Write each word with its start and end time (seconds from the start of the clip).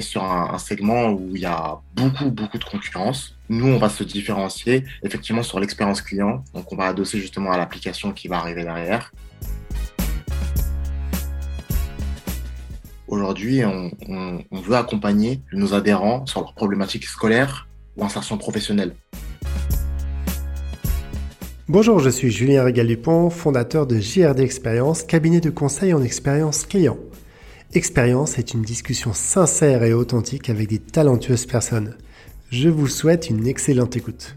sur 0.00 0.24
un, 0.24 0.58
segment 0.58 1.10
où 1.10 1.30
il 1.34 1.42
y 1.42 1.46
a 1.46 1.78
beaucoup, 1.94 2.30
beaucoup 2.30 2.58
de 2.58 2.64
concurrence. 2.64 3.36
Nous, 3.48 3.66
on 3.66 3.78
va 3.78 3.88
se 3.88 4.04
différencier 4.04 4.84
effectivement 5.02 5.42
sur 5.42 5.60
l'expérience 5.60 6.02
client. 6.02 6.44
Donc, 6.54 6.72
on 6.72 6.76
va 6.76 6.86
adosser 6.86 7.18
justement 7.18 7.52
à 7.52 7.56
l'application 7.56 8.12
qui 8.12 8.28
va 8.28 8.38
arriver 8.38 8.64
derrière. 8.64 9.12
Aujourd'hui, 13.06 13.62
on, 13.64 13.90
veut 14.50 14.76
accompagner 14.76 15.40
nos 15.52 15.74
adhérents 15.74 16.26
sur 16.26 16.40
leurs 16.40 16.54
problématiques 16.54 17.04
scolaires 17.04 17.68
ou 17.96 18.04
insertion 18.04 18.38
professionnelle. 18.38 18.94
Bonjour, 21.68 21.98
je 21.98 22.10
suis 22.10 22.30
Julien 22.30 22.64
Régal-Dupont, 22.64 23.30
fondateur 23.30 23.86
de 23.86 23.98
JRD 23.98 24.40
Expérience, 24.40 25.02
cabinet 25.02 25.40
de 25.40 25.50
conseil 25.50 25.94
en 25.94 26.02
expérience 26.02 26.66
client. 26.66 26.98
Expérience 27.76 28.38
est 28.38 28.54
une 28.54 28.62
discussion 28.62 29.12
sincère 29.12 29.82
et 29.82 29.92
authentique 29.92 30.48
avec 30.48 30.68
des 30.68 30.78
talentueuses 30.78 31.44
personnes. 31.44 31.96
Je 32.48 32.68
vous 32.68 32.86
souhaite 32.86 33.28
une 33.28 33.48
excellente 33.48 33.96
écoute. 33.96 34.36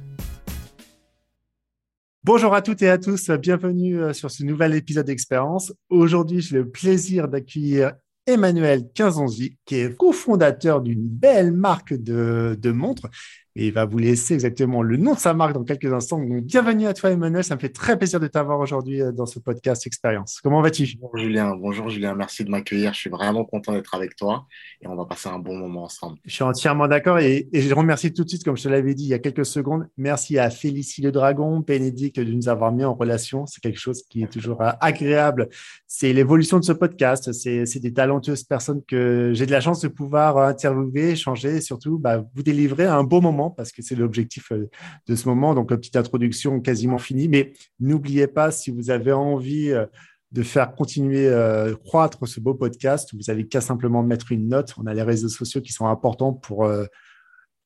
Bonjour 2.24 2.56
à 2.56 2.64
toutes 2.64 2.82
et 2.82 2.90
à 2.90 2.98
tous, 2.98 3.30
bienvenue 3.30 4.02
euh, 4.02 4.14
sur 4.14 4.32
ce 4.32 4.44
nouvel 4.44 4.74
épisode 4.74 5.06
d'Expérience. 5.06 5.72
Aujourd'hui, 5.90 6.42
j'ai 6.42 6.56
le 6.56 6.68
plaisir 6.68 7.28
d'accueillir 7.28 7.94
Emmanuel 8.26 8.90
Quinzonzi, 8.96 9.56
qui 9.66 9.76
est 9.76 9.96
cofondateur 9.96 10.82
d'une 10.82 11.08
belle 11.08 11.52
marque 11.52 11.94
de, 11.94 12.58
de 12.60 12.72
montres 12.72 13.08
et 13.58 13.68
il 13.68 13.74
va 13.74 13.86
vous 13.86 13.98
laisser 13.98 14.36
exactement 14.36 14.84
le 14.84 14.98
nom 14.98 15.16
de 15.16 15.20
sa 15.20 15.34
marque 15.34 15.54
dans 15.54 15.64
quelques 15.64 15.92
instants. 15.92 16.20
Donc, 16.20 16.44
bienvenue 16.44 16.86
à 16.86 16.94
toi, 16.94 17.10
Emmanuel. 17.10 17.44
Ça 17.44 17.56
me 17.56 17.60
fait 17.60 17.70
très 17.70 17.98
plaisir 17.98 18.20
de 18.20 18.28
t'avoir 18.28 18.60
aujourd'hui 18.60 19.02
euh, 19.02 19.12
dans 19.12 19.26
ce 19.26 19.40
podcast 19.40 19.88
Expérience. 19.88 20.40
Comment 20.44 20.62
vas-tu? 20.62 20.88
Bonjour 21.02 21.18
Julien. 21.18 21.56
Bonjour 21.56 21.90
Julien. 21.90 22.14
Merci 22.14 22.44
de 22.44 22.52
m'accueillir. 22.52 22.94
Je 22.94 23.00
suis 23.00 23.10
vraiment 23.10 23.46
content 23.46 23.74
d'être 23.74 23.96
avec 23.96 24.16
toi 24.16 24.46
et 24.80 24.88
on 24.88 24.96
va 24.96 25.06
passer 25.06 25.30
un 25.30 25.40
bon 25.40 25.58
moment 25.58 25.86
ensemble. 25.86 26.20
Je 26.24 26.32
suis 26.36 26.44
entièrement 26.44 26.88
d'accord 26.88 27.18
et, 27.18 27.50
je 27.52 27.74
remercie 27.74 28.14
tout 28.14 28.24
de 28.24 28.30
suite, 28.30 28.44
comme 28.44 28.56
je 28.56 28.64
te 28.64 28.70
l'avais 28.70 28.94
dit 28.94 29.06
il 29.06 29.10
y 29.10 29.16
a 29.16 29.20
quelques 29.20 29.46
secondes. 29.46 29.88
Merci 29.98 30.38
à 30.38 30.52
Félicie 30.52 31.02
Le 31.02 31.12
Dragon, 31.12 31.60
Bénédicte 31.60 32.20
de 32.20 32.32
nous 32.32 32.50
avoir 32.50 32.72
mis 32.72 32.86
en 32.86 32.94
relation. 32.94 33.48
C'est 33.48 33.60
quelque 33.60 33.80
chose 33.80 34.04
qui 34.08 34.22
est 34.22 34.32
toujours 34.32 34.62
euh, 34.62 34.70
agréable. 34.82 35.50
C'est 35.88 36.14
l'évolution 36.14 36.60
de 36.60 36.64
ce 36.64 36.74
podcast. 36.74 37.34
C'est 37.34 37.80
des 37.80 37.94
talentueuses 37.94 38.44
personnes 38.44 38.84
que 38.88 39.32
j'ai 39.34 39.48
de 39.48 39.52
la 39.52 39.62
chance 39.62 39.82
de 39.82 39.88
pouvoir 39.88 40.38
interviewer, 40.38 41.10
échanger 41.10 41.56
et 41.56 41.62
surtout 41.62 41.98
bah, 41.98 42.24
vous 42.36 42.44
délivrer 42.44 42.86
un 42.86 43.04
beau 43.04 43.20
moment 43.20 43.47
parce 43.50 43.72
que 43.72 43.82
c'est 43.82 43.96
l'objectif 43.96 44.52
euh, 44.52 44.70
de 45.08 45.16
ce 45.16 45.28
moment. 45.28 45.54
Donc, 45.54 45.70
petite 45.70 45.96
introduction 45.96 46.60
quasiment 46.60 46.98
finie. 46.98 47.28
Mais 47.28 47.54
n'oubliez 47.80 48.28
pas, 48.28 48.52
si 48.52 48.72
vous 48.72 48.90
avez 48.90 49.12
envie 49.12 49.72
euh, 49.72 49.86
de 50.32 50.44
faire 50.44 50.74
continuer 50.76 51.28
euh, 51.28 51.76
croître 51.76 52.28
ce 52.28 52.40
beau 52.40 52.54
podcast, 52.54 53.14
vous 53.14 53.30
avez 53.30 53.48
qu'à 53.48 53.62
simplement 53.62 54.04
mettre 54.04 54.32
une 54.32 54.48
note. 54.48 54.74
On 54.78 54.86
a 54.86 54.94
les 54.94 55.04
réseaux 55.04 55.30
sociaux 55.30 55.62
qui 55.62 55.72
sont 55.72 55.88
importants 55.88 56.34
pour 56.34 56.70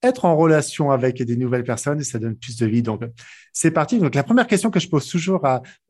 être 0.03 0.25
en 0.25 0.35
relation 0.35 0.91
avec 0.91 1.21
des 1.21 1.35
nouvelles 1.37 1.63
personnes 1.63 1.99
et 1.99 2.03
ça 2.03 2.19
donne 2.19 2.35
plus 2.35 2.57
de 2.57 2.65
vie. 2.65 2.83
Donc, 2.83 3.03
c'est 3.51 3.71
parti. 3.71 3.99
Donc, 3.99 4.13
la 4.13 4.23
première 4.23 4.47
question 4.47 4.69
que 4.69 4.79
je 4.79 4.89
pose 4.89 5.07
toujours 5.07 5.43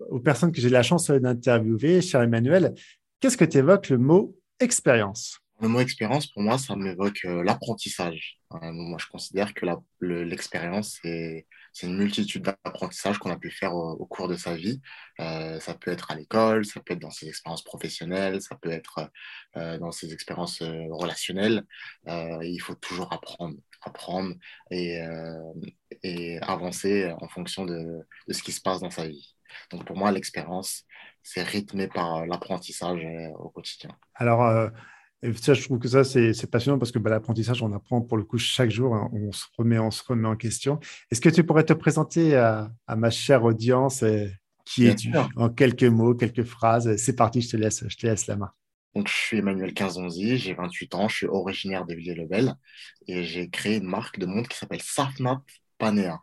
aux 0.09 0.19
personnes 0.19 0.51
que 0.51 0.61
j'ai 0.61 0.69
la 0.69 0.83
chance 0.83 1.11
d'interviewer, 1.11 2.01
cher 2.01 2.21
Emmanuel, 2.21 2.73
qu'est-ce 3.19 3.37
que 3.37 3.45
tu 3.45 3.57
évoques 3.57 3.89
le 3.89 3.97
mot 3.97 4.37
expérience? 4.59 5.41
Le 5.61 5.67
mot 5.67 5.79
expérience, 5.79 6.27
pour 6.27 6.41
moi, 6.41 6.57
ça 6.57 6.75
m'évoque 6.75 7.23
euh, 7.25 7.43
l'apprentissage. 7.43 8.39
Euh, 8.53 8.71
moi, 8.71 8.97
je 8.99 9.05
considère 9.07 9.53
que 9.53 9.65
l'expérience, 10.01 10.99
c'est 11.03 11.45
une 11.83 11.97
multitude 11.97 12.43
d'apprentissages 12.43 13.19
qu'on 13.19 13.31
a 13.31 13.37
pu 13.37 13.51
faire 13.51 13.73
au, 13.75 14.05
cours 14.07 14.27
de 14.27 14.35
sa 14.35 14.55
vie. 14.55 14.81
Euh, 15.19 15.59
ça 15.59 15.75
peut 15.75 15.91
être 15.91 16.11
à 16.11 16.15
l'école, 16.15 16.65
ça 16.65 16.81
peut 16.81 16.93
être 16.93 16.99
dans 16.99 17.11
ses 17.11 17.27
expériences 17.29 17.63
professionnelles, 17.63 18.41
ça 18.41 18.57
peut 18.61 18.71
être 18.71 19.09
dans 19.55 19.91
ses 19.91 20.13
expériences 20.13 20.61
relationnelles. 20.61 21.63
il 22.07 22.59
faut 22.59 22.75
toujours 22.75 23.13
apprendre, 23.13 23.55
apprendre 23.83 24.35
et, 24.71 24.99
avancer 26.41 27.13
en 27.21 27.27
fonction 27.29 27.65
de, 27.65 28.05
de, 28.27 28.33
ce 28.33 28.43
qui 28.43 28.51
se 28.51 28.61
passe 28.61 28.81
dans 28.81 28.89
sa 28.89 29.07
vie. 29.07 29.35
Donc, 29.69 29.85
pour 29.85 29.95
moi, 29.95 30.11
l'expérience, 30.11 30.83
c'est 31.23 31.43
rythmé 31.43 31.87
par 31.87 32.25
l'apprentissage 32.25 33.05
au 33.35 33.49
quotidien. 33.49 33.95
Alors, 34.15 34.71
et 35.23 35.33
ça, 35.33 35.53
je 35.53 35.63
trouve 35.63 35.77
que 35.77 35.87
ça, 35.87 36.03
c'est 36.03 36.49
passionnant 36.49 36.79
parce 36.79 36.91
que 36.91 36.97
bah, 36.97 37.11
l'apprentissage, 37.11 37.61
on 37.61 37.71
apprend 37.73 38.01
pour 38.01 38.17
le 38.17 38.23
coup 38.23 38.39
chaque 38.39 38.71
jour, 38.71 38.95
hein. 38.95 39.09
on, 39.13 39.31
se 39.31 39.45
remet, 39.57 39.77
on 39.77 39.91
se 39.91 40.03
remet 40.03 40.27
en 40.27 40.35
question. 40.35 40.79
Est-ce 41.11 41.21
que 41.21 41.29
tu 41.29 41.43
pourrais 41.43 41.63
te 41.63 41.73
présenter 41.73 42.35
à, 42.35 42.71
ma 42.95 43.11
chère 43.11 43.43
audience 43.43 44.01
euh, 44.01 44.27
qui 44.65 44.87
est 44.87 44.95
en 45.35 45.49
quelques 45.49 45.83
mots, 45.83 46.15
quelques 46.15 46.43
phrases 46.43 46.95
C'est 46.97 47.15
parti, 47.15 47.41
je 47.41 47.51
te 47.51 47.57
laisse, 47.57 47.83
je 47.87 47.95
te 47.97 48.07
laisse 48.07 48.25
la 48.27 48.35
main. 48.35 48.51
Donc, 48.95 49.07
je 49.07 49.13
suis 49.13 49.37
Emmanuel 49.37 49.73
Quinzonzi, 49.73 50.37
j'ai 50.37 50.53
28 50.53 50.95
ans, 50.95 51.07
je 51.07 51.17
suis 51.17 51.27
originaire 51.27 51.85
de 51.85 51.93
Villers-le-Bel 51.93 52.55
et 53.07 53.23
j'ai 53.23 53.49
créé 53.49 53.77
une 53.77 53.87
marque 53.87 54.19
de 54.19 54.25
montre 54.25 54.49
qui 54.49 54.57
s'appelle 54.57 54.81
Safnat 54.81 55.43
Panea. 55.77 56.19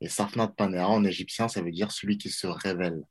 Et 0.00 0.08
Safnat 0.08 0.48
Panea 0.48 0.86
en 0.86 1.02
égyptien, 1.04 1.48
ça 1.48 1.62
veut 1.62 1.72
dire 1.72 1.90
celui 1.90 2.18
qui 2.18 2.30
se 2.30 2.46
révèle. 2.46 3.02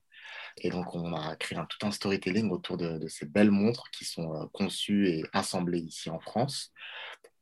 Et 0.58 0.69
donc, 0.69 0.94
on 0.96 1.14
a 1.14 1.36
créé 1.36 1.58
un, 1.58 1.66
tout 1.66 1.86
un 1.86 1.91
storytelling 1.91 2.50
autour 2.52 2.78
de, 2.78 3.08
ces 3.08 3.25
belles 3.25 3.52
montres 3.52 3.90
qui 3.91 4.06
sont 4.06 4.34
euh, 4.34 4.46
conçues 4.52 5.08
et 5.09 5.24
assemblées 5.34 5.80
ici 5.80 6.09
en 6.09 6.19
France. 6.19 6.72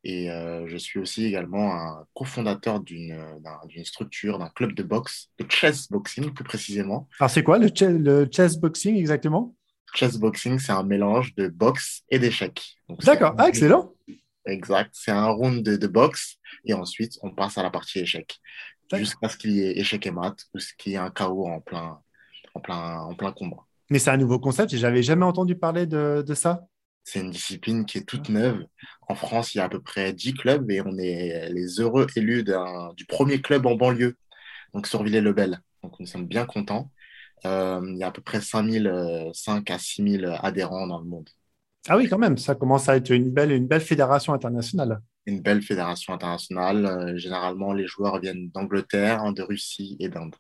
Et 0.04 0.32
euh, 0.32 0.68
je 0.68 0.78
suis 0.78 1.00
aussi 1.00 1.26
également 1.26 1.76
un 1.76 2.06
cofondateur 2.16 2.80
d'une 2.80 3.86
structure, 3.86 4.40
d'un 4.40 4.50
club 4.50 4.74
de 4.74 4.82
boxe, 4.82 5.30
de 5.38 5.46
chess 5.50 5.90
boxing 5.90 6.34
plus 6.34 6.44
précisément. 6.44 7.08
Alors, 7.20 7.30
c'est 7.30 7.44
quoi 7.44 7.60
le, 7.60 7.70
le 7.98 8.28
chess 8.32 8.58
boxing 8.58 8.96
exactement? 8.96 9.56
Chess 9.94 10.18
boxing, 10.18 10.58
c'est 10.58 10.72
un 10.72 10.84
mélange 10.84 11.36
de 11.36 11.48
boxe 11.50 12.04
et 12.10 12.18
d'échecs. 12.18 12.78
D'accord, 13.04 13.36
ah, 13.38 13.50
excellent. 13.50 13.94
Exact, 14.46 14.90
c'est 14.94 15.12
un 15.12 15.28
round 15.28 15.62
de, 15.62 15.76
de, 15.76 15.88
boxe 15.88 16.38
et 16.66 16.74
ensuite 16.74 17.20
on 17.22 17.30
passe 17.30 17.60
à 17.60 17.64
la 17.64 17.70
partie 17.70 18.00
échec 18.00 18.40
jusqu'à 18.98 19.30
ce 19.30 19.38
qu'il 19.38 19.52
y 19.52 19.62
ait 19.62 19.78
échec 19.78 20.06
et 20.06 20.12
mat 20.12 20.36
ou 20.54 20.60
ce 20.60 20.74
qu'il 20.78 20.94
y 20.94 20.96
ait 20.96 21.00
un 21.00 21.12
chaos 21.12 21.48
en 21.48 21.62
plein, 21.62 22.00
en 22.54 22.60
plein, 22.60 23.00
en 23.00 23.16
plein 23.16 23.32
combat. 23.32 23.66
Mais 23.90 24.00
c'est 24.00 24.10
un 24.10 24.18
nouveau 24.18 24.40
concept, 24.40 24.76
j'avais 24.76 25.04
jamais 25.04 25.26
entendu 25.26 25.56
parler 25.56 25.86
de, 25.86 26.24
de 26.26 26.34
ça. 26.34 26.66
C'est 27.04 27.20
une 27.20 27.32
discipline 27.32 27.86
qui 27.86 27.98
est 27.98 28.08
toute 28.08 28.30
neuve. 28.30 28.64
En 29.08 29.16
France, 29.16 29.56
il 29.56 29.58
y 29.58 29.62
a 29.62 29.66
à 29.66 29.70
peu 29.70 29.82
près 29.82 30.14
10 30.14 30.34
clubs 30.36 30.70
et 30.70 30.82
on 30.82 30.98
est 30.98 31.50
les 31.50 31.80
heureux 31.80 32.08
élus 32.16 32.46
du 32.96 33.06
premier 33.06 33.42
club 33.42 33.66
en 33.66 33.76
banlieue, 33.76 34.16
donc 34.74 34.88
sur 34.88 35.04
Villers-le-Bel. 35.04 35.60
Donc 35.84 36.00
nous 36.00 36.06
sommes 36.06 36.28
bien 36.28 36.46
contents. 36.46 36.92
Euh, 37.46 37.82
il 37.84 37.98
y 37.98 38.04
a 38.04 38.08
à 38.08 38.12
peu 38.12 38.22
près 38.22 38.40
5000, 38.40 39.32
5 39.34 39.72
à 39.72 39.80
6000 39.80 40.38
adhérents 40.42 40.86
dans 40.88 41.00
le 41.00 41.06
monde. 41.06 41.30
Ah 41.88 41.98
oui, 41.98 42.08
quand 42.08 42.20
même, 42.20 42.38
ça 42.38 42.54
commence 42.54 42.88
à 42.90 42.96
être 42.96 43.10
une 43.10 43.32
belle, 43.32 43.52
une 43.52 43.68
belle 43.68 43.82
fédération 43.82 44.34
internationale. 44.34 45.02
Une 45.26 45.42
belle 45.42 45.64
fédération 45.64 46.14
internationale. 46.14 46.86
Euh, 46.86 47.18
généralement, 47.18 47.74
les 47.74 47.88
joueurs 47.88 48.20
viennent 48.20 48.50
d'Angleterre, 48.52 49.34
de 49.34 49.42
Russie 49.42 49.98
et 50.00 50.08
d'Inde. 50.10 50.36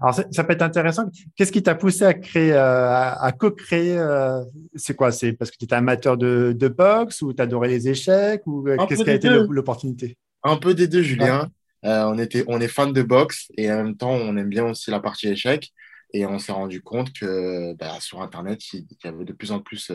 Alors, 0.00 0.14
ça 0.14 0.44
peut 0.44 0.52
être 0.52 0.62
intéressant. 0.62 1.04
Qu'est-ce 1.36 1.52
qui 1.52 1.62
t'a 1.62 1.74
poussé 1.74 2.04
à 2.04 2.14
créer, 2.14 2.52
euh, 2.52 2.90
à, 2.90 3.32
co-créer 3.32 3.98
euh, 3.98 4.42
C'est 4.74 4.94
quoi? 4.94 5.12
C'est 5.12 5.32
parce 5.32 5.50
que 5.50 5.56
tu 5.56 5.64
étais 5.64 5.74
amateur 5.74 6.16
de, 6.16 6.68
boxe 6.68 7.22
ou 7.22 7.32
tu 7.32 7.42
adorais 7.42 7.68
les 7.68 7.88
échecs 7.88 8.42
ou 8.46 8.66
euh, 8.68 8.76
qu'est-ce 8.88 9.02
qui 9.02 9.10
a 9.10 9.14
été 9.14 9.28
l'opportunité? 9.28 10.16
Un 10.42 10.56
peu 10.56 10.74
des 10.74 10.88
deux, 10.88 11.02
Julien. 11.02 11.48
on, 11.82 12.18
était, 12.18 12.44
on 12.48 12.60
est 12.60 12.68
fan 12.68 12.92
de 12.92 13.02
boxe 13.02 13.50
et 13.56 13.70
en 13.70 13.76
même 13.84 13.96
temps, 13.96 14.12
on 14.12 14.36
aime 14.36 14.48
bien 14.48 14.66
aussi 14.66 14.90
la 14.90 15.00
partie 15.00 15.28
échecs. 15.28 15.72
Et 16.12 16.26
on 16.26 16.38
s'est 16.38 16.52
rendu 16.52 16.82
compte 16.82 17.12
que 17.12 17.74
bah, 17.74 18.00
sur 18.00 18.20
Internet, 18.20 18.72
il 18.72 18.86
y 19.04 19.06
avait 19.06 19.24
de 19.24 19.32
plus 19.32 19.52
en 19.52 19.60
plus 19.60 19.92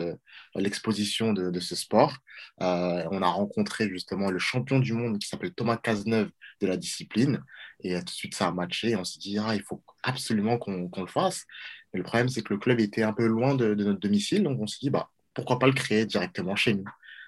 l'exposition 0.54 1.32
de, 1.32 1.60
ce 1.60 1.74
sport. 1.76 2.16
on 2.58 3.22
a 3.22 3.28
rencontré 3.28 3.88
justement 3.88 4.30
le 4.30 4.38
champion 4.38 4.78
du 4.78 4.92
monde 4.94 5.18
qui 5.18 5.28
s'appelle 5.28 5.52
Thomas 5.52 5.76
Cazeneuve 5.76 6.30
de 6.60 6.66
la 6.66 6.76
discipline. 6.76 7.42
Et 7.82 7.94
tout 7.98 8.04
de 8.04 8.10
suite, 8.10 8.34
ça 8.34 8.48
a 8.48 8.52
matché. 8.52 8.96
On 8.96 9.04
s'est 9.04 9.18
dit, 9.18 9.38
ah, 9.38 9.54
il 9.54 9.62
faut 9.62 9.82
absolument 10.02 10.58
qu'on 10.58 10.90
le 10.96 11.06
fasse. 11.06 11.44
Mais 11.92 11.98
le 11.98 12.04
problème, 12.04 12.28
c'est 12.28 12.42
que 12.42 12.52
le 12.52 12.58
club 12.58 12.80
était 12.80 13.02
un 13.02 13.12
peu 13.12 13.26
loin 13.26 13.54
de, 13.54 13.74
notre 13.74 14.00
domicile. 14.00 14.42
Donc, 14.42 14.60
on 14.60 14.66
s'est 14.66 14.78
dit, 14.80 14.90
bah, 14.90 15.10
pourquoi 15.34 15.58
pas 15.58 15.66
le 15.66 15.72
créer 15.72 16.06
directement 16.06 16.56
chez 16.56 16.74
nous, 16.74 16.84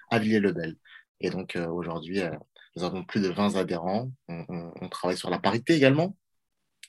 à 0.09 0.19
Villers-le-Bel. 0.19 0.75
Et 1.21 1.29
donc, 1.29 1.55
euh, 1.55 1.67
aujourd'hui, 1.67 2.21
euh, 2.21 2.31
nous 2.75 2.83
avons 2.83 3.03
plus 3.03 3.21
de 3.21 3.29
20 3.29 3.55
adhérents. 3.55 4.11
On, 4.27 4.89
travaille 4.89 5.17
sur 5.17 5.29
la 5.29 5.39
parité 5.39 5.75
également. 5.75 6.15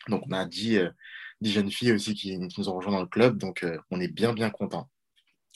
Donc, 0.08 0.22
on 0.26 0.32
a 0.32 0.46
10, 0.46 0.80
10 1.40 1.50
euh, 1.50 1.52
jeunes 1.52 1.70
filles 1.70 1.92
aussi 1.92 2.14
qui, 2.14 2.38
nous 2.38 2.68
ont 2.68 2.76
rejoints 2.76 2.92
dans 2.92 3.00
le 3.00 3.06
club. 3.06 3.38
Donc, 3.38 3.64
on 3.90 4.00
est 4.00 4.08
bien, 4.08 4.32
bien 4.32 4.50
contents. 4.50 4.88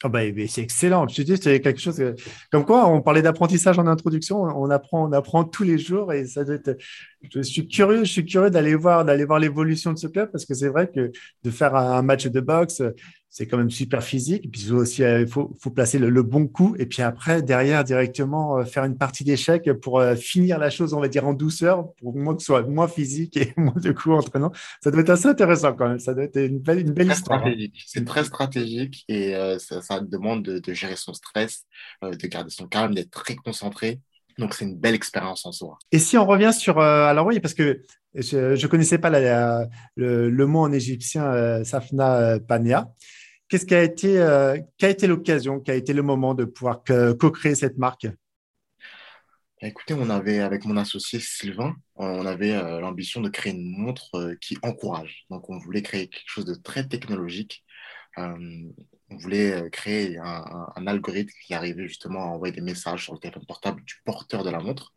Oh 0.02 0.08
bah, 0.08 0.20
c'est 0.48 0.62
excellent. 0.62 1.06
Je 1.08 1.16
te 1.16 1.22
dis, 1.22 1.36
c'est 1.40 1.60
quelque 1.60 1.81
chose. 1.81 2.02
Comme 2.50 2.64
quoi, 2.64 2.88
on 2.88 3.00
parlait 3.00 3.22
d'apprentissage 3.22 3.78
en 3.78 3.86
introduction. 3.86 4.42
On 4.42 4.69
apprend, 4.69 5.08
on 5.08 5.12
apprend 5.12 5.44
tous 5.44 5.62
les 5.62 5.78
jours 5.78 6.12
et 6.12 6.26
ça 6.26 6.44
doit 6.44 6.56
être 6.56 6.76
Je 7.32 7.43
suis 7.43 7.67
curieux, 7.67 8.05
je 8.05 8.11
suis 8.11 8.25
curieux 8.25 8.50
d'aller 8.50 8.75
voir, 8.75 9.05
d'aller 9.05 9.25
voir 9.25 9.38
l'évolution 9.38 9.93
de 9.93 9.99
ce 9.99 10.06
club 10.06 10.31
parce 10.31 10.44
que 10.44 10.55
c'est 10.55 10.69
vrai 10.69 10.91
que 10.91 11.12
de 11.43 11.50
faire 11.50 11.75
un 11.75 12.03
match 12.03 12.26
de 12.26 12.41
boxe, 12.41 12.82
c'est 13.35 13.49
quand 13.49 13.59
même 13.59 13.71
super 13.71 14.05
physique. 14.05 14.44
Et 14.47 14.49
puis 14.49 14.71
aussi, 14.71 15.03
euh, 15.03 15.23
il 15.23 15.26
faut, 15.26 15.56
faut 15.61 15.71
placer 15.71 15.99
le, 15.99 16.23
bon 16.23 16.47
coup. 16.47 16.76
Et 16.79 16.87
puis 16.87 17.03
après, 17.03 17.43
derrière, 17.43 17.82
directement 17.82 18.59
euh, 18.59 18.65
faire 18.65 18.85
une 18.85 18.97
partie 18.97 19.25
d'échecs 19.25 19.73
pour 19.73 19.99
euh, 19.99 20.15
finir 20.15 20.56
la 20.61 20.71
chose, 20.71 20.94
on 20.94 21.00
va 21.00 21.09
dire, 21.09 21.26
en 21.26 21.35
douceur, 21.35 21.93
pour 21.94 22.17
moins 22.17 22.37
que 22.37 22.43
ce 22.43 22.47
soit 22.47 22.62
moins 22.62 22.87
physique 22.87 23.37
et 23.37 23.53
moins 23.56 23.75
de 23.75 23.91
coups 23.91 24.15
entraînant. 24.15 24.53
Ça 24.81 24.93
doit 24.93 25.00
être 25.00 25.11
assez 25.11 25.27
intéressant 25.27 25.73
quand 25.73 25.88
même. 25.88 25.99
Ça 25.99 26.15
doit 26.15 26.23
être 26.23 26.37
une 26.37 26.61
belle, 26.61 26.79
une 26.79 26.93
belle 26.93 27.11
histoire. 27.11 27.44
Hein. 27.44 27.56
C'est 27.85 28.05
très 28.05 28.23
stratégique 28.23 29.05
et 29.09 29.35
ça, 29.59 29.99
demande 29.99 30.44
de, 30.44 30.61
de, 30.61 30.73
gérer 30.73 30.97
son 30.97 31.12
stress, 31.12 31.65
de 32.03 32.27
garder 32.29 32.50
son 32.50 32.69
calme, 32.69 32.94
d'être 32.94 33.11
très 33.11 33.35
concentré. 33.35 34.00
Donc, 34.38 34.54
c'est 34.54 34.64
une 34.64 34.76
belle 34.76 34.94
expérience 34.94 35.46
en 35.46 35.52
soi. 35.52 35.78
Et 35.92 35.98
si 35.98 36.16
on 36.19 36.26
revient 36.26 36.52
sur. 36.52 36.78
Euh, 36.78 37.06
alors, 37.06 37.26
oui, 37.26 37.40
parce 37.40 37.54
que 37.54 37.82
je 38.14 38.60
ne 38.60 38.66
connaissais 38.66 38.98
pas 38.98 39.10
le, 39.96 40.46
mot 40.46 40.60
en 40.60 40.72
égyptien 40.72 41.25
euh, 41.25 41.64
Safna 41.64 42.16
euh, 42.16 42.38
Pania. 42.40 42.88
Qu'est-ce 43.48 43.66
qui 43.66 43.75
a 43.75 43.82
été, 43.82 44.14
qu'a 44.78 44.88
été 44.88 45.06
l'occasion, 45.06 45.60
qu'a 45.60 45.75
été 45.75 45.92
le 45.92 46.02
moment 46.02 46.34
de 46.34 46.44
pouvoir 46.44 46.82
co-créer 46.82 47.54
cette 47.54 47.76
marque? 47.78 48.06
Bah, 49.60 49.69
Écoutez, 49.69 49.94
on 49.94 50.08
avait, 50.10 50.40
avec 50.40 50.64
mon 50.64 50.76
associé 50.76 51.20
Sylvain, 51.20 51.76
on 51.94 52.25
avait 52.26 52.52
l'ambition 52.81 53.20
de 53.20 53.28
créer 53.28 53.52
une 53.52 53.70
montre 53.70 54.34
qui 54.40 54.56
encourage. 54.62 55.26
Donc, 55.31 55.50
on 55.50 55.58
voulait 55.58 55.82
créer 55.82 56.08
quelque 56.08 56.26
chose 56.26 56.46
de 56.46 56.54
très 56.54 56.88
technologique 56.88 57.64
on 59.14 59.16
voulait 59.19 59.52
euh, 59.52 59.69
créer 59.70 60.19
un, 60.19 60.87
algorithme 60.87 61.32
qui 61.46 61.55
arrivait 61.55 61.87
justement 61.88 62.22
à 62.22 62.26
envoyer 62.26 62.52
des 62.55 62.61
messages 62.61 63.05
sur 63.05 63.14
le 63.14 63.19
téléphone 63.19 63.46
portable 63.46 63.82
du 63.84 63.94
porteur 64.05 64.44
de 64.44 64.50
la 64.50 64.61
montre. 64.61 64.93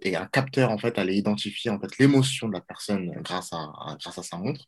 Et 0.00 0.16
un 0.16 0.26
capteur, 0.26 0.70
en 0.70 0.78
fait, 0.78 0.98
allait 0.98 1.16
identifier 1.16 1.70
l'émotion 1.98 2.48
de 2.48 2.52
la 2.52 2.60
personne 2.60 3.10
grâce 3.22 3.50
à, 3.52 3.96
sa 4.22 4.36
montre. 4.36 4.66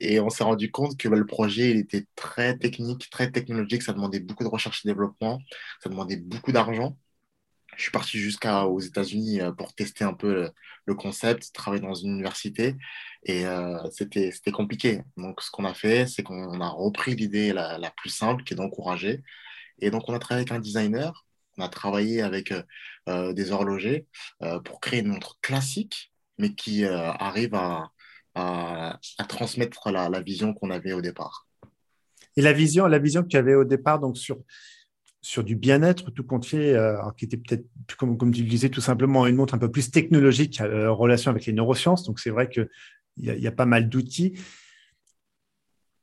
Et 0.00 0.20
on 0.20 0.30
s'est 0.30 0.44
rendu 0.44 0.70
compte 0.70 0.96
que 0.96 1.08
bah, 1.08 1.16
le 1.16 1.26
projet 1.26 1.70
était 1.72 2.06
très 2.14 2.56
technique, 2.56 3.10
très 3.10 3.30
technologique. 3.30 3.82
Ça 3.82 3.92
demandait 3.92 4.20
beaucoup 4.20 4.44
de 4.44 4.48
recherche 4.48 4.84
et 4.84 4.88
développement. 4.88 5.40
Ça 5.82 5.90
demandait 5.90 6.16
beaucoup 6.16 6.52
d'argent 6.52 6.96
je 7.76 7.82
suis 7.82 7.90
parti 7.90 8.18
jusqu'aux 8.18 8.80
États-Unis 8.80 9.40
euh, 9.40 9.52
pour 9.52 9.74
tester 9.74 10.04
un 10.04 10.14
peu 10.14 10.50
le, 10.86 10.94
concept, 10.94 11.52
travailler 11.52 11.82
dans 11.82 11.94
une 11.94 12.12
université. 12.12 12.76
Et 13.24 13.46
euh, 13.46 13.78
c'était 13.90 14.52
compliqué. 14.52 15.02
Donc, 15.16 15.42
ce 15.42 15.50
qu'on 15.50 15.64
a 15.64 15.74
fait, 15.74 16.06
c'est 16.06 16.22
qu'on 16.22 16.60
a 16.60 16.68
repris 16.68 17.14
l'idée 17.14 17.52
la, 17.52 17.78
la, 17.78 17.90
plus 17.90 18.10
simple, 18.10 18.44
qui 18.44 18.54
est 18.54 18.56
d'encourager. 18.56 19.22
Et 19.80 19.90
donc, 19.90 20.08
on 20.08 20.14
a 20.14 20.18
travaillé 20.18 20.42
avec 20.48 20.52
un 20.52 20.60
designer, 20.60 21.26
on 21.58 21.64
a 21.64 21.68
travaillé 21.68 22.22
avec 22.22 22.52
euh, 23.08 23.32
des 23.32 23.52
horlogers 23.52 24.06
pour 24.64 24.80
créer 24.80 25.00
une 25.00 25.08
montre 25.08 25.38
classique, 25.40 26.12
mais 26.38 26.54
qui 26.54 26.84
arrive 26.84 27.54
à, 27.54 27.90
à, 28.34 28.98
à, 29.18 29.24
transmettre 29.24 29.90
la, 29.90 30.08
la 30.08 30.20
vision 30.20 30.54
qu'on 30.54 30.70
avait 30.70 30.92
au 30.92 31.00
départ. 31.00 31.46
Et 32.36 32.42
la 32.42 32.52
vision, 32.52 32.86
la 32.86 32.98
vision 32.98 33.22
que 33.22 33.28
tu 33.28 33.36
avais 33.36 33.54
au 33.54 33.64
départ, 33.64 33.98
donc 33.98 34.18
sur 34.18 34.38
sur 35.26 35.42
du 35.42 35.56
bien-être, 35.56 36.12
tout 36.12 36.22
compte 36.22 36.46
fait, 36.46 36.74
euh, 36.74 36.96
qui 37.16 37.24
était 37.24 37.36
peut-être, 37.36 37.66
comme, 37.98 38.16
comme 38.16 38.30
tu 38.30 38.44
le 38.44 38.48
disais, 38.48 38.68
tout 38.68 38.80
simplement 38.80 39.26
une 39.26 39.34
montre 39.34 39.54
un 39.54 39.58
peu 39.58 39.68
plus 39.68 39.90
technologique 39.90 40.60
euh, 40.60 40.88
en 40.88 40.94
relation 40.94 41.32
avec 41.32 41.46
les 41.46 41.52
neurosciences. 41.52 42.04
Donc, 42.04 42.20
c'est 42.20 42.30
vrai 42.30 42.48
qu'il 42.48 42.68
y, 43.16 43.32
y, 43.32 43.46
a 43.48 43.52
pas 43.52 43.66
mal 43.66 43.88
d'outils. 43.88 44.38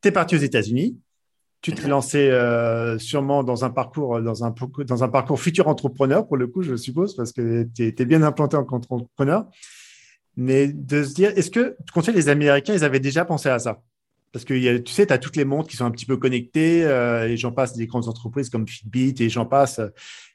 Tu 0.01 0.09
es 0.09 0.11
parti 0.11 0.35
aux 0.35 0.39
États-Unis. 0.39 0.99
Tu 1.61 1.71
t'es 1.71 1.87
lancé 1.87 2.29
euh, 2.29 2.99
sûrement 2.99 3.45
dans 3.45 3.63
un 3.63 3.69
parcours, 3.69 4.21
dans 4.21 4.43
un, 4.43 4.53
dans 4.85 5.03
un 5.05 5.07
parcours 5.07 5.39
futur 5.39 5.69
entrepreneur, 5.69 6.27
pour 6.27 6.35
le 6.35 6.47
coup, 6.47 6.61
je 6.61 6.75
suppose, 6.75 7.15
parce 7.15 7.31
que 7.31 7.63
tu 7.73 7.95
es, 7.97 8.05
bien 8.05 8.23
implanté 8.23 8.57
en 8.57 8.67
entrepreneur. 8.67 9.45
Mais 10.35 10.67
de 10.67 11.01
se 11.01 11.13
dire, 11.13 11.31
est-ce 11.37 11.49
que, 11.49 11.77
tu 11.87 11.93
comptes 11.93 12.07
les 12.07 12.27
Américains, 12.27 12.73
ils 12.73 12.83
avaient 12.83 12.99
déjà 12.99 13.23
pensé 13.23 13.47
à 13.47 13.57
ça? 13.57 13.81
Parce 14.33 14.45
que 14.45 14.77
tu 14.79 14.91
sais, 14.91 15.05
tu 15.05 15.13
as 15.13 15.19
toutes 15.19 15.35
les 15.35 15.45
montres 15.45 15.69
qui 15.69 15.77
sont 15.77 15.85
un 15.85 15.91
petit 15.91 16.07
peu 16.07 16.17
connectées, 16.17 16.83
euh, 16.83 17.29
et 17.29 17.37
j'en 17.37 17.51
passe 17.51 17.77
des 17.77 17.85
grandes 17.85 18.09
entreprises 18.09 18.49
comme 18.49 18.67
Fitbit, 18.67 19.15
et 19.19 19.29
j'en 19.29 19.45
passe. 19.45 19.79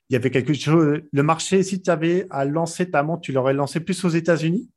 Il 0.09 0.15
y 0.15 0.17
avait 0.17 0.31
quelque 0.31 0.55
chose. 0.55 1.03
Le 1.13 1.23
marché, 1.23 1.63
si 1.63 1.83
tu 1.83 1.91
avais 1.91 2.27
à 2.31 2.45
lancer 2.45 2.91
ta 2.91 3.03
montre, 3.03 3.23
tu 3.23 3.33
l'aurais 3.33 3.53
lancé 3.53 3.81
plus 3.81 4.03
aux 4.05 4.09
États-Unis? 4.09 4.71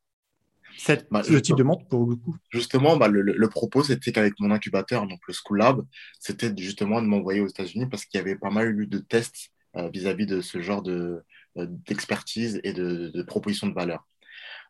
Cette, 0.77 1.07
bah, 1.11 1.21
le 1.29 1.41
type 1.41 1.55
de 1.55 1.63
montre 1.63 1.85
pour 1.87 2.07
le 2.07 2.15
coup 2.15 2.35
Justement, 2.49 2.97
bah, 2.97 3.07
le, 3.07 3.47
propos, 3.47 3.83
c'était 3.83 4.11
qu'avec 4.11 4.33
mon 4.39 4.49
incubateur, 4.49 5.07
donc 5.07 5.19
le 5.27 5.33
School 5.33 5.59
Lab, 5.59 5.85
c'était 6.19 6.51
justement 6.57 7.01
de 7.01 7.07
m'envoyer 7.07 7.39
aux 7.41 7.47
États-Unis 7.47 7.85
parce 7.85 8.05
qu'il 8.05 8.17
y 8.17 8.21
avait 8.21 8.35
pas 8.35 8.49
mal 8.49 8.77
eu 8.79 8.87
de 8.87 8.97
tests 8.97 9.51
euh, 9.77 9.89
vis-à-vis 9.89 10.25
de 10.25 10.41
ce 10.41 10.61
genre 10.61 10.81
de, 10.81 11.23
euh, 11.57 11.67
d'expertise 11.69 12.59
et 12.63 12.73
de, 12.73 13.11
de 13.13 13.23
propositions 13.23 13.67
de 13.67 13.73
valeur. 13.73 14.07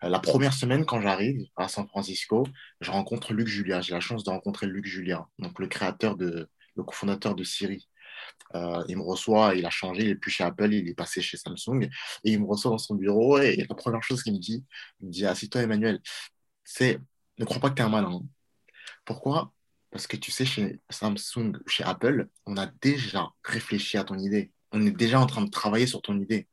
Euh, 0.03 0.09
la 0.09 0.19
première 0.19 0.53
semaine, 0.53 0.85
quand 0.85 1.01
j'arrive 1.01 1.45
à 1.55 1.67
San 1.67 1.87
Francisco, 1.87 2.47
je 2.79 2.91
rencontre 2.91 3.33
Luc 3.33 3.47
Julia. 3.47 3.81
J'ai 3.81 3.93
la 3.93 3.99
chance 3.99 4.23
de 4.23 4.29
rencontrer 4.29 4.67
Luc 4.67 4.85
Julia, 4.85 5.27
donc 5.39 5.59
le 5.59 5.67
créateur 5.67 6.15
de, 6.15 6.49
le 6.75 6.83
cofondateur 6.83 7.35
de 7.35 7.43
Siri. 7.43 7.87
Euh, 8.55 8.83
il 8.87 8.97
me 8.97 9.03
reçoit, 9.03 9.55
il 9.55 9.65
a 9.65 9.69
changé, 9.69 10.03
il 10.03 10.09
est 10.09 10.15
plus 10.15 10.31
chez 10.31 10.43
Apple, 10.43 10.73
il 10.73 10.87
est 10.87 10.93
passé 10.93 11.21
chez 11.21 11.37
Samsung, 11.37 11.83
et 12.23 12.31
il 12.31 12.39
me 12.39 12.45
reçoit 12.45 12.71
dans 12.71 12.77
son 12.77 12.95
bureau, 12.95 13.39
et, 13.39 13.55
la 13.67 13.75
première 13.75 14.03
chose 14.03 14.23
qu'il 14.23 14.33
me 14.33 14.39
dit, 14.39 14.65
il 14.99 15.07
me 15.07 15.11
dit, 15.11 15.25
assis-toi 15.25 15.61
Emmanuel, 15.61 16.01
c'est, 16.63 16.99
ne 17.37 17.45
crois 17.45 17.59
pas 17.59 17.69
que 17.69 17.75
tu 17.75 17.81
es 17.81 17.85
un 17.85 17.89
malin. 17.89 18.21
Pourquoi? 19.05 19.53
Parce 19.91 20.07
que 20.07 20.17
tu 20.17 20.31
sais, 20.31 20.45
chez 20.45 20.79
Samsung, 20.89 21.57
chez 21.67 21.83
Apple, 21.83 22.29
on 22.45 22.57
a 22.57 22.67
déjà 22.81 23.29
réfléchi 23.43 23.97
à 23.97 24.03
ton 24.03 24.17
idée. 24.17 24.51
On 24.71 24.85
est 24.85 24.91
déjà 24.91 25.19
en 25.19 25.25
train 25.25 25.41
de 25.41 25.49
travailler 25.49 25.87
sur 25.87 26.01
ton 26.01 26.17
idée. 26.19 26.47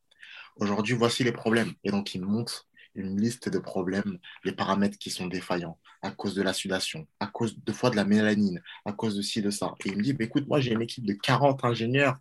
Aujourd'hui, 0.57 0.95
voici 0.95 1.23
les 1.23 1.33
problèmes. 1.33 1.73
Et 1.85 1.91
donc, 1.93 2.15
il 2.15 2.23
monte 2.23 2.68
une 2.99 3.21
liste 3.21 3.49
de 3.49 3.59
problèmes, 3.59 4.19
les 4.45 4.53
paramètres 4.53 4.99
qui 4.99 5.11
sont 5.11 5.27
défaillants 5.27 5.79
à 6.03 6.11
cause 6.11 6.35
de 6.35 6.43
la 6.43 6.53
sudation, 6.53 7.07
à 7.21 7.27
cause 7.27 7.59
de 7.63 7.73
fois 7.73 7.91
de 7.91 7.97
la 7.97 8.05
mélanine, 8.05 8.61
à 8.85 8.93
cause 8.93 9.17
de 9.17 9.23
ci, 9.23 9.43
de 9.43 9.51
ça. 9.51 9.75
Et 9.85 9.91
il 9.91 9.97
me 9.97 10.03
dit, 10.03 10.13
bah, 10.13 10.25
écoute, 10.25 10.47
moi 10.49 10.61
j'ai 10.61 10.73
une 10.73 10.83
équipe 10.83 11.07
de 11.07 11.15
40 11.15 11.65
ingénieurs 11.65 12.19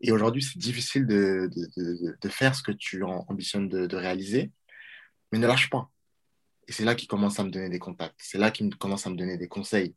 et 0.00 0.12
aujourd'hui 0.12 0.42
c'est 0.42 0.58
difficile 0.58 1.06
de, 1.06 1.50
de, 1.54 2.16
de, 2.20 2.28
faire 2.28 2.54
ce 2.54 2.62
que 2.62 2.72
tu 2.72 3.02
ambitionnes 3.04 3.68
de, 3.68 3.96
réaliser, 3.96 4.50
mais 5.32 5.38
ne 5.38 5.46
lâche 5.46 5.70
pas. 5.70 5.90
Et 6.68 6.72
c'est 6.72 6.84
là 6.84 6.94
qu'il 6.94 7.08
commence 7.08 7.38
à 7.40 7.44
me 7.44 7.50
donner 7.50 7.68
des 7.68 7.78
contacts, 7.78 8.18
c'est 8.18 8.38
là 8.38 8.50
qu'il 8.50 8.74
commence 8.76 9.06
à 9.06 9.10
me 9.10 9.16
donner 9.16 9.36
des 9.36 9.48
conseils. 9.48 9.94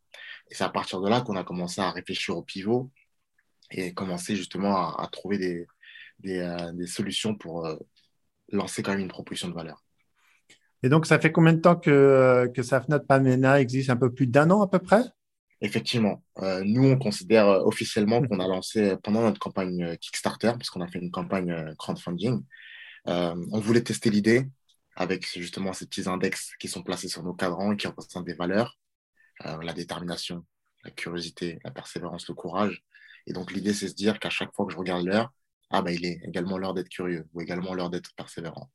Et 0.50 0.56
c'est 0.56 0.64
à 0.64 0.70
partir 0.70 1.02
de 1.02 1.10
là 1.10 1.22
qu'on 1.22 1.36
a 1.36 1.44
commencé 1.44 1.82
à 1.82 1.92
réfléchir 1.92 2.36
au 2.38 2.42
pivot 2.42 2.92
et 3.72 3.94
commencer 3.94 4.36
justement 4.36 4.96
à, 4.96 5.08
trouver 5.08 5.38
des, 5.38 5.68
des, 6.20 6.40
euh, 6.40 6.72
des, 6.74 6.88
solutions 6.88 7.36
pour 7.36 7.66
euh, 7.66 7.76
lancer 8.52 8.84
quand 8.84 8.92
même 8.92 9.02
une 9.02 9.08
proposition 9.08 9.50
de 9.50 9.54
valeur. 9.54 9.83
Et 10.84 10.90
donc, 10.90 11.06
ça 11.06 11.18
fait 11.18 11.32
combien 11.32 11.54
de 11.54 11.62
temps 11.62 11.78
que, 11.78 12.52
que 12.54 12.62
Safnat 12.62 13.00
Pamena 13.00 13.62
existe? 13.62 13.90
Un 13.90 13.96
peu 13.96 14.14
plus 14.14 14.28
d'un 14.28 14.52
an 14.52 14.62
à 14.62 14.68
peu 14.68 14.80
près? 14.80 15.02
Effectivement. 15.62 16.22
Euh, 16.40 16.62
nous, 16.66 16.86
on 16.86 16.98
considère 16.98 17.48
euh, 17.48 17.64
officiellement 17.64 18.22
qu'on 18.22 18.42
a 18.42 18.48
lancé 18.48 18.98
pendant 19.02 19.22
notre 19.22 19.40
campagne 19.40 19.82
euh, 19.82 19.96
Kickstarter, 19.96 20.52
parce 20.52 20.70
qu'on 20.70 20.82
a 20.82 20.88
fait 20.88 21.00
une 21.00 21.10
campagne 21.10 21.74
crowdfunding. 21.78 22.44
on 23.06 23.60
voulait 23.60 23.82
tester 23.82 24.10
l'idée 24.10 24.46
avec 24.98 25.26
justement 25.26 25.72
ces 25.72 25.88
petits 25.88 26.08
index 26.08 26.52
qui 26.60 26.68
sont 26.68 26.84
placés 26.84 27.08
sur 27.08 27.24
nos 27.24 27.34
cadrans 27.34 27.72
et 27.72 27.78
qui 27.78 27.88
représentent 27.88 28.26
des 28.26 28.36
valeurs, 28.36 28.78
la 29.40 29.74
détermination, 29.74 30.46
la 30.84 30.92
curiosité, 30.92 31.60
la 31.64 31.72
persévérance, 31.72 32.28
le 32.28 32.36
courage. 32.36 32.84
Et 33.26 33.34
donc, 33.34 33.52
l'idée, 33.52 33.74
c'est 33.74 33.86
de 33.86 33.92
se 33.92 33.96
dire 33.96 34.20
qu'à 34.20 34.30
chaque 34.30 34.54
fois 34.54 34.66
que 34.66 34.74
je 34.74 34.78
regarde 34.78 35.06
l'heure, 35.06 35.34
ah, 35.72 35.82
bah, 35.82 35.92
il 35.92 36.06
est 36.06 36.20
également 36.24 36.58
l'heure 36.58 36.74
d'être 36.74 36.90
curieux 36.90 37.26
ou 37.34 37.42
également 37.42 37.74
l'heure 37.74 37.90
d'être 37.90 38.14
persévérant. 38.16 38.70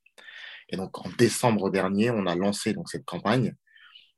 Et 0.69 0.77
donc, 0.77 0.99
en 1.05 1.09
décembre 1.19 1.71
dernier, 1.71 2.11
on 2.11 2.27
a 2.27 2.35
lancé 2.35 2.73
donc, 2.73 2.89
cette 2.89 3.05
campagne 3.05 3.55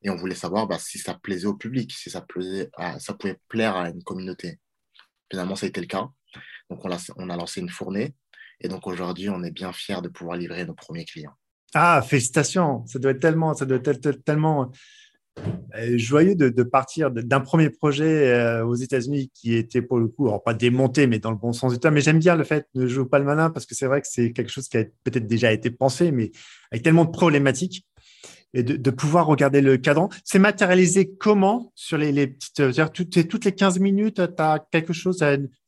et 0.03 0.11
on 0.11 0.17
voulait 0.17 0.35
savoir 0.35 0.67
bah, 0.67 0.79
si 0.79 0.99
ça 0.99 1.15
plaisait 1.15 1.47
au 1.47 1.55
public, 1.55 1.93
si 1.93 2.11
ça, 2.11 2.21
plaisait 2.23 2.71
ça 2.99 3.15
pouvait 3.15 3.39
plaire 3.49 3.77
à 3.77 3.91
une 3.91 4.03
communauté. 4.03 4.59
Finalement, 5.31 5.57
ça 5.57 5.67
a 5.67 5.69
été 5.69 5.81
le 5.81 5.87
cas. 5.87 6.09
Donc, 6.71 6.85
on 6.85 6.91
a, 6.91 6.99
on 7.17 7.31
a 7.31 7.37
lancé 7.37 7.61
une 7.61 7.69
fournée. 7.69 8.15
Et 8.61 8.69
donc, 8.69 8.87
aujourd'hui, 8.87 9.29
on 9.31 9.43
est 9.43 9.51
bien 9.51 9.73
fiers 9.73 10.01
de 10.03 10.09
pouvoir 10.09 10.37
livrer 10.37 10.65
nos 10.65 10.75
premiers 10.75 11.05
clients. 11.05 11.35
Ah, 11.75 12.03
félicitations. 12.03 12.85
Ça 12.87 12.99
doit 12.99 13.13
être 13.13 13.21
tellement, 13.21 13.55
ça 13.55 13.65
doit 13.65 13.79
être 13.85 14.11
tellement 14.25 14.73
joyeux 15.97 16.35
de, 16.35 16.63
partir 16.63 17.11
d'un 17.11 17.41
premier 17.41 17.71
projet 17.71 18.33
euh, 18.33 18.65
aux 18.65 18.75
États-Unis 18.75 19.31
qui 19.35 19.55
était 19.55 19.83
pour 19.83 19.99
le 19.99 20.09
coup, 20.09 20.29
alors 20.29 20.43
pas 20.43 20.55
démonté, 20.55 21.07
mais 21.07 21.19
dans 21.19 21.31
le 21.31 21.37
bon 21.37 21.53
sens 21.53 21.73
du 21.73 21.79
terme. 21.79 21.95
Mais 21.95 22.01
j'aime 22.01 22.19
bien 22.19 22.37
le 22.37 22.45
fait 22.45 22.67
de 22.75 22.87
jouer 22.87 23.07
pas 23.07 23.19
le 23.19 23.25
malin 23.25 23.51
parce 23.51 23.67
que 23.67 23.75
c'est 23.75 23.87
vrai 23.87 24.01
que 24.01 24.07
c'est 24.11 24.33
quelque 24.33 24.51
chose 24.51 24.69
qui 24.69 24.79
a 24.79 24.85
peut-être 25.05 25.27
déjà 25.27 25.53
été 25.53 25.71
pensé, 25.71 26.13
mais 26.13 26.33
avec 26.71 26.83
tellement 26.83 27.05
de 27.05 27.11
problématiques 27.11 27.87
et 28.53 28.65
de, 28.65 28.91
pouvoir 28.91 29.27
regarder 29.27 29.61
le 29.61 29.77
cadran. 29.77 30.09
C'est 30.25 30.41
matérialisé 30.41 31.13
comment? 31.19 31.71
Sur 31.77 31.99
les, 31.99 32.11
les 32.11 32.27
petites, 32.27 32.93
toutes, 32.93 33.29
toutes 33.29 33.45
les 33.45 33.53
15 33.53 33.79
minutes, 33.79 34.17
tu 34.17 34.43
as 34.43 34.65
quelque 34.73 34.93
chose, 34.93 35.25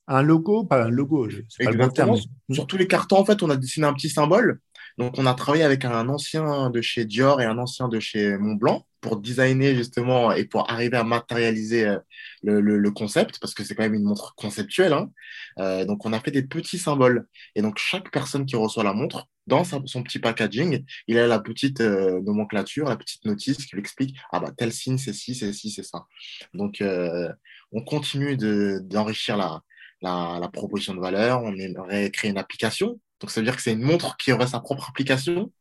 un 0.09 0.23
logo, 0.23 0.65
pas 0.65 0.85
un 0.85 0.91
logo, 0.91 1.29
c'est 1.49 1.65
pas 1.65 1.71
le 1.71 1.79
bon 1.79 1.89
terme. 1.91 2.17
Sur 2.51 2.67
tous 2.67 2.77
les 2.77 2.89
cartons, 2.89 3.19
en 3.19 3.25
fait, 3.25 3.43
on 3.43 3.51
a 3.51 3.57
dessiné 3.57 3.87
un 3.87 3.93
petit 3.93 4.09
symbole. 4.09 4.61
Donc, 4.99 5.15
on 5.17 5.27
a 5.27 5.35
travaillé 5.35 5.63
avec 5.63 5.85
un 5.85 6.09
ancien 6.09 6.71
de 6.71 6.81
chez 6.81 7.05
Dior 7.05 7.41
et 7.41 7.45
un 7.45 7.57
ancien 7.59 7.89
de 7.89 8.01
chez 8.01 8.37
Montblanc 8.37 8.85
pour 9.03 9.19
designer 9.21 9.75
justement 9.75 10.33
et 10.33 10.47
pour 10.47 10.71
arriver 10.71 10.97
à 10.97 11.05
matérialiser 11.05 11.87
euh, 11.87 11.99
le, 12.43 12.91
concept, 12.91 13.39
parce 13.41 13.53
que 13.53 13.65
c'est 13.65 13.75
quand 13.75 13.83
même 13.83 13.95
une 13.95 14.05
montre 14.05 14.35
conceptuelle. 14.37 14.95
Hein. 14.95 15.11
Euh, 15.59 15.85
donc, 15.85 16.07
on 16.07 16.13
a 16.15 16.21
fait 16.21 16.31
des 16.31 16.45
petits 16.45 16.79
symboles. 16.79 17.27
Et 17.55 17.61
donc, 17.61 17.77
chaque 17.79 18.11
personne 18.11 18.47
qui 18.47 18.57
reçoit 18.57 18.85
la 18.85 18.95
montre 18.95 19.29
dans 19.47 19.65
son 19.65 20.03
petit 20.05 20.21
packaging, 20.21 20.85
il 21.09 21.19
a 21.19 21.27
la 21.27 21.41
petite 21.41 21.81
euh, 21.81 22.21
nomenclature, 22.23 22.89
la 22.89 22.97
petite 22.97 23.25
notice 23.25 23.67
qui 23.67 23.75
lui 23.75 23.81
explique 23.81 24.17
ah 24.31 24.39
bah 24.39 24.53
tel 24.57 24.73
signe 24.73 24.99
c'est 24.99 25.13
ci, 25.13 25.35
c'est 25.35 25.53
ci, 25.53 25.71
c'est 25.71 25.83
ça. 25.83 26.07
Donc 26.55 26.81
euh, 26.81 27.29
on 27.73 27.83
continue 27.83 28.37
d'enrichir 28.37 29.37
la, 29.37 29.61
la, 30.01 30.49
proposition 30.53 30.95
de 30.95 31.01
valeur. 31.01 31.43
On 31.43 31.57
aimerait 31.57 32.11
créer 32.13 32.31
une 32.31 32.39
application. 32.39 33.01
Donc 33.21 33.31
ça 33.33 33.41
veut 33.41 33.45
dire 33.45 33.57
que 33.57 33.63
c'est 33.63 33.73
une 33.73 33.83
montre 33.83 34.17
qui 34.17 34.33
aurait 34.33 34.47
sa 34.47 34.61
propre 34.61 34.89
application. 34.89 35.53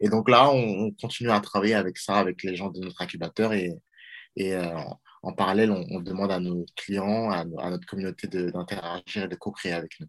Et 0.00 0.08
donc 0.08 0.28
là, 0.28 0.50
on, 0.50 0.90
continue 0.92 1.30
à 1.30 1.40
travailler 1.40 1.74
avec 1.74 1.98
ça, 1.98 2.16
avec 2.16 2.42
les 2.42 2.56
gens 2.56 2.70
de 2.70 2.80
notre 2.80 3.00
incubateur 3.00 3.52
et, 3.52 3.72
euh, 4.40 4.74
en 5.22 5.32
parallèle, 5.32 5.70
on, 5.70 6.00
demande 6.00 6.30
à 6.30 6.38
nos 6.38 6.66
clients, 6.76 7.30
à, 7.30 7.44
notre 7.44 7.86
communauté 7.86 8.28
d'interagir 8.28 9.24
et 9.24 9.28
de 9.28 9.34
co-créer 9.34 9.72
avec 9.72 9.92
nous. 9.98 10.06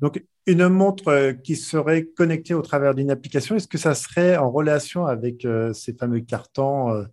Donc, 0.00 0.22
une 0.46 0.68
montre 0.68 1.08
euh, 1.08 1.32
qui 1.32 1.56
serait 1.56 2.04
connectée 2.04 2.54
au 2.54 2.62
travers 2.62 2.94
d'une 2.94 3.10
application, 3.10 3.56
est-ce 3.56 3.66
que 3.66 3.78
ça 3.78 3.94
serait 3.94 4.36
en 4.36 4.50
relation 4.50 5.06
avec 5.06 5.44
euh, 5.44 5.72
ces 5.72 5.94
fameux 5.94 6.20
cartons 6.20 7.06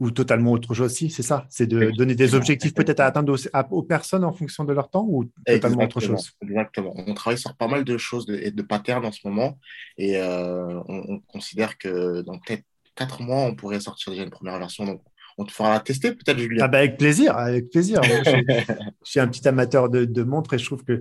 ou 0.00 0.10
totalement 0.10 0.52
autre 0.52 0.74
chose 0.74 0.92
aussi 0.92 1.10
C'est 1.10 1.22
ça? 1.22 1.46
C'est 1.48 1.66
de 1.66 1.90
donner 1.92 2.14
des 2.14 2.34
objectifs 2.34 2.74
peut-être 2.74 3.00
à 3.00 3.06
atteindre 3.06 3.36
aux, 3.70 3.82
personnes 3.82 4.24
en 4.24 4.32
fonction 4.32 4.64
de 4.64 4.72
leur 4.72 4.90
temps 4.90 5.06
ou 5.08 5.24
totalement 5.46 5.84
autre 5.84 6.00
chose? 6.00 6.32
Exactement. 6.42 6.94
On 6.96 7.14
travaille 7.14 7.38
sur 7.38 7.54
pas 7.56 7.68
mal 7.68 7.84
de 7.84 7.96
choses 7.96 8.26
et 8.28 8.50
de, 8.50 8.62
patterns 8.62 9.04
en 9.04 9.12
ce 9.12 9.20
moment 9.24 9.58
et 9.96 10.20
on, 10.20 11.20
considère 11.28 11.78
que 11.78 12.22
dans 12.22 12.38
peut-être 12.38 12.64
quatre 12.94 13.22
mois, 13.22 13.42
on 13.42 13.54
pourrait 13.54 13.80
sortir 13.80 14.12
déjà 14.12 14.24
une 14.24 14.30
première 14.30 14.58
version. 14.58 14.84
Donc, 14.84 15.02
on 15.36 15.44
te 15.44 15.52
fera 15.52 15.70
la 15.70 15.80
tester 15.80 16.12
peut-être, 16.12 16.38
Julien. 16.38 16.64
Ah 16.64 16.68
bah, 16.68 16.78
avec 16.78 16.96
plaisir, 16.96 17.36
avec 17.36 17.70
plaisir. 17.70 18.00
je, 18.02 18.74
suis 19.02 19.20
un 19.20 19.26
petit 19.26 19.46
amateur 19.48 19.88
de, 19.88 20.04
de 20.04 20.22
montres 20.22 20.54
et 20.54 20.58
je 20.58 20.64
trouve 20.64 20.84
que 20.84 21.00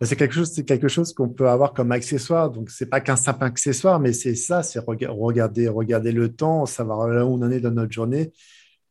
c'est 0.00 0.16
quelque 0.16 0.34
chose, 0.34 0.50
c'est 0.52 0.64
quelque 0.64 0.88
chose 0.88 1.12
qu'on 1.12 1.28
peut 1.28 1.48
avoir 1.48 1.72
comme 1.72 1.92
accessoire. 1.92 2.50
Donc, 2.50 2.70
c'est 2.70 2.86
pas 2.86 3.00
qu'un 3.00 3.16
simple 3.16 3.44
accessoire, 3.44 4.00
mais 4.00 4.12
c'est 4.12 4.34
ça, 4.34 4.62
c'est 4.62 4.80
regarder, 4.80 5.68
regarder 5.68 6.12
le 6.12 6.34
temps, 6.34 6.66
savoir 6.66 7.08
où 7.26 7.34
on 7.34 7.42
en 7.42 7.50
est 7.50 7.60
dans 7.60 7.70
notre 7.70 7.92
journée. 7.92 8.32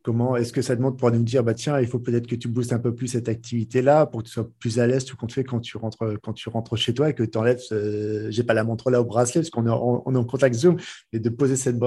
Comment 0.02 0.36
est-ce 0.36 0.52
que 0.52 0.62
ça 0.62 0.76
demande 0.76 0.98
pour 0.98 1.10
nous 1.12 1.24
dire, 1.24 1.46
bah 1.46 1.54
tiens, 1.54 1.80
il 1.80 1.88
faut 1.88 2.00
peut-être 2.00 2.28
que 2.28 2.36
tu 2.36 2.50
boostes 2.50 2.74
un 2.74 2.80
peu 2.80 2.94
plus 2.94 3.08
cette 3.08 3.30
activité-là 3.30 4.06
pour 4.06 4.22
que 4.22 4.28
tu 4.28 4.34
sois 4.34 4.50
plus 4.60 4.78
à 4.80 4.86
l'aise 4.86 5.06
tout 5.06 5.16
compte 5.16 5.32
fait 5.32 5.46
quand 5.46 5.62
tu 5.62 5.78
rentres, 5.78 6.20
quand 6.22 6.34
tu 6.34 6.50
rentres 6.50 6.76
chez 6.76 6.94
toi 6.94 7.10
et 7.10 7.14
que 7.14 7.24
tu 7.24 7.38
enlèves, 7.38 7.60
ce... 7.60 8.28
j'ai 8.30 8.44
pas 8.44 8.54
la 8.54 8.66
montre 8.66 8.92
là 8.92 9.00
au 9.00 9.06
bracelet 9.06 9.42
parce 9.42 9.50
qu'on 9.50 9.66
est, 9.66 9.70
en, 9.70 10.04
on 10.06 10.14
est 10.14 10.18
en 10.18 10.26
contact 10.26 10.56
Zoom, 10.56 10.76
et 11.14 11.20
de 11.20 11.30
poser 11.30 11.56
cette, 11.56 11.78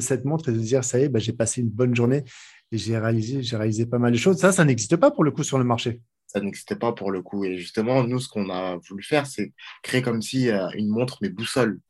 cette 0.00 0.24
montre 0.24 0.48
et 0.48 0.52
de 0.52 0.58
dire, 0.58 0.84
ça 0.84 0.98
y 0.98 1.02
est, 1.02 1.08
bah, 1.10 1.18
j'ai 1.18 1.34
passé 1.34 1.60
une 1.60 1.68
bonne 1.68 1.94
journée 1.94 2.24
et 2.72 2.78
j'ai 2.78 2.96
réalisé, 2.96 3.42
j'ai 3.42 3.56
réalisé 3.58 3.84
pas 3.84 3.98
mal 3.98 4.12
de 4.12 4.16
choses. 4.16 4.38
Ça, 4.38 4.52
ça 4.52 4.64
n'existe 4.64 4.96
pas 4.96 5.10
pour 5.10 5.22
le 5.22 5.30
coup 5.30 5.42
sur 5.42 5.58
le 5.58 5.64
marché 5.64 6.00
ça 6.36 6.42
n'existait 6.42 6.76
pas 6.76 6.92
pour 6.92 7.10
le 7.10 7.22
coup. 7.22 7.44
Et 7.46 7.56
justement, 7.56 8.04
nous, 8.04 8.20
ce 8.20 8.28
qu'on 8.28 8.50
a 8.50 8.76
voulu 8.88 9.02
faire, 9.02 9.26
c'est 9.26 9.52
créer 9.82 10.02
comme 10.02 10.20
si 10.20 10.50
euh, 10.50 10.68
une 10.74 10.88
montre, 10.88 11.16
mais 11.22 11.30
boussole. 11.30 11.80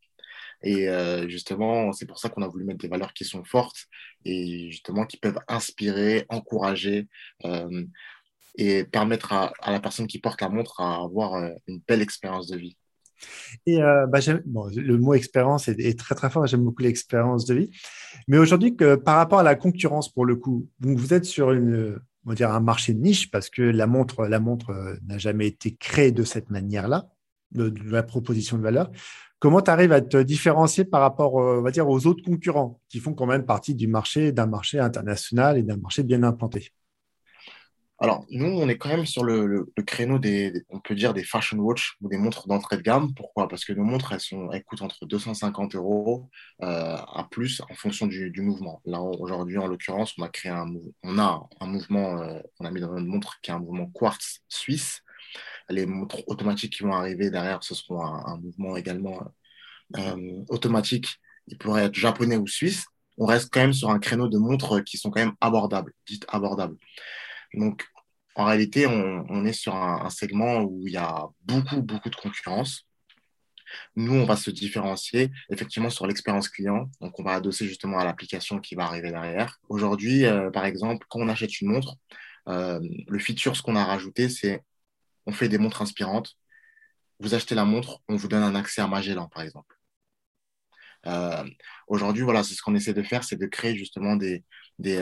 Et 0.62 0.88
euh, 0.88 1.29
justement, 1.29 1.93
c'est 1.93 2.07
pour 2.07 2.19
ça 2.19 2.29
qu'on 2.29 2.43
a 2.43 2.49
voulu 2.49 2.65
mettre 2.65 2.79
des 2.79 2.88
valeurs 2.88 3.12
qui 3.12 3.25
sont 3.25 3.45
fortes 3.45 3.87
et 4.25 4.71
justement 4.71 5.05
qui 5.05 5.17
peuvent 5.17 5.38
inspirer, 5.49 6.26
encourager 6.29 7.09
euh, 7.45 7.85
et 8.57 8.85
permettre 8.85 9.33
à, 9.33 9.53
la 9.67 9.81
personne 9.81 10.07
qui 10.07 10.21
porte 10.21 10.41
la 10.41 10.49
montre 10.49 10.81
à 10.81 11.03
avoir 11.03 11.35
une 11.67 11.81
belle 11.87 12.03
expérience 12.03 12.47
de 12.47 12.57
vie. 12.57 12.76
Et 13.67 13.79
bah, 13.79 14.21
le 14.26 14.97
mot 14.97 15.12
expérience 15.15 15.69
est, 15.69 15.99
très 15.99 16.15
très 16.15 16.31
fort, 16.31 16.47
j'aime 16.47 16.65
beaucoup 16.65 16.83
l'expérience 16.83 17.45
de 17.45 17.55
vie. 17.55 17.71
Mais 18.29 18.38
aujourd'hui, 18.38 18.73
par 18.73 19.17
rapport 19.17 19.41
à 19.41 19.43
la 19.43 19.57
concurrence, 19.57 20.11
pour 20.11 20.25
le 20.25 20.37
coup, 20.37 20.69
vous 20.81 21.12
êtes 21.12 21.26
sur 21.26 21.53
une, 21.53 21.99
on 22.26 22.30
va 22.30 22.35
dire 22.35 22.50
un 22.50 22.61
marché 22.61 22.92
de 22.92 23.00
niche 23.00 23.30
parce 23.30 23.49
que 23.49 23.62
la 23.62 23.87
montre, 23.87 24.21
euh, 24.21 24.97
n'a 25.06 25.16
jamais 25.16 25.47
été 25.47 25.75
créée 25.75 26.11
de 26.11 26.25
cette 26.25 26.50
manière-là, 26.50 27.09
de, 27.52 27.73
la 27.85 28.02
proposition 28.02 28.59
de 28.59 28.62
valeur. 28.62 28.90
Comment 29.38 29.61
tu 29.61 29.71
arrives 29.71 29.92
à 29.92 30.00
te 30.00 30.16
différencier 30.16 30.85
par 30.85 31.02
rapport, 31.02 31.40
euh, 31.40 31.59
on 31.61 31.62
va 31.62 31.71
dire, 31.71 31.88
aux 31.88 32.06
autres 32.06 32.25
concurrents 32.25 32.80
qui 32.88 32.99
font 32.99 33.14
quand 33.14 33.26
même 33.26 33.47
partie 33.47 33.75
du 33.75 33.87
marché, 33.87 34.33
d'un 34.33 34.47
marché 34.47 34.80
international 34.80 35.56
et 35.56 35.62
d'un 35.62 35.76
marché 35.76 36.02
bien 36.02 36.25
implanté? 36.25 36.73
Alors, 37.99 38.26
nous, 38.29 38.47
on 38.47 38.69
est 38.69 38.76
quand 38.76 38.91
même 38.91 39.07
sur 39.07 39.25
le, 39.25 39.73
créneau 39.87 40.19
des, 40.19 40.53
on 40.69 40.81
peut 40.81 40.95
dire, 40.95 41.15
des 41.15 41.25
fashion 41.25 41.57
watch 41.59 41.97
ou 42.03 42.09
des 42.09 42.19
montres 42.19 42.47
d'entrée 42.47 42.76
de 42.76 42.83
gamme. 42.83 43.15
Pourquoi? 43.15 43.49
Parce 43.49 43.65
que 43.65 43.73
nos 43.73 43.85
montres, 43.85 44.12
elles, 44.12 44.21
sont, 44.21 44.50
elles 44.53 44.65
coûtent 44.65 44.83
entre 44.83 45.07
250 45.07 45.75
euros 45.76 46.29
euh, 46.62 46.97
à 46.97 47.26
plus 47.31 47.62
en 47.71 47.75
fonction 47.75 48.07
du, 48.07 48.31
mouvement. 48.43 48.83
Là, 48.85 49.00
aujourd'hui, 49.00 49.57
en 49.57 49.67
l'occurrence, 49.67 50.12
on 50.19 50.23
a 50.25 50.29
créé 50.29 50.53
un, 50.53 50.67
on 51.05 51.67
mouvement, 51.67 52.23
euh, 52.23 52.41
on 52.61 52.67
a 52.67 52.71
mis 52.71 52.81
dans 52.81 52.93
notre 52.93 53.07
montre 53.07 53.41
qui 53.41 53.50
est 53.50 53.55
un 53.55 53.61
mouvement 53.61 53.87
quartz 53.87 54.41
suisse. 54.49 55.03
Les 55.71 55.87
montres 55.87 56.19
automatiques 56.26 56.75
qui 56.75 56.83
vont 56.83 56.93
arriver 56.93 57.31
derrière, 57.31 57.65
ce 57.65 57.75
seront 57.75 58.05
un, 58.05 58.37
mouvement 58.37 58.76
également 58.76 59.21
euh, 59.97 60.45
automatique. 60.50 61.17
Il 61.47 61.57
pourrait 61.57 61.85
être 61.85 61.95
japonais 61.95 62.37
ou 62.37 62.47
suisse. 62.47 62.85
On 63.17 63.25
reste 63.25 63.49
quand 63.50 63.61
même 63.61 63.73
sur 63.73 63.88
un 63.91 63.99
créneau 63.99 64.29
de 64.29 64.37
montres 64.37 64.85
qui 64.85 64.99
sont 64.99 65.11
quand 65.11 65.21
même 65.21 65.35
abordables, 65.41 65.93
dites 66.07 66.26
abordables. 66.29 66.76
Donc, 67.55 67.85
en 68.37 68.45
réalité, 68.45 68.87
on, 68.87 69.45
est 69.47 69.53
sur 69.55 69.75
un, 69.75 70.11
segment 70.11 70.61
où 70.61 70.87
il 70.87 70.93
y 70.93 70.99
a 70.99 71.26
beaucoup, 71.43 71.83
beaucoup 71.83 72.11
de 72.11 72.17
concurrence. 72.17 72.87
Nous, 73.97 74.15
on 74.15 74.26
va 74.26 74.37
se 74.37 74.50
différencier 74.50 75.31
effectivement 75.50 75.91
sur 75.91 76.07
l'expérience 76.07 76.49
client. 76.49 76.91
Donc, 77.00 77.19
on 77.19 77.23
va 77.23 77.33
adosser 77.33 77.67
justement 77.67 77.99
à 77.99 78.05
l'application 78.05 78.61
qui 78.61 78.75
va 78.75 78.85
arriver 78.85 79.11
derrière. 79.11 79.59
Aujourd'hui, 79.69 80.26
euh, 80.26 80.50
par 80.50 80.67
exemple, 80.67 81.07
quand 81.09 81.21
on 81.21 81.29
achète 81.29 81.61
une 81.61 81.73
montre, 81.73 81.97
euh, 82.49 82.81
le 83.09 83.19
feature, 83.19 83.57
ce 83.57 83.62
qu'on 83.62 83.75
a 83.75 83.85
rajouté, 83.85 84.29
c'est 84.29 84.62
on 85.26 85.33
fait 85.33 85.49
des 85.49 85.59
montres 85.59 85.83
inspirantes. 85.83 86.37
Vous 87.21 87.35
achetez 87.35 87.55
la 87.55 87.65
montre, 87.65 88.00
on 88.09 88.17
vous 88.17 88.29
donne 88.29 88.43
un 88.43 88.55
accès 88.55 88.83
à 88.83 88.87
Magellan, 88.87 89.29
par 89.29 89.43
exemple. 89.43 89.75
Euh, 91.07 91.45
aujourd'hui, 91.88 92.23
voilà, 92.23 92.45
c'est 92.45 92.55
ce 92.55 92.62
qu'on 92.62 92.75
essaie 92.75 92.95
de 92.95 93.03
faire, 93.03 93.25
c'est 93.25 93.37
de 93.37 93.47
créer 93.47 93.76
justement 93.76 94.17
des, 94.17 94.45
des, 94.79 94.99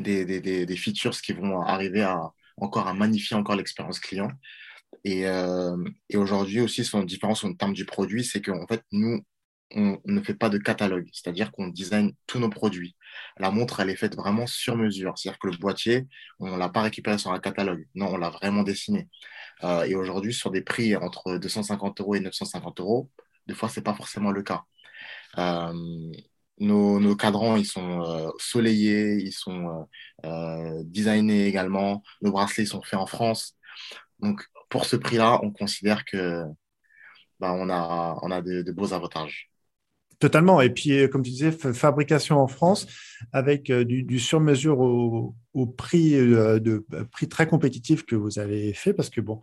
des, 0.00 0.24
des, 0.24 0.66
des, 0.66 0.76
features 0.76 1.20
qui 1.20 1.32
vont 1.32 1.60
arriver 1.62 2.02
à 2.02 2.20
encore 2.56 2.88
à 2.88 2.94
magnifier 2.94 3.36
encore 3.36 3.56
l'expérience 3.56 4.00
client. 4.00 4.30
Et, 5.04 5.26
euh, 5.26 5.76
et 6.08 6.16
aujourd'hui 6.16 6.60
aussi, 6.60 6.84
son 6.84 7.02
différence 7.04 7.44
en 7.44 7.52
termes 7.54 7.74
du 7.74 7.84
produit, 7.84 8.24
c'est 8.24 8.40
qu'en 8.40 8.66
fait, 8.66 8.82
nous, 8.92 9.20
on 9.74 10.00
ne 10.04 10.20
fait 10.22 10.34
pas 10.34 10.48
de 10.48 10.58
catalogue, 10.58 11.08
c'est-à-dire 11.12 11.50
qu'on 11.50 11.68
design 11.68 12.12
tous 12.26 12.38
nos 12.38 12.48
produits. 12.50 12.96
La 13.38 13.50
montre, 13.50 13.80
elle 13.80 13.90
est 13.90 13.96
faite 13.96 14.14
vraiment 14.16 14.46
sur 14.46 14.76
mesure, 14.76 15.18
c'est-à-dire 15.18 15.38
que 15.38 15.48
le 15.48 15.56
boîtier, 15.56 16.06
on 16.38 16.52
ne 16.52 16.58
l'a 16.58 16.68
pas 16.68 16.82
récupéré 16.82 17.18
sur 17.18 17.32
un 17.32 17.40
catalogue, 17.40 17.86
non, 17.94 18.08
on 18.14 18.16
l'a 18.16 18.30
vraiment 18.30 18.62
dessiné. 18.62 19.08
Euh, 19.64 19.82
et 19.84 19.94
aujourd'hui, 19.94 20.32
sur 20.34 20.50
des 20.50 20.62
prix 20.62 20.96
entre 20.96 21.38
250 21.38 22.00
euros 22.00 22.14
et 22.14 22.20
950 22.20 22.80
euros, 22.80 23.10
des 23.46 23.54
fois, 23.54 23.68
ce 23.68 23.80
n'est 23.80 23.84
pas 23.84 23.94
forcément 23.94 24.30
le 24.30 24.42
cas. 24.42 24.64
Euh, 25.38 26.12
nos, 26.58 27.16
cadrans, 27.16 27.56
ils 27.56 27.66
sont 27.66 28.02
euh, 28.02 28.30
soleillés, 28.38 29.16
ils 29.22 29.32
sont 29.32 29.86
euh, 30.24 30.28
euh, 30.28 30.82
designés 30.84 31.46
également. 31.46 32.02
Nos 32.22 32.32
bracelets 32.32 32.66
sont 32.66 32.82
faits 32.82 32.98
en 32.98 33.06
France. 33.06 33.56
Donc, 34.20 34.44
pour 34.68 34.84
ce 34.86 34.96
prix-là, 34.96 35.40
on 35.42 35.50
considère 35.52 36.04
que 36.04 36.44
bah, 37.40 37.52
on 37.52 37.68
a, 37.70 38.18
on 38.22 38.30
a 38.30 38.40
de 38.42 38.72
beaux 38.72 38.92
avantages. 38.92 39.50
Totalement. 40.18 40.60
Et 40.60 40.70
puis, 40.70 40.92
euh, 40.98 41.08
comme 41.08 41.22
tu 41.22 41.30
disais, 41.30 41.50
fabrication 41.50 42.38
en 42.38 42.46
France 42.46 42.86
avec 43.32 43.70
euh, 43.70 43.84
du, 43.84 44.18
sur-mesure 44.18 44.80
au, 44.80 45.66
prix, 45.66 46.14
euh, 46.14 46.58
de, 46.58 46.84
prix 47.10 47.28
très 47.28 47.46
compétitif 47.46 48.04
que 48.04 48.14
vous 48.14 48.38
avez 48.38 48.72
fait 48.74 48.92
parce 48.92 49.10
que, 49.10 49.20
bon, 49.20 49.40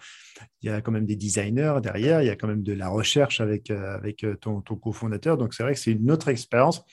il 0.62 0.68
y 0.68 0.70
a 0.70 0.82
quand 0.82 0.92
même 0.92 1.06
des 1.06 1.16
designers 1.16 1.80
derrière, 1.82 2.22
il 2.22 2.28
y 2.28 2.30
a 2.30 2.36
quand 2.36 2.48
même 2.48 2.64
de 2.64 2.74
la 2.74 2.90
recherche 2.90 3.42
avec, 3.42 3.70
avec 3.72 4.26
ton, 4.40 4.62
cofondateur. 4.62 5.38
Donc, 5.38 5.54
c'est 5.54 5.64
vrai 5.64 5.74
que 5.74 5.80
c'est 5.80 5.92
une 5.92 6.12
autre 6.12 6.28
expérience. 6.30 6.84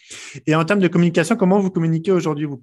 Et 0.46 0.54
en 0.54 0.64
termes 0.64 0.80
de 0.80 0.88
communication, 0.88 1.36
comment 1.36 1.58
vous 1.58 1.70
communiquez 1.70 2.12
aujourd'hui? 2.12 2.46
Vous 2.46 2.60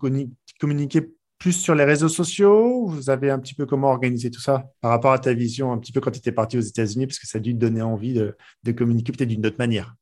communiquez 0.60 1.10
plus 1.38 1.54
sur 1.54 1.76
les 1.76 1.84
réseaux 1.84 2.10
sociaux? 2.10 2.88
Vous 2.88 3.10
avez 3.10 3.30
un 3.30 3.40
petit 3.40 3.54
peu 3.54 3.66
comment 3.66 3.90
organiser 3.90 4.32
tout 4.32 4.42
ça 4.42 4.66
par 4.82 4.92
rapport 4.92 5.12
à 5.12 5.20
ta 5.20 5.34
vision, 5.34 5.72
un 5.72 5.78
petit 5.78 5.92
peu 5.92 6.02
quand 6.02 6.12
tu 6.12 6.20
étais 6.20 6.32
parti 6.32 6.58
aux 6.58 6.62
États-Unis, 6.62 7.08
parce 7.08 7.20
que 7.20 7.28
ça 7.28 7.38
a 7.38 7.42
dû 7.42 7.54
te 7.54 7.60
donner 7.60 7.82
envie 7.82 8.14
de 8.14 8.72
communiquer 8.72 9.12
peut-être 9.12 9.30
d'une 9.30 9.46
autre 9.46 9.58
manière 9.60 9.96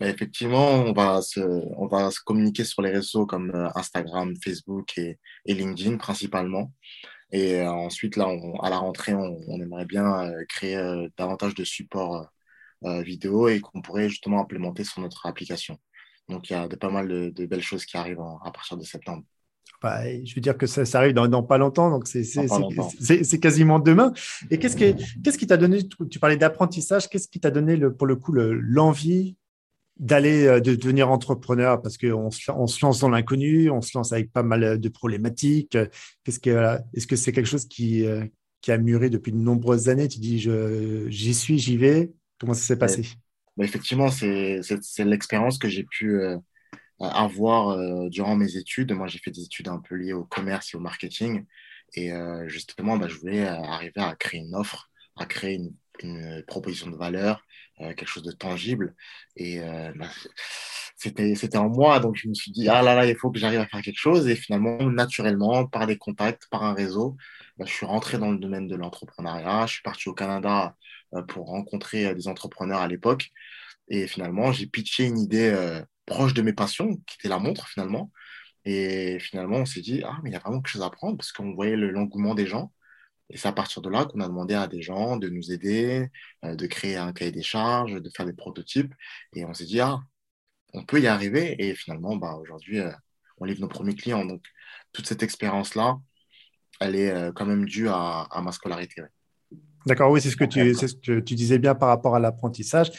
effectivement, 0.00 0.68
on 0.68 0.92
va, 0.92 1.22
se, 1.22 1.40
on 1.40 1.86
va 1.86 2.10
se 2.10 2.20
communiquer 2.20 2.64
sur 2.64 2.82
les 2.82 2.90
réseaux 2.90 3.26
comme 3.26 3.50
euh, 3.50 3.68
Instagram, 3.74 4.34
Facebook 4.42 4.96
et, 4.98 5.18
LinkedIn 5.46 5.96
principalement. 5.96 6.72
Et 7.30 7.60
euh, 7.60 7.70
ensuite, 7.70 8.16
là, 8.16 8.28
à 8.62 8.70
la 8.70 8.78
rentrée, 8.78 9.14
on, 9.14 9.60
aimerait 9.60 9.86
bien 9.86 10.24
euh, 10.24 10.44
créer 10.48 11.08
davantage 11.16 11.54
de 11.54 11.64
supports 11.64 12.28
vidéo 12.84 13.46
et 13.46 13.60
qu'on 13.60 13.80
pourrait 13.80 14.08
justement 14.08 14.40
implémenter 14.40 14.82
sur 14.82 15.00
notre 15.00 15.26
application. 15.26 15.78
Donc, 16.28 16.50
il 16.50 16.54
y 16.54 16.56
a 16.56 16.66
de, 16.66 16.74
pas 16.74 16.90
mal 16.90 17.06
de, 17.06 17.46
belles 17.46 17.62
choses 17.62 17.84
qui 17.84 17.96
arrivent 17.96 18.18
à 18.44 18.50
partir 18.50 18.76
de 18.76 18.82
septembre. 18.82 19.22
Bah, 19.80 20.02
je 20.24 20.34
veux 20.34 20.40
dire 20.40 20.58
que 20.58 20.66
ça, 20.66 20.98
arrive 20.98 21.12
dans, 21.12 21.42
pas 21.44 21.58
longtemps, 21.58 21.90
donc 21.90 22.08
c'est 22.08 23.40
quasiment 23.40 23.78
demain. 23.78 24.12
Et 24.50 24.58
qu'est-ce 24.58 24.76
qui 24.76 25.38
qui 25.38 25.46
t'a 25.46 25.56
donné, 25.56 25.88
tu 26.10 26.18
parlais 26.18 26.36
d'apprentissage, 26.36 27.08
qu'est-ce 27.08 27.28
qui 27.28 27.38
t'a 27.38 27.52
donné 27.52 27.76
le, 27.76 27.94
pour 27.94 28.08
le 28.08 28.16
coup 28.16 28.32
l'envie 28.32 29.36
d'aller 30.02 30.46
euh, 30.46 30.60
de 30.60 30.74
devenir 30.74 31.10
entrepreneur 31.10 31.80
parce 31.80 31.96
qu'on 31.96 32.30
se, 32.30 32.50
on 32.50 32.66
se 32.66 32.84
lance 32.84 32.98
dans 32.98 33.08
l'inconnu, 33.08 33.70
on 33.70 33.80
se 33.80 33.96
lance 33.96 34.12
avec 34.12 34.32
pas 34.32 34.42
mal 34.42 34.78
de 34.78 34.88
problématiques. 34.88 35.78
Qu'est-ce 36.24 36.40
que 36.40 36.76
est-ce 36.92 37.06
que 37.06 37.16
c'est 37.16 37.32
quelque 37.32 37.46
chose 37.46 37.66
qui 37.66 38.04
euh, 38.04 38.24
qui 38.60 38.72
a 38.72 38.78
mûri 38.78 39.10
depuis 39.10 39.32
de 39.32 39.38
nombreuses 39.38 39.88
années? 39.88 40.08
Tu 40.08 40.18
dis 40.18 40.40
j'y 41.08 41.34
suis, 41.34 41.58
j'y 41.58 41.76
vais. 41.76 42.12
Comment 42.38 42.54
ça 42.54 42.62
s'est 42.62 42.78
passé? 42.78 43.06
Bah, 43.56 43.64
effectivement, 43.64 44.08
c'est 44.10 44.60
l'expérience 44.98 45.58
que 45.58 45.68
j'ai 45.68 45.84
pu 45.84 46.20
avoir 46.98 48.08
durant 48.08 48.36
mes 48.36 48.56
études. 48.56 48.92
Moi, 48.92 49.08
j'ai 49.08 49.18
fait 49.18 49.30
des 49.30 49.42
études 49.42 49.68
un 49.68 49.78
peu 49.78 49.96
liées 49.96 50.12
au 50.12 50.24
commerce 50.24 50.74
et 50.74 50.76
au 50.76 50.80
marketing. 50.80 51.44
Et 51.94 52.10
justement, 52.46 52.96
bah, 52.96 53.08
je 53.08 53.16
voulais 53.16 53.44
arriver 53.46 54.00
à 54.00 54.14
créer 54.14 54.40
une 54.40 54.54
offre, 54.54 54.90
à 55.16 55.26
créer 55.26 55.54
une, 55.54 55.74
une 56.02 56.42
proposition 56.46 56.90
de 56.90 56.96
valeur, 56.96 57.44
quelque 57.78 58.06
chose 58.06 58.22
de 58.22 58.32
tangible. 58.32 58.94
Et 59.36 59.60
bah, 59.96 60.08
c'était, 60.96 61.34
c'était 61.34 61.58
en 61.58 61.68
moi, 61.68 61.98
donc 62.00 62.16
je 62.16 62.28
me 62.28 62.34
suis 62.34 62.52
dit, 62.52 62.68
ah 62.68 62.82
là 62.82 62.94
là, 62.94 63.06
il 63.06 63.16
faut 63.16 63.30
que 63.30 63.38
j'arrive 63.38 63.60
à 63.60 63.66
faire 63.66 63.82
quelque 63.82 63.98
chose. 63.98 64.28
Et 64.28 64.36
finalement, 64.36 64.78
naturellement, 64.90 65.66
par 65.66 65.86
des 65.86 65.98
contacts, 65.98 66.46
par 66.50 66.62
un 66.62 66.74
réseau, 66.74 67.16
bah, 67.58 67.64
je 67.66 67.72
suis 67.72 67.86
rentré 67.86 68.18
dans 68.18 68.30
le 68.30 68.38
domaine 68.38 68.68
de 68.68 68.76
l'entrepreneuriat. 68.76 69.66
Je 69.66 69.74
suis 69.74 69.82
parti 69.82 70.08
au 70.08 70.14
Canada 70.14 70.76
euh, 71.14 71.22
pour 71.22 71.46
rencontrer 71.48 72.06
euh, 72.06 72.14
des 72.14 72.28
entrepreneurs 72.28 72.80
à 72.80 72.88
l'époque. 72.88 73.30
Et 73.88 74.06
finalement, 74.06 74.52
j'ai 74.52 74.66
pitché 74.66 75.04
une 75.04 75.18
idée 75.18 75.50
euh, 75.50 75.82
proche 76.06 76.34
de 76.34 76.42
mes 76.42 76.52
passions, 76.52 76.96
qui 77.06 77.16
était 77.18 77.28
la 77.28 77.38
montre 77.38 77.68
finalement. 77.68 78.10
Et 78.64 79.18
finalement, 79.20 79.58
on 79.58 79.66
s'est 79.66 79.80
dit, 79.80 80.02
ah, 80.04 80.18
mais 80.22 80.30
il 80.30 80.32
y 80.34 80.36
a 80.36 80.38
vraiment 80.38 80.60
quelque 80.60 80.72
chose 80.72 80.82
à 80.82 80.86
apprendre 80.86 81.16
parce 81.18 81.32
qu'on 81.32 81.52
voyait 81.54 81.76
l'engouement 81.76 82.34
des 82.34 82.46
gens. 82.46 82.72
Et 83.30 83.36
c'est 83.36 83.48
à 83.48 83.52
partir 83.52 83.82
de 83.82 83.88
là 83.88 84.04
qu'on 84.04 84.20
a 84.20 84.28
demandé 84.28 84.54
à 84.54 84.66
des 84.66 84.82
gens 84.82 85.16
de 85.16 85.28
nous 85.28 85.52
aider, 85.52 86.08
de 86.42 86.66
créer 86.66 86.96
un 86.96 87.12
cahier 87.12 87.32
des 87.32 87.42
charges, 87.42 87.94
de 87.94 88.10
faire 88.10 88.26
des 88.26 88.34
prototypes. 88.34 88.92
Et 89.34 89.44
on 89.44 89.54
s'est 89.54 89.64
dit, 89.64 89.80
ah, 89.80 90.00
on 90.74 90.84
peut 90.84 91.00
y 91.00 91.06
arriver. 91.06 91.56
Et 91.58 91.74
finalement, 91.74 92.16
bah, 92.16 92.36
aujourd'hui, 92.40 92.80
on 93.38 93.44
livre 93.44 93.60
nos 93.60 93.68
premiers 93.68 93.94
clients. 93.94 94.24
Donc, 94.24 94.42
toute 94.92 95.06
cette 95.06 95.22
expérience-là, 95.22 95.98
elle 96.80 96.94
est 96.94 97.32
quand 97.34 97.46
même 97.46 97.64
due 97.64 97.88
à, 97.88 98.28
ma 98.42 98.52
scolarité. 98.52 99.02
D'accord, 99.86 100.10
oui, 100.10 100.20
c'est 100.20 100.30
ce 100.30 100.36
que 100.36 100.44
tu, 100.44 100.74
c'est 100.74 100.88
ce 100.88 100.94
que 100.94 101.20
tu 101.20 101.34
disais 101.34 101.58
bien 101.58 101.74
par 101.74 101.88
rapport 101.88 102.14
à 102.14 102.20
l'apprentissage. 102.20 102.90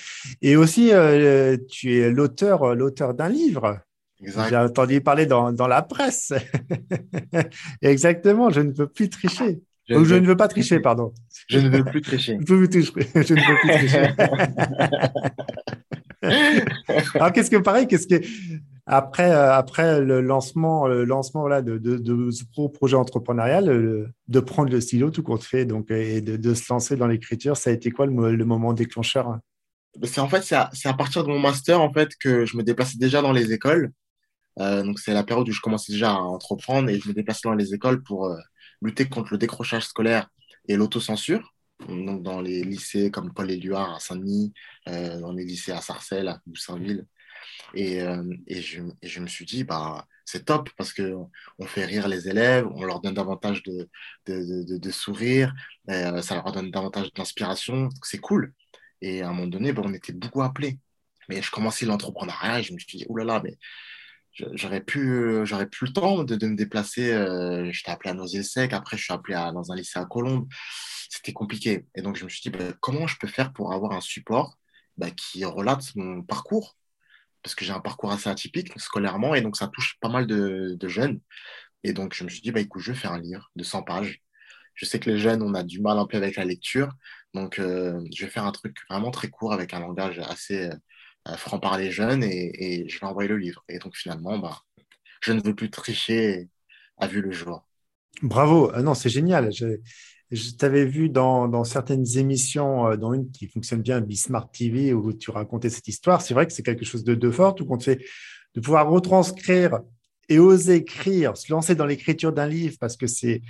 Et 0.42 0.58
aussi, 0.58 0.92
euh, 0.92 1.58
tu 1.70 1.98
es 1.98 2.12
l'auteur, 2.12 2.64
euh, 2.64 2.76
l'auteur 2.76 3.14
d'un 3.14 3.30
livre. 3.30 3.80
J'ai 4.22 4.58
entendu 4.58 5.02
parler 5.02 5.26
dans, 5.26 5.52
dans 5.52 5.68
la 5.68 5.82
presse. 5.82 6.34
Exactement, 7.82 8.50
je 8.50 8.62
ne 8.62 8.72
veux 8.72 8.88
plus 8.88 9.10
tricher. 9.10 9.62
Je, 9.90 9.96
Ou 9.96 10.06
je 10.06 10.16
ne 10.16 10.26
veux 10.26 10.38
pas 10.38 10.48
tricher, 10.48 10.80
pardon. 10.80 11.14
Je 11.50 11.60
ne 11.60 11.70
veux 11.70 11.84
plus 11.84 12.02
tricher. 12.02 12.38
je, 12.48 12.54
veux 12.54 12.68
plus, 12.68 12.92
je 12.94 13.34
ne 13.34 13.40
veux 13.40 13.58
plus 13.62 13.70
tricher. 13.70 14.08
Alors, 17.16 17.34
qu'est-ce 17.34 17.52
que 17.52 17.58
pareil, 17.58 17.88
qu'est-ce 17.88 18.08
que 18.08 18.22
après, 18.86 19.32
euh, 19.32 19.54
après 19.54 20.02
le 20.02 20.22
lancement, 20.22 20.88
le 20.88 21.06
lancement 21.06 21.48
de, 21.48 21.78
de, 21.78 22.32
ce 22.32 22.44
projet 22.74 22.98
entrepreneurial, 22.98 24.12
de 24.28 24.40
prendre 24.40 24.72
le 24.72 24.82
stylo 24.82 25.10
tout 25.10 25.24
compte 25.24 25.44
fait 25.44 25.66
donc, 25.66 25.90
et 25.92 26.22
de, 26.22 26.54
se 26.54 26.72
lancer 26.72 26.98
dans 26.98 27.08
l'écriture, 27.08 27.56
ça 27.56 27.70
a 27.70 27.74
été 27.74 27.92
quoi 27.92 28.06
le, 28.06 28.46
moment 28.46 28.74
déclencheur? 28.74 29.38
C'est 30.04 30.20
en 30.20 30.28
fait 30.28 30.44
c'est 30.44 30.56
à, 30.56 30.94
partir 30.94 31.24
de 31.24 31.30
mon 31.30 31.40
master 31.40 31.80
en 31.80 31.94
fait 31.94 32.10
que 32.20 32.46
je 32.46 32.58
me 32.58 32.64
déplaçais 32.64 32.98
déjà 32.98 33.22
dans 33.22 33.32
les 33.32 33.54
écoles. 33.54 33.92
Euh, 34.60 34.84
donc 34.84 35.00
c'est 35.00 35.14
la 35.14 35.24
période 35.24 35.48
où 35.48 35.52
je 35.52 35.62
commençais 35.62 35.94
déjà 35.94 36.12
à 36.12 36.20
entreprendre 36.20 36.90
et 36.90 37.00
je 37.00 37.08
me 37.08 37.14
déplaçais 37.14 37.42
dans 37.44 37.56
les 37.56 37.74
écoles 37.74 38.04
pour 38.04 38.26
euh, 38.26 38.38
lutter 38.84 39.08
contre 39.10 39.34
le 39.34 39.38
décrochage 39.38 39.86
scolaire 39.88 40.30
et 40.68 40.76
l'autocensure. 40.76 41.54
Donc 41.88 42.24
dans 42.24 42.42
les 42.42 42.64
lycées 42.64 43.12
comme 43.12 43.34
Paul 43.34 43.52
Éluard 43.52 43.96
à 43.96 44.00
Saint-Denis, 44.00 44.54
dans 44.86 45.34
les 45.34 45.44
lycées 45.44 45.72
à 45.72 45.82
Sarcelles, 45.82 46.28
à 46.30 46.40
Boussainville. 46.46 47.06
Et, 47.74 48.02
euh, 48.02 48.24
et, 48.48 48.62
je, 48.62 48.82
je, 49.02 49.20
me 49.20 49.28
suis 49.28 49.46
dit, 49.46 49.64
bah, 49.64 50.08
c'est 50.26 50.46
top 50.46 50.70
parce 50.78 50.94
qu'on 50.94 51.30
on 51.60 51.66
fait 51.66 51.86
rire 51.86 52.08
les 52.08 52.28
élèves, 52.30 52.68
on 52.74 52.84
leur 52.84 53.02
donne 53.02 53.14
davantage 53.14 53.64
de, 53.64 53.90
de, 54.28 54.64
de, 54.64 54.78
de 54.78 54.92
sourire, 54.92 55.54
euh, 55.90 56.22
ça 56.22 56.36
leur 56.36 56.52
donne 56.52 56.72
davantage 56.72 57.12
d'inspiration, 57.14 57.90
c'est 58.04 58.20
cool. 58.20 58.54
Et 59.02 59.22
à 59.22 59.30
un 59.30 59.34
moment 59.34 59.48
donné, 59.48 59.74
bah, 59.74 59.82
on 59.86 59.94
était 59.94 60.14
beaucoup 60.14 60.42
appelés. 60.42 60.80
Mais 61.30 61.42
je 61.42 61.52
commençais 61.52 61.86
l'entrepreneuriat 61.86 62.60
et 62.60 62.64
je 62.64 62.74
me 62.74 62.80
suis 62.80 62.98
dit, 63.00 63.06
oulala, 63.10 63.42
mais 63.44 63.58
j'aurais 64.34 64.82
pu, 64.82 65.46
j'aurais 65.46 65.68
plus 65.68 65.88
le 65.88 65.94
temps 65.94 66.24
de, 66.24 66.36
de 66.36 66.48
me 66.48 66.56
déplacer. 66.56 67.12
Euh, 67.14 67.72
J'étais 67.72 67.92
appelé 67.92 68.12
à 68.12 68.14
Noisy-le-Sec, 68.14 68.74
après 68.74 68.98
je 68.98 69.04
suis 69.04 69.14
appelé 69.14 69.36
à, 69.36 69.52
dans 69.52 69.72
un 69.72 69.76
lycée 69.76 70.00
à 70.00 70.06
Colombes. 70.06 70.48
C'était 71.10 71.34
compliqué. 71.34 71.86
Et 71.96 72.02
donc 72.02 72.18
je 72.18 72.24
me 72.24 72.30
suis 72.30 72.42
dit, 72.42 72.50
bah, 72.50 72.74
comment 72.82 73.08
je 73.08 73.18
peux 73.20 73.28
faire 73.28 73.54
pour 73.54 73.74
avoir 73.74 73.92
un 73.94 74.02
support 74.02 74.58
bah, 74.98 75.12
qui 75.12 75.46
relate 75.46 75.96
mon 75.96 76.24
parcours? 76.24 76.78
Parce 77.44 77.56
que 77.56 77.66
j'ai 77.66 77.74
un 77.74 77.82
parcours 77.82 78.12
assez 78.12 78.30
atypique 78.30 78.72
scolairement 78.80 79.36
et 79.36 79.42
donc 79.42 79.58
ça 79.58 79.68
touche 79.68 79.98
pas 80.00 80.10
mal 80.10 80.28
de, 80.28 80.78
jeunes. 80.88 81.20
Et 81.84 81.94
donc 81.94 82.14
je 82.16 82.24
me 82.24 82.30
suis 82.30 82.42
dit, 82.42 82.52
bah, 82.52 82.62
écoute, 82.62 82.82
je 82.82 82.92
vais 82.94 82.98
faire 82.98 83.12
un 83.14 83.20
livre 83.20 83.52
de 83.56 83.64
100 83.64 83.84
pages. 83.84 84.22
Je 84.76 84.86
sais 84.86 85.00
que 85.00 85.10
les 85.10 85.20
jeunes, 85.20 85.44
on 85.44 85.54
a 85.54 85.64
du 85.64 85.82
mal 85.82 86.00
un 86.00 86.08
peu 86.08 86.18
avec 86.18 86.36
la 86.36 86.46
lecture, 86.46 86.92
donc 87.36 87.60
euh, 87.60 88.04
je 88.12 88.26
vais 88.26 88.32
faire 88.32 88.46
un 88.46 88.52
truc 88.52 88.76
vraiment 88.90 89.12
très 89.12 89.30
court 89.30 89.54
avec 89.54 89.72
un 89.74 89.80
langage 89.80 90.18
assez 90.18 90.72
euh, 91.28 91.38
franc 91.38 91.60
par 91.60 91.78
les 91.78 91.92
jeunes 91.92 92.24
et, 92.24 92.88
je 92.90 93.00
vais 93.00 93.06
envoyer 93.06 93.30
le 93.30 93.38
livre. 93.38 93.64
Et 93.70 93.80
donc 93.80 93.96
finalement, 93.96 94.38
bah, 94.38 94.60
je 95.22 95.32
ne 95.32 95.42
veux 95.42 95.56
plus 95.56 95.70
tricher 95.70 96.50
a 96.98 97.08
vu 97.08 97.22
le 97.22 97.32
jour. 97.32 97.68
Bravo, 98.22 98.72
ah 98.74 98.82
non, 98.82 98.94
c'est 98.94 99.10
génial. 99.10 99.52
Je 100.32 100.52
t'avais 100.52 100.86
vu 100.86 101.10
dans, 101.10 101.64
certaines 101.64 102.18
émissions, 102.18 102.88
euh, 102.88 102.98
dans 102.98 103.14
une 103.14 103.30
qui 103.32 103.48
fonctionne 103.48 103.82
bien, 103.82 104.02
Bismart 104.02 104.50
TV, 104.52 104.94
où 104.94 105.14
tu 105.14 105.32
racontais 105.32 105.70
cette 105.70 105.88
histoire. 105.88 106.22
C'est 106.22 106.34
vrai 106.34 106.48
que 106.48 106.54
c'est 106.54 106.64
quelque 106.64 106.86
chose 106.86 107.04
de, 107.04 107.32
fort, 107.32 107.56
tout 107.56 107.66
compte 107.66 107.84
fait, 107.84 108.04
de 108.56 108.62
pouvoir 108.62 108.90
retranscrire 108.90 109.80
et 110.30 110.40
oser 110.40 110.76
écrire, 110.76 111.36
se 111.38 111.52
lancer 111.52 111.76
dans 111.76 111.86
l'écriture 111.86 112.32
d'un 112.32 112.48
livre, 112.48 112.78
parce 112.80 112.98
que 112.98 113.08
c'est. 113.08 113.42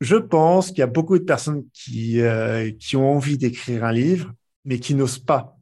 Je 0.00 0.16
pense 0.16 0.68
qu'il 0.68 0.78
y 0.78 0.82
a 0.82 0.86
beaucoup 0.86 1.18
de 1.18 1.24
personnes 1.24 1.64
qui, 1.72 2.20
euh, 2.20 2.70
qui 2.78 2.96
ont 2.96 3.16
envie 3.16 3.38
d'écrire 3.38 3.84
un 3.84 3.92
livre, 3.92 4.32
mais 4.66 4.78
qui 4.78 4.94
n'osent 4.94 5.18
pas. 5.18 5.55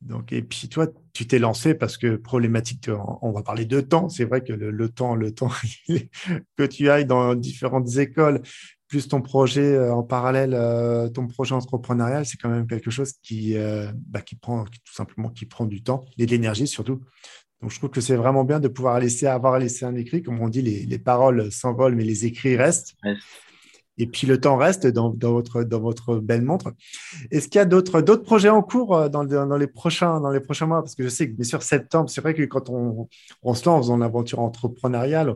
Donc, 0.00 0.32
et 0.32 0.42
puis 0.42 0.68
toi, 0.68 0.86
tu 1.12 1.26
t'es 1.26 1.38
lancé 1.38 1.74
parce 1.74 1.96
que 1.96 2.16
problématique, 2.16 2.88
on 3.22 3.32
va 3.32 3.42
parler 3.42 3.64
de 3.64 3.80
temps. 3.80 4.08
C'est 4.08 4.24
vrai 4.24 4.42
que 4.42 4.52
le, 4.52 4.88
temps, 4.88 5.14
le 5.14 5.32
temps 5.32 5.50
que 6.56 6.64
tu 6.64 6.88
ailles 6.88 7.06
dans 7.06 7.34
différentes 7.34 7.96
écoles, 7.96 8.42
plus 8.86 9.08
ton 9.08 9.20
projet 9.20 9.74
euh, 9.74 9.92
en 9.92 10.02
parallèle, 10.02 10.54
euh, 10.54 11.08
ton 11.08 11.26
projet 11.26 11.54
entrepreneurial, 11.54 12.24
c'est 12.24 12.38
quand 12.38 12.48
même 12.48 12.66
quelque 12.66 12.90
chose 12.90 13.12
qui, 13.22 13.56
euh, 13.56 13.90
bah, 14.06 14.20
prend 14.40 14.64
tout 14.64 14.94
simplement 14.94 15.32
du 15.66 15.82
temps 15.82 16.04
et 16.16 16.26
de 16.26 16.30
l'énergie 16.30 16.66
surtout. 16.66 17.00
Donc, 17.60 17.72
je 17.72 17.78
trouve 17.78 17.90
que 17.90 18.00
c'est 18.00 18.14
vraiment 18.14 18.44
bien 18.44 18.60
de 18.60 18.68
pouvoir 18.68 19.00
laisser 19.00 19.26
avoir 19.26 19.58
laissé 19.58 19.84
un 19.84 19.96
écrit. 19.96 20.22
Comme 20.22 20.40
on 20.40 20.48
dit, 20.48 20.62
les 20.62 20.98
paroles 21.00 21.50
s'envolent, 21.50 21.96
mais 21.96 22.04
les 22.04 22.24
écrits 22.24 22.56
restent. 22.56 22.94
Et 23.98 24.06
puis 24.06 24.26
le 24.26 24.40
temps 24.40 24.56
reste 24.56 24.86
dans, 24.86 25.12
votre, 25.20 26.16
belle 26.16 26.42
montre. 26.42 26.72
Est-ce 27.30 27.48
qu'il 27.48 27.58
y 27.58 27.62
a 27.62 27.64
d'autres, 27.64 28.00
projets 28.16 28.48
en 28.48 28.62
cours 28.62 29.10
dans, 29.10 29.24
dans, 29.24 29.56
les 29.56 29.66
prochains, 29.66 30.20
mois? 30.20 30.82
Parce 30.82 30.94
que 30.94 31.02
je 31.02 31.08
sais 31.08 31.28
que 31.28 31.34
bien 31.34 31.44
sûr, 31.44 31.62
septembre, 31.62 32.08
c'est 32.08 32.20
vrai 32.20 32.34
que 32.34 32.44
quand 32.44 32.70
on, 32.70 33.08
se 33.54 33.64
lance 33.64 33.88
dans 33.88 33.96
l'aventure 33.96 34.40
entrepreneuriale, 34.40 35.34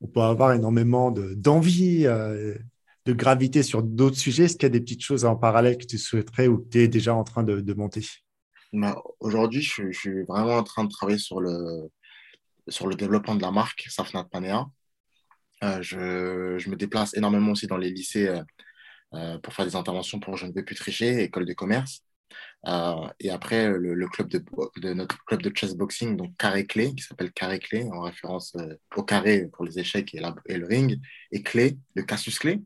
on 0.00 0.06
peut 0.06 0.20
avoir 0.20 0.52
énormément 0.52 1.10
de, 1.10 1.34
d'envie 1.34 2.06
de 3.06 3.12
gravité 3.12 3.62
sur 3.62 3.82
d'autres 3.82 4.16
sujets 4.16 4.44
Est-ce 4.44 4.56
qu'il 4.56 4.64
y 4.64 4.66
a 4.66 4.70
des 4.70 4.80
petites 4.80 5.02
choses 5.02 5.24
en 5.24 5.36
parallèle 5.36 5.78
que 5.78 5.86
tu 5.86 5.96
souhaiterais 5.96 6.48
ou 6.48 6.58
que 6.58 6.68
tu 6.68 6.80
es 6.80 6.88
déjà 6.88 7.14
en 7.14 7.24
train 7.24 7.42
de, 7.42 7.74
monter? 7.74 8.04
Bah, 8.72 9.00
Aujourd'hui, 9.20 9.62
je, 9.62 9.90
suis 9.92 10.22
vraiment 10.24 10.56
en 10.56 10.64
train 10.64 10.84
de 10.84 10.90
travailler 10.90 11.18
sur 11.18 11.40
le, 11.40 11.88
sur 12.68 12.88
le 12.88 12.96
développement 12.96 13.36
de 13.36 13.42
la 13.42 13.52
marque 13.52 13.86
Safnat 13.88 14.24
Panea. 14.24 14.66
Euh, 15.64 15.82
je, 15.82 16.68
me 16.68 16.76
déplace 16.76 17.14
énormément 17.14 17.52
aussi 17.52 17.66
dans 17.66 17.78
les 17.78 17.90
lycées 17.90 18.28
euh, 18.28 18.42
euh, 19.14 19.38
pour 19.38 19.54
faire 19.54 19.64
des 19.64 19.76
interventions 19.76 20.20
pour 20.20 20.36
Je 20.36 20.46
ne 20.46 20.52
vais 20.52 20.62
plus 20.62 20.74
tricher, 20.74 21.22
école 21.22 21.46
de 21.46 21.54
commerce. 21.54 22.02
et 23.20 23.30
après, 23.30 23.68
le, 23.68 24.08
club 24.08 24.28
de, 24.28 24.44
de, 24.78 24.92
notre 24.92 25.24
club 25.24 25.42
de 25.42 25.52
chess 25.54 25.74
boxing, 25.74 26.16
donc 26.16 26.36
Carré 26.36 26.66
Clé, 26.66 26.94
qui 26.94 27.02
s'appelle 27.02 27.32
Carré 27.32 27.58
Clé, 27.58 27.88
en 27.92 28.00
référence 28.00 28.56
au 28.96 29.02
carré 29.02 29.48
pour 29.52 29.64
les 29.64 29.78
échecs 29.78 30.14
et, 30.14 30.22
et 30.46 30.56
le 30.58 30.66
ring, 30.66 31.00
et 31.32 31.42
Clé, 31.42 31.78
le 31.94 32.02
Cassius 32.02 32.38
Clé, 32.38 32.60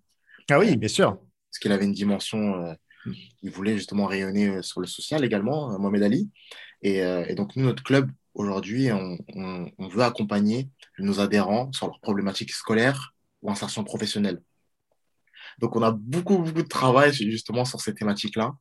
ah 0.50 0.58
oui, 0.58 0.76
bien 0.76 0.88
sûr. 0.88 1.16
Parce 1.16 1.58
qu'il 1.60 1.70
avait 1.72 1.84
une 1.84 1.92
dimension, 1.92 2.64
euh, 2.64 2.74
il 3.42 3.50
voulait 3.50 3.76
justement 3.76 4.06
rayonner 4.06 4.62
sur 4.62 4.80
le 4.80 4.86
social 4.86 5.24
également, 5.24 5.78
Mohamed 5.78 6.02
Ali. 6.02 6.30
Et, 6.82 7.34
donc, 7.34 7.54
nous, 7.56 7.64
notre 7.64 7.82
club, 7.82 8.10
aujourd'hui, 8.34 8.90
on, 8.90 9.18
veut 9.78 10.02
accompagner 10.02 10.68
nos 11.02 11.20
adhérents 11.20 11.72
sur 11.72 11.86
leurs 11.86 12.00
problématiques 12.00 12.52
scolaires 12.52 13.14
ou 13.42 13.50
insertion 13.50 13.84
professionnelle. 13.84 14.42
Donc, 15.58 15.76
on 15.76 15.82
a 15.82 15.92
beaucoup, 15.92 16.38
beaucoup 16.38 16.62
de 16.62 16.68
travail 16.68 17.12
justement 17.12 17.64
sur 17.64 17.80
ces 17.80 17.94
thématiques-là. 17.94 18.52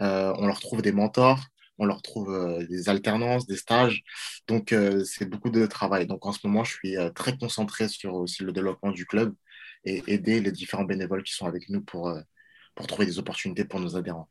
on 0.00 0.46
leur 0.46 0.60
trouve 0.60 0.82
des 0.82 0.92
mentors, 0.92 1.40
on 1.78 1.84
leur 1.86 2.02
trouve 2.02 2.66
des 2.68 2.88
alternances, 2.88 3.46
des 3.46 3.56
stages. 3.56 4.02
Donc, 4.46 4.74
c'est 5.04 5.28
beaucoup 5.28 5.50
de 5.50 5.66
travail. 5.66 6.06
Donc, 6.06 6.24
en 6.26 6.32
ce 6.32 6.46
moment, 6.46 6.64
je 6.64 6.72
suis 6.72 6.96
très 7.14 7.36
concentré 7.36 7.88
sur 7.88 8.14
aussi 8.14 8.42
le 8.44 8.52
développement 8.52 8.92
du 8.92 9.06
club 9.06 9.34
et 9.86 10.02
aider 10.08 10.40
les 10.40 10.52
différents 10.52 10.84
bénévoles 10.84 11.22
qui 11.22 11.32
sont 11.32 11.46
avec 11.46 11.68
nous 11.70 11.80
pour, 11.80 12.08
euh, 12.08 12.20
pour 12.74 12.86
trouver 12.86 13.06
des 13.06 13.18
opportunités 13.18 13.64
pour 13.64 13.80
nos 13.80 13.96
adhérents. 13.96 14.28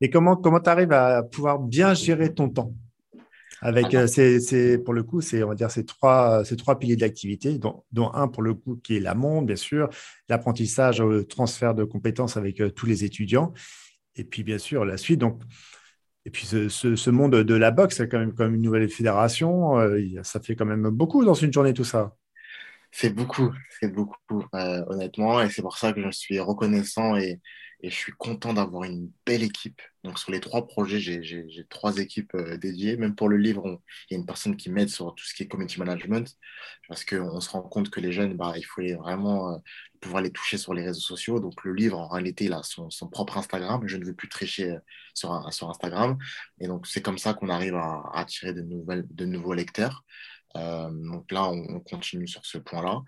Et 0.00 0.10
comment 0.10 0.36
comment 0.36 0.60
tu 0.60 0.70
arrives 0.70 0.92
à 0.92 1.22
pouvoir 1.22 1.58
bien 1.58 1.92
gérer 1.94 2.34
ton 2.34 2.48
temps? 2.48 2.72
Avec 3.60 3.94
euh, 3.94 4.06
c'est 4.06 4.78
pour 4.78 4.94
le 4.94 5.02
coup 5.02 5.20
c'est 5.20 5.42
on 5.42 5.48
va 5.48 5.54
dire 5.54 5.70
ces 5.70 5.84
trois 5.84 6.44
ces 6.44 6.56
trois 6.56 6.78
piliers 6.78 6.96
d'activité 6.96 7.58
dont, 7.58 7.84
dont, 7.92 8.12
un 8.14 8.28
pour 8.28 8.42
le 8.42 8.54
coup 8.54 8.76
qui 8.76 8.96
est 8.96 9.00
la 9.00 9.14
monde 9.14 9.46
bien 9.46 9.56
sûr 9.56 9.88
l'apprentissage 10.28 11.00
le 11.00 11.24
transfert 11.24 11.74
de 11.74 11.84
compétences 11.84 12.36
avec 12.36 12.60
euh, 12.60 12.70
tous 12.70 12.86
les 12.86 13.04
étudiants 13.04 13.52
et 14.16 14.24
puis 14.24 14.44
bien 14.44 14.58
sûr 14.58 14.84
la 14.84 14.96
suite 14.96 15.20
donc 15.20 15.42
et 16.24 16.30
puis 16.30 16.44
ce, 16.44 17.10
monde 17.10 17.36
de 17.36 17.54
la 17.54 17.70
boxe, 17.70 17.96
c'est 17.96 18.08
quand 18.08 18.18
même 18.18 18.34
comme 18.34 18.54
une 18.54 18.60
nouvelle 18.60 18.86
fédération. 18.90 19.76
ça 20.22 20.40
fait 20.40 20.56
quand 20.56 20.66
même 20.66 20.90
beaucoup 20.90 21.24
dans 21.24 21.32
une 21.32 21.50
journée 21.50 21.72
tout 21.72 21.84
ça. 21.84 22.14
C'est 22.90 23.08
beaucoup, 23.08 23.50
c'est 23.80 23.88
beaucoup, 23.88 24.44
honnêtement. 24.52 25.40
Et 25.40 25.48
c'est 25.48 25.62
pour 25.62 25.78
ça 25.78 25.94
que 25.94 26.02
je 26.02 26.10
suis 26.10 26.38
reconnaissant 26.38 27.16
et, 27.16 27.40
et 27.80 27.90
je 27.90 27.94
suis 27.94 28.12
content 28.12 28.52
d'avoir 28.54 28.84
une 28.84 29.10
belle 29.24 29.42
équipe. 29.42 29.80
Donc, 30.02 30.18
sur 30.18 30.32
les 30.32 30.40
trois 30.40 30.66
projets, 30.66 31.00
j'ai 31.00 31.66
trois 31.68 31.98
équipes 31.98 32.34
euh, 32.34 32.56
dédiées. 32.56 32.96
Même 32.96 33.14
pour 33.14 33.28
le 33.28 33.36
livre, 33.36 33.80
il 34.10 34.14
y 34.14 34.16
a 34.16 34.18
une 34.18 34.26
personne 34.26 34.56
qui 34.56 34.70
m'aide 34.70 34.88
sur 34.88 35.14
tout 35.14 35.24
ce 35.24 35.34
qui 35.34 35.44
est 35.44 35.48
community 35.48 35.78
management 35.78 36.36
parce 36.88 37.04
qu'on 37.04 37.40
se 37.40 37.50
rend 37.50 37.62
compte 37.62 37.90
que 37.90 38.00
les 38.00 38.10
jeunes, 38.10 38.36
bah, 38.36 38.54
il 38.56 38.64
faut 38.64 38.82
vraiment 38.98 39.52
euh, 39.52 39.58
pouvoir 40.00 40.22
les 40.22 40.30
toucher 40.30 40.58
sur 40.58 40.74
les 40.74 40.84
réseaux 40.84 41.00
sociaux. 41.00 41.38
Donc, 41.40 41.62
le 41.64 41.72
livre, 41.72 41.98
en 41.98 42.08
réalité, 42.08 42.46
il 42.46 42.52
a 42.52 42.62
son, 42.64 42.88
propre 43.10 43.38
Instagram. 43.38 43.82
Je 43.86 43.96
ne 43.96 44.04
veux 44.04 44.14
plus 44.14 44.28
tricher 44.28 44.72
euh, 44.72 44.80
sur, 45.14 45.32
Instagram. 45.70 46.18
Et 46.60 46.66
donc, 46.66 46.86
c'est 46.86 47.02
comme 47.02 47.18
ça 47.18 47.34
qu'on 47.34 47.48
arrive 47.48 47.76
à, 47.76 48.10
attirer 48.14 48.54
de 48.54 49.24
nouveaux 49.24 49.54
lecteurs. 49.54 50.04
donc 50.54 51.30
là, 51.30 51.48
on, 51.48 51.80
continue 51.80 52.26
sur 52.26 52.44
ce 52.44 52.58
point-là. 52.58 53.02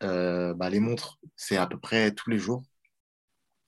bah, 0.00 0.70
les 0.70 0.80
montres, 0.80 1.18
c'est 1.36 1.56
à 1.56 1.66
peu 1.66 1.78
près 1.78 2.12
tous 2.12 2.30
les 2.30 2.38
jours. 2.38 2.62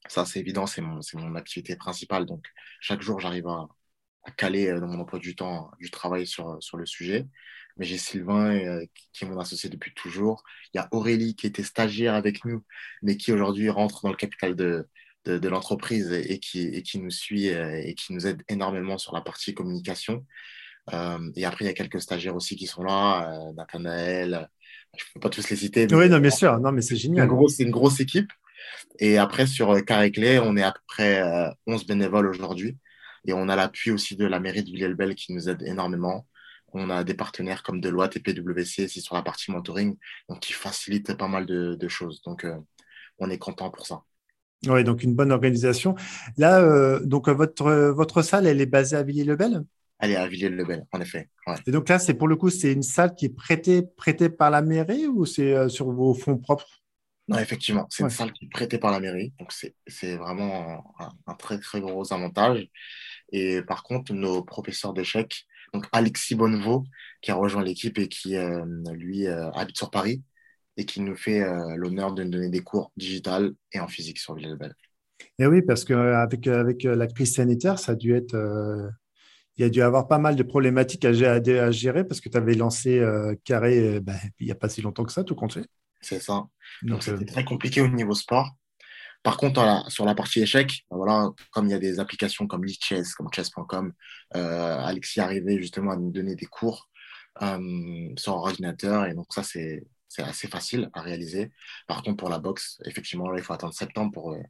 Ça, 0.09 0.25
c'est 0.25 0.41
évident, 0.41 0.67
c'est 0.67 0.81
mon, 0.81 1.01
mon, 1.15 1.35
activité 1.35 1.77
principale. 1.77 2.27
Donc, 2.27 2.47
chaque 2.81 3.03
jour, 3.03 3.21
j'arrive 3.21 3.47
à, 3.49 3.69
à, 4.25 4.31
caler 4.31 4.69
euh, 4.69 4.81
dans 4.81 4.87
mon 4.87 5.01
emploi 5.01 5.19
du 5.19 5.35
temps 5.37 5.71
du 5.81 5.91
travail 5.91 6.27
sur, 6.27 6.63
sur 6.63 6.77
le 6.77 6.87
sujet. 6.87 7.27
Mais 7.77 7.85
j'ai 7.85 7.99
Sylvain, 7.99 8.55
euh, 8.57 8.87
qui 9.13 9.25
est 9.25 9.29
mon 9.29 9.39
associé 9.39 9.69
depuis 9.69 9.93
toujours. 9.95 10.43
Il 10.73 10.79
y 10.79 10.81
a 10.81 10.89
Aurélie, 10.93 11.37
qui 11.37 11.47
était 11.47 11.63
stagiaire 11.63 12.15
avec 12.15 12.45
nous, 12.45 12.65
mais 13.03 13.17
qui 13.17 13.33
aujourd'hui 13.33 13.69
rentre 13.69 14.03
dans 14.03 14.11
le 14.11 14.17
capital 14.17 14.57
de, 14.57 14.89
de, 15.25 15.39
de 15.39 15.49
l'entreprise 15.49 16.11
et, 16.13 16.39
qui, 16.39 16.61
et 16.67 16.83
qui 16.83 16.99
nous 16.99 17.11
suit 17.11 17.51
euh, 17.51 17.81
et 17.85 17.95
qui 17.95 18.13
nous 18.15 18.27
aide 18.27 18.43
énormément 18.49 18.99
sur 18.99 19.15
la 19.15 19.21
partie 19.21 19.55
communication. 19.55 20.25
et 21.35 21.45
après, 21.45 21.65
il 21.65 21.69
y 21.69 21.71
a 21.71 21.75
quelques 21.75 22.01
stagiaires 22.01 22.37
aussi 22.37 22.57
qui 22.57 22.67
sont 22.67 22.83
là, 22.85 23.51
Nathanaël, 23.57 24.49
je 24.97 25.05
ne 25.05 25.15
peux 25.15 25.21
pas 25.21 25.31
tous 25.31 25.49
les 25.51 25.57
citer. 25.57 25.87
Oui, 25.93 26.09
non, 26.09 26.19
bien 26.19 26.31
sûr, 26.31 26.59
non, 26.61 26.73
mais 26.73 26.83
c'est 26.83 26.97
génial. 26.97 27.29
C'est 27.49 27.65
une 27.65 27.71
grosse 27.71 28.01
équipe. 28.01 28.33
Et 28.99 29.19
après, 29.19 29.47
sur 29.47 29.71
euh, 29.73 29.81
Carré 29.81 30.11
Clé, 30.11 30.39
on 30.39 30.57
est 30.57 30.63
à 30.63 30.73
peu 30.73 30.81
près 30.87 31.23
11 31.67 31.83
euh, 31.83 31.85
bénévoles 31.87 32.27
aujourd'hui. 32.27 32.77
Et 33.27 33.33
on 33.33 33.49
a 33.49 33.57
l'appui 33.57 33.91
aussi 33.91 34.17
de 34.17 34.25
la 34.25 34.41
mairie 34.41 34.63
de 34.63 34.71
Villers-le-Bel 34.71 35.15
qui 35.15 35.33
nous 35.33 35.49
aide 35.49 35.63
énormément. 35.63 36.27
On 36.73 36.91
a 36.91 37.05
des 37.05 37.15
partenaires 37.15 37.63
comme 37.63 37.81
Deloitte 37.81 38.17
et 38.17 38.21
PwC 38.21 38.85
aussi 38.85 39.01
sur 39.01 39.15
la 39.15 39.23
partie 39.23 39.51
mentoring, 39.51 39.97
donc 40.29 40.41
qui 40.41 40.53
facilitent 40.53 41.15
pas 41.15 41.29
mal 41.29 41.47
de, 41.47 41.89
choses. 41.89 42.21
Donc, 42.23 42.45
euh, 42.45 42.57
on 43.19 43.31
est 43.31 43.39
content 43.39 43.71
pour 43.71 43.87
ça. 43.87 44.03
Oui, 44.67 44.85
donc 44.85 45.03
une 45.03 45.15
bonne 45.15 45.33
organisation. 45.33 45.95
Là, 46.37 46.99
donc 47.01 47.29
votre, 47.29 47.71
votre 47.91 48.23
salle, 48.23 48.47
elle 48.47 48.61
est 48.61 48.67
basée 48.67 48.97
à 48.97 49.03
Villiers-le-Bel 49.03 49.65
Elle 50.01 50.11
est 50.11 50.17
à 50.17 50.27
Villiers-le-Bel, 50.27 50.87
en 50.93 51.01
effet. 51.01 51.31
Et 51.67 51.71
donc 51.71 51.89
là, 51.89 51.99
c'est 51.99 52.15
pour 52.15 52.29
le 52.29 52.37
coup, 52.37 52.51
c'est 52.51 52.73
une 52.73 52.83
salle 52.83 53.15
qui 53.15 53.27
est 53.27 53.35
prêtée, 53.35 53.83
prêtée 53.83 54.29
par 54.29 54.51
la 54.51 54.63
mairie 54.63 55.07
ou 55.07 55.25
c'est 55.25 55.69
sur 55.69 55.91
vos 55.91 56.15
fonds 56.15 56.39
propres? 56.39 56.86
Non, 57.29 57.39
effectivement, 57.39 57.87
c'est 57.91 58.05
une 58.05 58.11
salle 58.11 58.33
qui 58.33 58.45
est 58.45 58.49
prêtée 58.49 58.79
par 58.79 58.93
la 58.93 59.01
mairie, 59.01 59.33
donc 59.41 59.53
c'est 59.53 60.17
vraiment 60.17 60.95
un, 61.27 61.35
très 61.35 61.59
très 61.59 61.81
gros 61.81 62.13
avantage. 62.13 62.69
Et 63.33 63.63
par 63.63 63.83
contre, 63.83 64.13
nos 64.13 64.45
professeurs 64.45 64.93
d'échecs, 64.93 65.47
donc 65.75 65.87
Alexis 65.91 66.37
Bonnevaux, 66.37 66.85
qui 67.23 67.33
a 67.33 67.35
rejoint 67.35 67.65
l'équipe 67.65 67.99
et 67.99 68.07
qui, 68.07 68.37
euh, 68.37 68.65
lui, 68.93 69.27
euh, 69.27 69.51
habite 69.51 69.77
sur 69.77 69.91
Paris 69.91 70.23
et 70.77 70.85
qui 70.85 71.01
nous 71.01 71.17
fait 71.17 71.43
euh, 71.43 71.75
l'honneur 71.77 72.13
de 72.13 72.23
nous 72.23 72.31
donner 72.31 72.49
des 72.49 72.61
cours 72.61 72.93
digital 72.97 73.53
et 73.73 73.81
en 73.81 73.89
physique 73.89 74.19
sur 74.19 74.35
Villers-le-Bel. 74.35 74.75
Et 75.41 75.47
oui, 75.47 75.63
parce 75.63 75.85
qu'avec 75.85 76.47
avec 76.47 76.85
la 76.85 77.07
crise 77.09 77.35
sanitaire, 77.35 77.81
ça 77.81 77.93
a 77.93 77.95
dû 77.97 78.15
être. 78.15 78.37
il 79.57 79.63
y 79.63 79.65
a 79.65 79.71
dû 79.71 79.83
avoir 79.83 80.07
pas 80.07 80.19
mal 80.19 80.37
de 80.37 80.43
problématiques 80.45 81.05
à, 81.05 81.13
gérer 81.13 82.05
parce 82.05 82.21
que 82.21 82.29
tu 82.29 82.37
avais 82.37 82.55
lancé 82.55 83.03
Carré 83.45 83.99
ben, 84.01 84.17
il 84.39 84.47
n'y 84.47 84.53
a 84.53 84.55
pas 84.55 84.69
si 84.69 84.83
longtemps 84.83 85.05
que 85.05 85.13
ça, 85.13 85.25
tout 85.25 85.35
compte 85.35 85.59
c'est 86.01 86.21
ça. 86.21 86.47
Donc, 86.83 87.03
c'était 87.03 87.25
très 87.25 87.45
compliqué 87.45 87.81
au 87.81 87.89
niveau 87.89 88.15
sport. 88.15 88.57
Par 89.27 89.39
contre, 89.39 89.85
sur 89.89 90.05
la 90.05 90.15
partie 90.15 90.41
échec, 90.41 90.85
ben 90.89 90.99
voilà, 90.99 91.31
comme 91.51 91.67
il 91.67 91.73
y 91.73 91.75
a 91.75 91.81
des 91.81 91.99
applications 91.99 92.47
comme 92.47 92.65
Chess, 92.69 93.13
comme 93.13 93.27
chess.com, 93.33 93.93
euh, 94.37 94.79
Alexis 94.79 95.19
arrivait 95.19 95.59
justement 95.59 95.91
à 95.91 95.97
nous 95.97 96.13
donner 96.13 96.37
des 96.37 96.47
cours 96.47 96.89
euh, 97.43 98.13
sur 98.17 98.35
ordinateur. 98.35 99.07
Et 99.07 99.15
donc, 99.15 99.27
ça, 99.31 99.43
c'est 99.43 99.83
assez 100.19 100.47
facile 100.47 100.91
à 100.93 101.03
réaliser. 101.03 101.51
Par 101.89 102.05
contre, 102.05 102.19
pour 102.19 102.29
la 102.29 102.39
boxe, 102.39 102.79
effectivement, 102.85 103.35
il 103.35 103.43
faut 103.43 103.53
attendre 103.53 103.75
septembre 103.75 104.13
pour, 104.13 104.33
euh, 104.33 104.41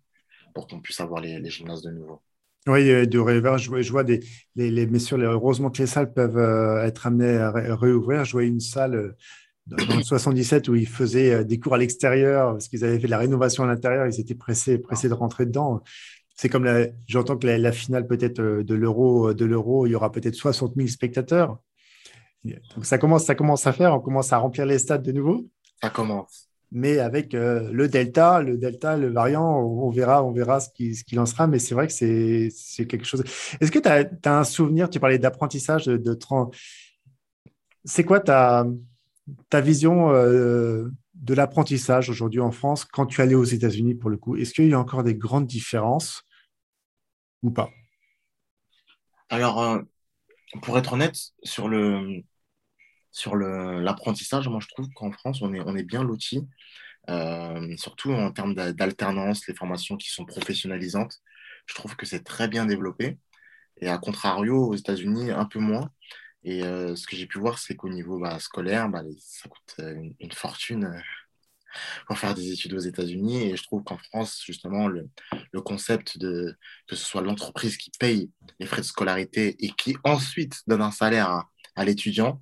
pour 0.55 0.67
qu'on 0.67 0.83
puisse 0.83 1.01
avoir 1.01 1.23
les, 1.23 1.41
les, 1.41 1.49
gymnases 1.49 1.81
de 1.81 1.91
nouveau. 1.91 2.21
Oui, 2.67 2.85
de 3.07 3.19
réouvrir. 3.19 3.57
Je, 3.57 3.81
je 3.81 3.91
vois 3.91 4.05
des, 4.05 4.21
les, 4.57 4.71
les, 4.71 4.87
messieurs, 4.87 5.17
heureusement 5.23 5.71
que 5.71 5.79
les 5.79 5.87
salles 5.87 6.13
peuvent 6.13 6.85
être 6.85 7.07
amenées 7.07 7.39
à 7.39 7.51
réouvrir. 7.51 8.27
Je 8.27 8.33
vois 8.33 8.45
une 8.45 8.61
salle 8.61 9.17
dans 9.67 9.97
le 9.97 10.03
77 10.03 10.69
où 10.69 10.75
ils 10.77 10.89
faisaient 10.89 11.35
euh, 11.35 11.45
des 11.45 11.59
cours 11.59 11.75
à 11.75 11.79
l'extérieur 11.79 12.53
parce 12.53 12.69
qu'ils 12.69 12.85
avaient 12.85 12.99
fait 12.99 13.07
de 13.07 13.11
la 13.11 13.19
rénovation 13.19 13.65
à 13.65 13.67
l'intérieur, 13.67 14.07
ils 14.07 14.21
étaient 14.21 14.35
pressés, 14.35 14.79
pressés 14.79 15.09
de 15.09 15.15
rentrer 15.15 15.47
dedans. 15.47 15.83
C'est 16.37 16.49
comme 16.49 16.69
j'entends 17.07 17.37
que 17.37 17.47
la, 17.47 17.73
finale 17.73 18.07
peut-être 18.07 18.41
euh, 18.41 18.63
de 18.63 18.75
l'euro, 18.75 19.31
euh, 19.31 19.35
de 19.35 19.45
l'euro, 19.45 19.87
il 19.87 19.91
y 19.91 19.95
aura 19.95 20.13
peut-être 20.13 20.35
60 20.35 20.75
000 20.77 20.89
spectateurs. 20.89 21.59
Donc 22.45 22.85
ça 22.85 22.97
commence, 22.99 23.25
ça 23.25 23.35
commence 23.35 23.67
à 23.67 23.73
faire, 23.73 23.93
on 23.93 23.99
commence 23.99 24.33
à 24.33 24.39
remplir 24.39 24.67
les 24.67 24.79
stades 24.79 25.03
de 25.03 25.11
nouveau. 25.11 25.49
Ça 25.83 25.91
commence. 25.91 26.49
Mais 26.71 26.99
avec 26.99 27.33
le 27.33 27.87
delta, 27.87 28.41
le 28.43 28.57
delta, 28.57 28.97
le 28.97 29.09
variant, 29.09 29.61
on, 29.61 29.89
verra, 29.91 30.23
on 30.25 30.33
verra 30.33 30.61
ce 30.61 30.69
qu'il 30.71 30.97
ce 30.97 31.05
qui 31.05 31.19
en 31.19 31.27
sera. 31.27 31.47
Mais 31.47 31.59
c'est 31.59 31.75
vrai 31.75 31.87
que 31.87 31.93
c'est 31.93 32.87
quelque 32.87 33.05
chose. 33.05 33.25
Est-ce 33.61 33.71
que 33.71 33.79
tu 33.79 33.89
as, 33.89 34.05
as, 34.25 34.39
un 34.39 34.45
souvenir 34.45 34.91
Tu 34.91 35.01
parlais 35.01 35.19
d'apprentissage 35.19 35.87
de, 35.87 35.97
de 35.97 36.19
C'est 37.85 38.05
quoi 38.05 38.21
ta 38.21 38.67
ta 39.49 39.61
vision 39.61 40.11
euh, 40.11 40.89
de 41.15 41.35
l'apprentissage 41.35 42.11
aujourd'hui 42.11 42.41
en 42.41 42.53
France 42.53 42.85
quand 42.85 43.07
tu 43.07 43.21
allais 43.21 43.35
aux 43.35 43.45
États-Unis 43.45 43.95
pour 43.95 44.11
le 44.11 44.17
coup? 44.17 44.37
Est-ce 44.37 44.53
qu'il 44.53 44.69
y 44.69 44.75
a 44.75 44.79
encore 44.79 45.03
des 45.03 45.15
grandes 45.15 45.47
différences 45.47 46.23
ou 47.43 47.51
pas? 47.51 47.71
Alors, 49.29 49.63
euh, 49.63 49.81
pour 50.63 50.79
être 50.79 50.93
honnête, 50.93 51.17
sur 51.43 51.69
le 51.69 52.23
sur 53.11 53.35
l'apprentissage, 53.35 54.47
moi 54.47 54.61
je 54.61 54.69
trouve 54.69 54.89
qu'en 54.91 55.11
France, 55.11 55.41
on 55.41 55.55
est, 55.55 55.61
on 55.61 55.75
est 55.75 55.83
bien 55.83 56.05
loti, 56.05 56.47
euh, 57.09 57.75
surtout 57.79 58.13
en 58.13 58.31
termes 58.31 58.55
d'alternance, 58.55 59.47
les 59.47 59.55
formations 59.55 59.97
qui 59.97 60.11
sont 60.11 60.27
professionnalisantes. 60.27 61.23
Je 61.65 61.75
trouve 61.75 61.97
que 61.97 62.05
c'est 62.05 62.25
très 62.25 62.47
bien 62.47 62.67
développé. 62.67 63.19
Et 63.81 63.89
à 63.89 63.97
contrario, 63.97 64.67
aux 64.69 64.75
États-Unis, 64.75 65.31
un 65.31 65.47
peu 65.47 65.61
moins. 65.61 65.91
Et 66.47 66.63
euh, 66.63 66.95
ce 66.95 67.09
que 67.09 67.17
j'ai 67.17 67.27
pu 67.27 67.41
voir, 67.41 67.59
c'est 67.59 67.75
qu'au 67.75 67.89
niveau 67.89 68.21
bah, 68.21 68.39
scolaire, 68.39 68.89
bah, 68.89 69.03
ça 69.19 69.49
coûte 69.49 69.75
euh, 69.81 70.11
une, 70.21 70.33
fortune 70.33 70.85
euh, 70.85 71.01
pour 72.07 72.17
faire 72.19 72.35
des 72.35 72.53
études 72.53 72.73
aux 72.75 72.79
États-Unis. 72.79 73.51
Et 73.51 73.57
je 73.57 73.65
trouve 73.65 73.83
qu'en 73.83 73.99
France, 73.99 74.43
justement, 74.47 74.87
le, 74.87 75.11
concept 75.63 76.19
de 76.19 76.57
que 76.87 76.95
ce 76.95 77.05
soit 77.05 77.21
l'entreprise 77.21 77.77
qui 77.77 77.91
paye 77.99 78.31
les 78.61 78.67
frais 78.67 78.81
de 78.81 78.87
scolarité 78.87 79.57
et 79.59 79.71
qui 79.71 79.97
ensuite 80.05 80.63
donne 80.69 80.83
un 80.83 80.93
salaire 80.93 81.47
à, 81.75 81.85
l'étudiant, 81.85 82.41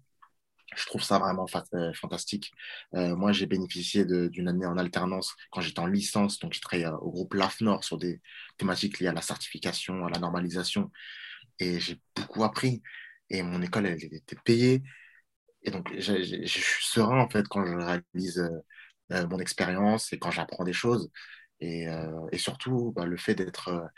je 0.76 0.84
trouve 0.84 1.02
ça 1.02 1.18
vraiment 1.18 1.46
fantastique. 1.94 2.52
Moi, 2.92 3.32
j'ai 3.32 3.46
bénéficié 3.46 4.04
d'une 4.04 4.48
année 4.48 4.66
en 4.66 4.76
alternance 4.76 5.34
quand 5.50 5.60
j'étais 5.60 5.80
en 5.80 5.86
licence. 5.86 6.40
Donc, 6.40 6.52
je 6.52 6.60
travaillais 6.60 6.90
au 7.00 7.10
groupe 7.10 7.34
LAFNOR 7.34 7.84
sur 7.84 7.96
des 7.96 8.20
thématiques 8.58 8.98
liées 8.98 9.06
à 9.08 9.12
la 9.12 9.22
certification, 9.22 10.04
à 10.04 10.10
la 10.10 10.18
normalisation. 10.18 10.90
Et 11.60 11.80
j'ai 11.80 12.00
beaucoup 12.16 12.44
appris 12.44 12.82
et 13.38 13.42
mon 13.42 13.62
école, 13.62 13.86
elle, 13.86 14.02
était 14.02 14.36
payée. 14.44 14.82
Et 15.62 15.70
donc, 15.70 15.92
je, 15.98 16.22
suis 16.46 16.84
serein, 16.84 17.20
en 17.20 17.28
fait, 17.28 17.46
quand 17.48 17.64
je 17.66 17.74
réalise 17.74 18.38
euh, 18.38 18.50
euh, 19.12 19.26
mon 19.28 19.38
expérience 19.40 20.12
et 20.12 20.18
quand 20.18 20.30
j'apprends 20.30 20.64
des 20.64 20.72
choses. 20.72 21.10
Et, 21.60 21.88
euh, 21.88 22.28
surtout, 22.34 22.92
bah, 22.96 23.06
le 23.06 23.16
fait 23.16 23.34
d'être 23.34 23.88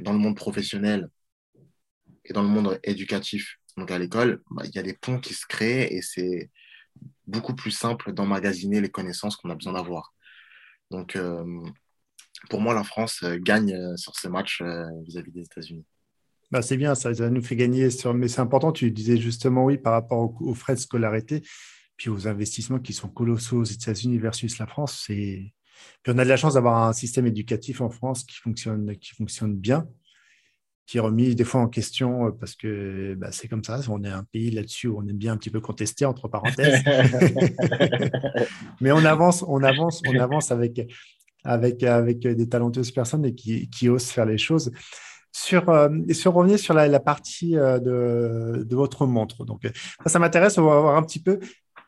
dans 0.00 0.12
le 0.12 0.18
monde 0.18 0.36
professionnel 0.36 1.08
et 2.24 2.32
dans 2.32 2.42
le 2.42 2.48
monde 2.48 2.80
éducatif, 2.84 3.58
donc 3.76 3.90
à 3.90 3.98
l'école, 3.98 4.42
bah, 4.50 4.62
il 4.66 4.74
y 4.74 4.78
a 4.78 4.82
des 4.82 4.94
ponts 4.94 5.20
qui 5.20 5.34
se 5.34 5.46
créent 5.46 5.92
et 5.94 6.02
c'est 6.02 6.50
beaucoup 7.26 7.54
plus 7.54 7.70
simple 7.72 8.12
d'emmagasiner 8.12 8.80
les 8.80 8.90
connaissances 8.90 9.36
qu'on 9.36 9.50
a 9.50 9.54
besoin 9.54 9.74
d'avoir. 9.74 10.14
Donc, 10.90 11.18
pour 12.50 12.60
moi, 12.60 12.74
la 12.74 12.84
France 12.84 13.24
gagne 13.40 13.96
sur 13.96 14.16
ce 14.16 14.28
match 14.28 14.62
vis-à-vis 15.04 15.32
des 15.32 15.42
États-Unis. 15.42 15.84
Bah, 16.50 16.62
c'est 16.62 16.76
bien, 16.76 16.94
ça, 16.94 17.12
nous 17.30 17.42
fait 17.42 17.56
gagner. 17.56 17.90
Sur... 17.90 18.14
Mais 18.14 18.28
c'est 18.28 18.40
important, 18.40 18.72
tu 18.72 18.90
disais 18.90 19.16
justement 19.16 19.64
oui 19.64 19.78
par 19.78 19.92
rapport 19.92 20.40
aux, 20.40 20.54
frais 20.54 20.74
de 20.74 20.80
scolarité, 20.80 21.42
puis 21.96 22.08
aux 22.08 22.28
investissements 22.28 22.78
qui 22.78 22.92
sont 22.92 23.08
colossaux 23.08 23.58
aux 23.58 23.64
États-Unis 23.64 24.18
versus 24.18 24.58
la 24.58 24.66
France. 24.66 25.04
Puis 25.06 25.52
on 26.08 26.18
a 26.18 26.24
de 26.24 26.28
la 26.28 26.36
chance 26.36 26.54
d'avoir 26.54 26.88
un 26.88 26.92
système 26.92 27.26
éducatif 27.26 27.80
en 27.80 27.90
France 27.90 28.24
qui 28.24 28.36
fonctionne, 28.36 28.96
qui 28.96 29.14
fonctionne 29.14 29.56
bien, 29.56 29.88
qui 30.86 30.98
est 30.98 31.00
remis 31.00 31.34
des 31.34 31.42
fois 31.42 31.60
en 31.60 31.68
question 31.68 32.28
euh, 32.28 32.30
parce 32.30 32.54
que 32.54 33.14
bah, 33.14 33.32
c'est 33.32 33.48
comme 33.48 33.64
ça. 33.64 33.80
On 33.88 34.04
est 34.04 34.08
un 34.08 34.22
pays 34.22 34.52
là-dessus 34.52 34.86
où 34.86 34.98
on 34.98 35.06
aime 35.08 35.16
bien 35.16 35.32
un 35.32 35.36
petit 35.36 35.50
peu 35.50 35.60
contester, 35.60 36.04
entre 36.04 36.28
parenthèses. 36.28 36.80
Mais 38.80 38.92
on 38.92 39.04
avance, 39.04 39.44
on 39.48 39.64
avance, 39.64 40.00
on 40.06 40.16
avance 40.16 40.52
avec, 40.52 40.80
avec, 41.42 41.82
avec 41.82 42.20
des 42.20 42.48
talentueuses 42.48 42.92
personnes 42.92 43.24
et 43.24 43.34
qui, 43.34 43.68
qui 43.68 43.88
osent 43.88 44.10
faire 44.10 44.26
les 44.26 44.38
choses. 44.38 44.70
Sur, 45.36 45.68
euh, 45.68 45.88
revenir 46.26 46.58
sur 46.58 46.74
la, 46.74 47.00
partie 47.00 47.52
de, 47.52 48.64
de, 48.64 48.76
votre 48.76 49.06
montre. 49.06 49.44
Donc, 49.44 49.70
ça, 50.06 50.18
m'intéresse, 50.18 50.58
on 50.58 50.64
va 50.64 50.80
voir 50.80 50.96
un 50.96 51.02
petit 51.02 51.20
peu. 51.20 51.38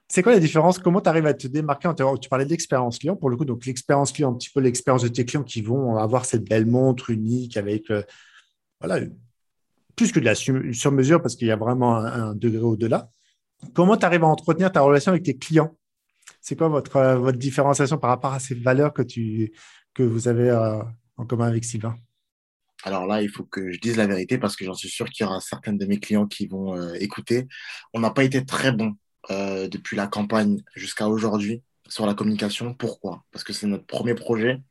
C'est 0.08 0.22
quoi 0.22 0.32
la 0.32 0.40
différence? 0.40 0.78
Comment 0.78 1.00
tu 1.00 1.08
arrives 1.08 1.26
à 1.26 1.34
te 1.34 1.46
démarquer 1.46 1.90
Tu 2.20 2.28
parlais 2.28 2.46
d'expérience 2.46 2.98
client, 2.98 3.16
pour 3.16 3.30
le 3.30 3.36
coup, 3.36 3.44
donc 3.44 3.66
l'expérience 3.66 4.12
client, 4.12 4.32
un 4.32 4.34
petit 4.34 4.50
peu 4.50 4.60
l'expérience 4.60 5.02
de 5.02 5.08
tes 5.08 5.24
clients 5.24 5.42
qui 5.42 5.60
vont 5.62 5.96
avoir 5.96 6.24
cette 6.24 6.48
belle 6.48 6.66
montre 6.66 7.10
unique 7.10 7.56
avec, 7.56 7.92
voilà, 8.80 9.00
plus 9.98 10.12
que 10.12 10.20
de 10.20 10.24
la 10.24 10.34
sur-mesure 10.34 11.20
parce 11.20 11.34
qu'il 11.34 11.48
y 11.48 11.50
a 11.50 11.56
vraiment 11.56 11.96
un, 11.96 12.34
degré 12.34 12.62
au-delà. 12.62 13.10
Comment 13.74 13.96
tu 13.96 14.06
arrives 14.06 14.22
à 14.22 14.28
entretenir 14.28 14.70
ta 14.70 14.80
relation 14.80 15.10
avec 15.10 15.24
tes 15.24 15.36
clients? 15.36 15.76
C'est 16.40 16.56
quoi 16.56 16.68
votre, 16.68 16.96
euh, 16.96 17.16
votre 17.16 17.38
différenciation 17.38 17.98
par 17.98 18.10
rapport 18.10 18.32
à 18.32 18.38
ces 18.38 18.54
valeurs 18.54 18.92
que, 18.92 19.02
tu, 19.02 19.52
que 19.92 20.04
vous 20.04 20.28
avez 20.28 20.48
euh, 20.50 20.80
en 21.16 21.26
commun 21.26 21.48
avec 21.48 21.64
Sylvain? 21.64 21.96
Alors 22.84 23.06
là, 23.06 23.22
il 23.22 23.28
faut 23.28 23.44
que 23.44 23.72
je 23.72 23.80
dise 23.80 23.96
la 23.96 24.06
vérité 24.06 24.38
parce 24.38 24.56
que 24.56 24.64
j'en 24.64 24.74
suis 24.74 24.88
sûr 24.88 25.06
qu'il 25.10 25.24
y 25.24 25.28
aura 25.28 25.40
certains 25.40 25.72
de 25.72 25.86
mes 25.86 25.98
clients 25.98 26.26
qui 26.26 26.46
vont 26.46 26.76
euh, 26.76 26.94
écouter. 26.94 27.48
On 27.92 28.00
n'a 28.00 28.10
pas 28.10 28.24
été 28.24 28.44
très 28.44 28.72
bon 28.72 28.96
depuis 29.30 29.94
la 29.94 30.06
campagne 30.06 30.62
jusqu'à 30.74 31.06
aujourd'hui 31.06 31.62
sur 31.86 32.06
la 32.06 32.14
communication. 32.14 32.72
Pourquoi? 32.72 33.24
Parce 33.30 33.44
que 33.44 33.52
c'est 33.52 33.66
notre 33.66 33.84
premier 33.84 34.14
projet 34.14 34.62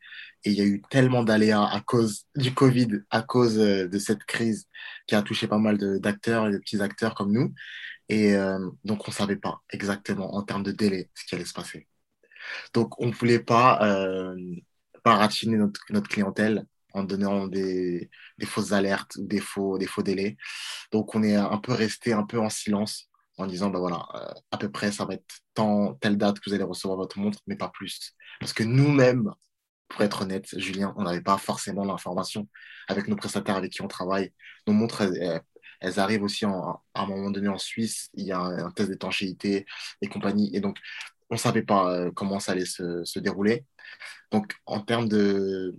et 0.44 0.50
il 0.50 0.58
y 0.58 0.62
a 0.62 0.66
eu 0.66 0.82
tellement 0.90 1.24
d'aléas 1.24 1.64
à 1.64 1.80
cause 1.82 2.26
du 2.36 2.54
Covid, 2.54 3.02
à 3.12 3.22
cause 3.22 3.56
de 3.56 4.00
cette 4.00 4.24
crise 4.24 4.68
qui 5.06 5.14
a 5.14 5.22
touché 5.22 5.48
pas 5.48 5.60
mal 5.60 5.78
d'acteurs 6.00 6.48
et 6.48 6.52
de 6.52 6.58
petits 6.58 6.82
acteurs 6.82 7.14
comme 7.14 7.32
nous. 7.32 7.54
Et 8.10 8.36
euh, 8.36 8.70
donc, 8.84 9.08
on 9.08 9.12
ne 9.12 9.16
savait 9.16 9.36
pas 9.36 9.62
exactement 9.70 10.36
en 10.36 10.44
termes 10.44 10.64
de 10.64 10.72
délai 10.72 11.10
ce 11.14 11.26
qui 11.26 11.36
allait 11.36 11.46
se 11.46 11.54
passer. 11.54 11.88
Donc, 12.74 13.00
on 13.02 13.08
ne 13.08 13.12
voulait 13.12 13.40
pas 13.40 13.80
euh, 13.84 14.36
baratiner 15.04 15.58
notre, 15.58 15.82
notre 15.90 16.08
clientèle 16.08 16.66
en 16.94 17.04
donnant 17.04 17.48
des, 17.48 18.10
des, 18.38 18.46
fausses 18.46 18.72
alertes 18.72 19.20
des 19.20 19.40
faux, 19.40 19.78
des 19.78 19.88
faux 19.88 20.04
délais. 20.04 20.38
Donc, 20.92 21.16
on 21.16 21.24
est 21.24 21.36
un 21.36 21.58
peu 21.58 21.74
resté 21.74 22.14
un 22.14 22.24
peu 22.24 22.40
en 22.40 22.50
silence 22.50 23.10
en 23.38 23.46
disant, 23.46 23.70
ben 23.70 23.80
voilà, 23.80 24.06
euh, 24.16 24.34
à 24.52 24.58
peu 24.58 24.70
près, 24.72 24.92
ça 24.92 25.06
va 25.06 25.14
être 25.14 25.40
tant, 25.54 25.94
telle 25.96 26.18
date 26.18 26.40
que 26.40 26.50
vous 26.50 26.56
allez 26.56 26.64
recevoir 26.64 26.98
votre 26.98 27.20
montre, 27.20 27.40
mais 27.48 27.56
pas 27.56 27.70
plus. 27.70 28.14
Parce 28.40 28.54
que 28.54 28.64
nous-mêmes, 28.64 29.32
pour 29.88 30.02
être 30.02 30.24
honnête, 30.24 30.48
Julien, 30.60 30.94
on 30.98 31.04
n'avait 31.04 31.22
pas 31.22 31.38
forcément 31.38 31.86
l'information 31.86 32.48
avec 32.88 33.08
nos 33.08 33.16
prestataires 33.16 33.56
avec 33.56 33.72
qui 33.72 33.82
on 33.82 33.88
travaille. 33.88 34.34
Nos 34.68 34.74
montres, 34.74 35.04
elles, 35.82 36.00
arrivent 36.00 36.24
aussi 36.24 36.46
à 36.46 36.82
un 36.96 37.06
moment 37.06 37.32
donné 37.32 37.48
en 37.48 37.58
Suisse. 37.58 38.10
Il 38.16 38.26
y 38.26 38.32
a 38.32 38.40
un, 38.40 38.72
test 38.72 38.90
d'étanchéité 38.90 39.66
et 40.02 40.08
compagnie. 40.08 40.56
Et 40.56 40.60
donc, 40.60 40.78
on 41.30 41.36
ne 41.36 41.40
savait 41.40 41.62
pas 41.64 41.92
euh, 41.94 42.12
comment 42.12 42.40
ça 42.40 42.54
allait 42.54 42.66
se, 42.66 43.20
dérouler. 43.20 43.66
Donc, 44.32 44.56
en 44.66 44.82
termes 44.82 45.08
de, 45.08 45.76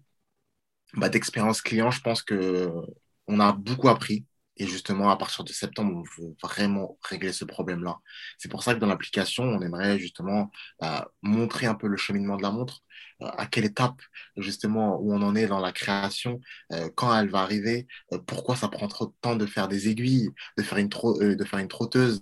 bah, 0.94 1.08
d'expérience 1.08 1.62
client, 1.62 1.90
je 1.90 2.00
pense 2.00 2.22
qu'on 2.22 3.40
a 3.40 3.52
beaucoup 3.52 3.88
appris. 3.88 4.26
Et 4.60 4.66
justement, 4.66 5.10
à 5.10 5.16
partir 5.16 5.44
de 5.44 5.52
septembre, 5.52 5.94
on 5.94 6.22
veut 6.22 6.34
vraiment 6.42 6.98
régler 7.02 7.32
ce 7.32 7.44
problème-là. 7.44 7.98
C'est 8.38 8.50
pour 8.50 8.64
ça 8.64 8.74
que 8.74 8.80
dans 8.80 8.88
l'application, 8.88 9.44
on 9.44 9.60
aimerait 9.62 9.98
justement 10.00 10.50
bah, 10.80 11.12
montrer 11.22 11.66
un 11.66 11.76
peu 11.76 11.86
le 11.86 11.96
cheminement 11.96 12.36
de 12.36 12.42
la 12.42 12.50
montre, 12.50 12.82
euh, 13.22 13.26
à 13.36 13.46
quelle 13.46 13.64
étape 13.64 14.00
justement 14.36 15.00
où 15.00 15.12
on 15.12 15.22
en 15.22 15.34
est 15.34 15.46
dans 15.48 15.58
la 15.58 15.72
création, 15.72 16.40
euh, 16.72 16.88
quand 16.94 17.16
elle 17.18 17.28
va 17.28 17.40
arriver, 17.40 17.88
euh, 18.12 18.18
pourquoi 18.18 18.54
ça 18.54 18.68
prend 18.68 18.86
trop 18.86 19.06
de 19.06 19.12
temps 19.20 19.34
de 19.34 19.44
faire 19.46 19.66
des 19.66 19.88
aiguilles, 19.88 20.30
de 20.56 20.62
faire 20.62 20.78
une, 20.78 20.88
de 20.88 21.44
faire 21.44 21.58
une 21.58 21.68
trotteuse. 21.68 22.20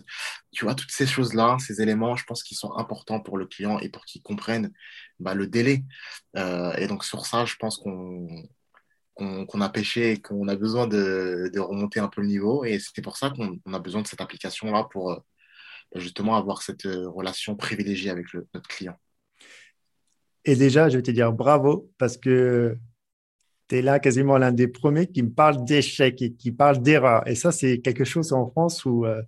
Tu 0.52 0.64
vois, 0.64 0.74
toutes 0.74 0.90
ces 0.90 1.06
choses-là, 1.06 1.58
ces 1.58 1.82
éléments, 1.82 2.16
je 2.16 2.24
pense 2.24 2.42
qu'ils 2.42 2.56
sont 2.56 2.72
importants 2.76 3.20
pour 3.20 3.36
le 3.36 3.46
client 3.46 3.78
et 3.78 3.90
pour 3.90 4.06
qu'il 4.06 4.22
comprenne 4.22 4.72
bah, 5.20 5.34
le 5.34 5.46
délai. 5.46 5.84
et 6.34 6.86
donc 6.88 7.04
sur 7.04 7.26
ça, 7.26 7.44
je 7.44 7.56
pense 7.56 7.78
qu'on 7.78 8.15
qu'on 9.16 9.60
a 9.62 9.68
pêché 9.70 10.12
et 10.12 10.20
qu'on 10.20 10.46
a 10.46 10.56
besoin 10.56 10.86
de, 10.86 11.58
remonter 11.58 12.00
un 12.00 12.08
peu 12.08 12.20
le 12.20 12.26
niveau. 12.26 12.64
Et 12.64 12.78
c'est 12.78 13.02
pour 13.02 13.16
ça 13.16 13.30
qu'on 13.30 13.72
a 13.72 13.78
besoin 13.78 14.02
de 14.02 14.06
cette 14.06 14.20
application-là 14.20 14.88
pour 14.90 15.12
euh, 15.12 15.16
justement 15.94 16.36
avoir 16.36 16.62
cette 16.62 16.86
euh, 16.86 17.08
relation 17.08 17.56
privilégiée 17.56 18.10
avec 18.10 18.26
notre 18.34 18.68
client. 18.68 18.98
Et 20.44 20.54
déjà, 20.54 20.88
je 20.88 20.96
vais 20.96 21.02
te 21.02 21.10
dire 21.10 21.32
bravo 21.32 21.90
parce 21.98 22.16
que 22.16 22.76
tu 23.68 23.78
es 23.78 23.82
là 23.82 23.98
quasiment 23.98 24.38
l'un 24.38 24.52
des 24.52 24.68
premiers 24.68 25.06
qui 25.06 25.22
me 25.22 25.30
parle 25.30 25.64
d'échecs 25.64 26.22
et 26.22 26.34
qui 26.34 26.52
parle 26.52 26.80
d'erreurs. 26.82 27.26
Et 27.26 27.34
ça, 27.34 27.50
c'est 27.50 27.80
quelque 27.80 28.04
chose 28.04 28.32
en 28.32 28.48
France 28.50 28.84
où 28.84 29.06
euh, 29.06 29.22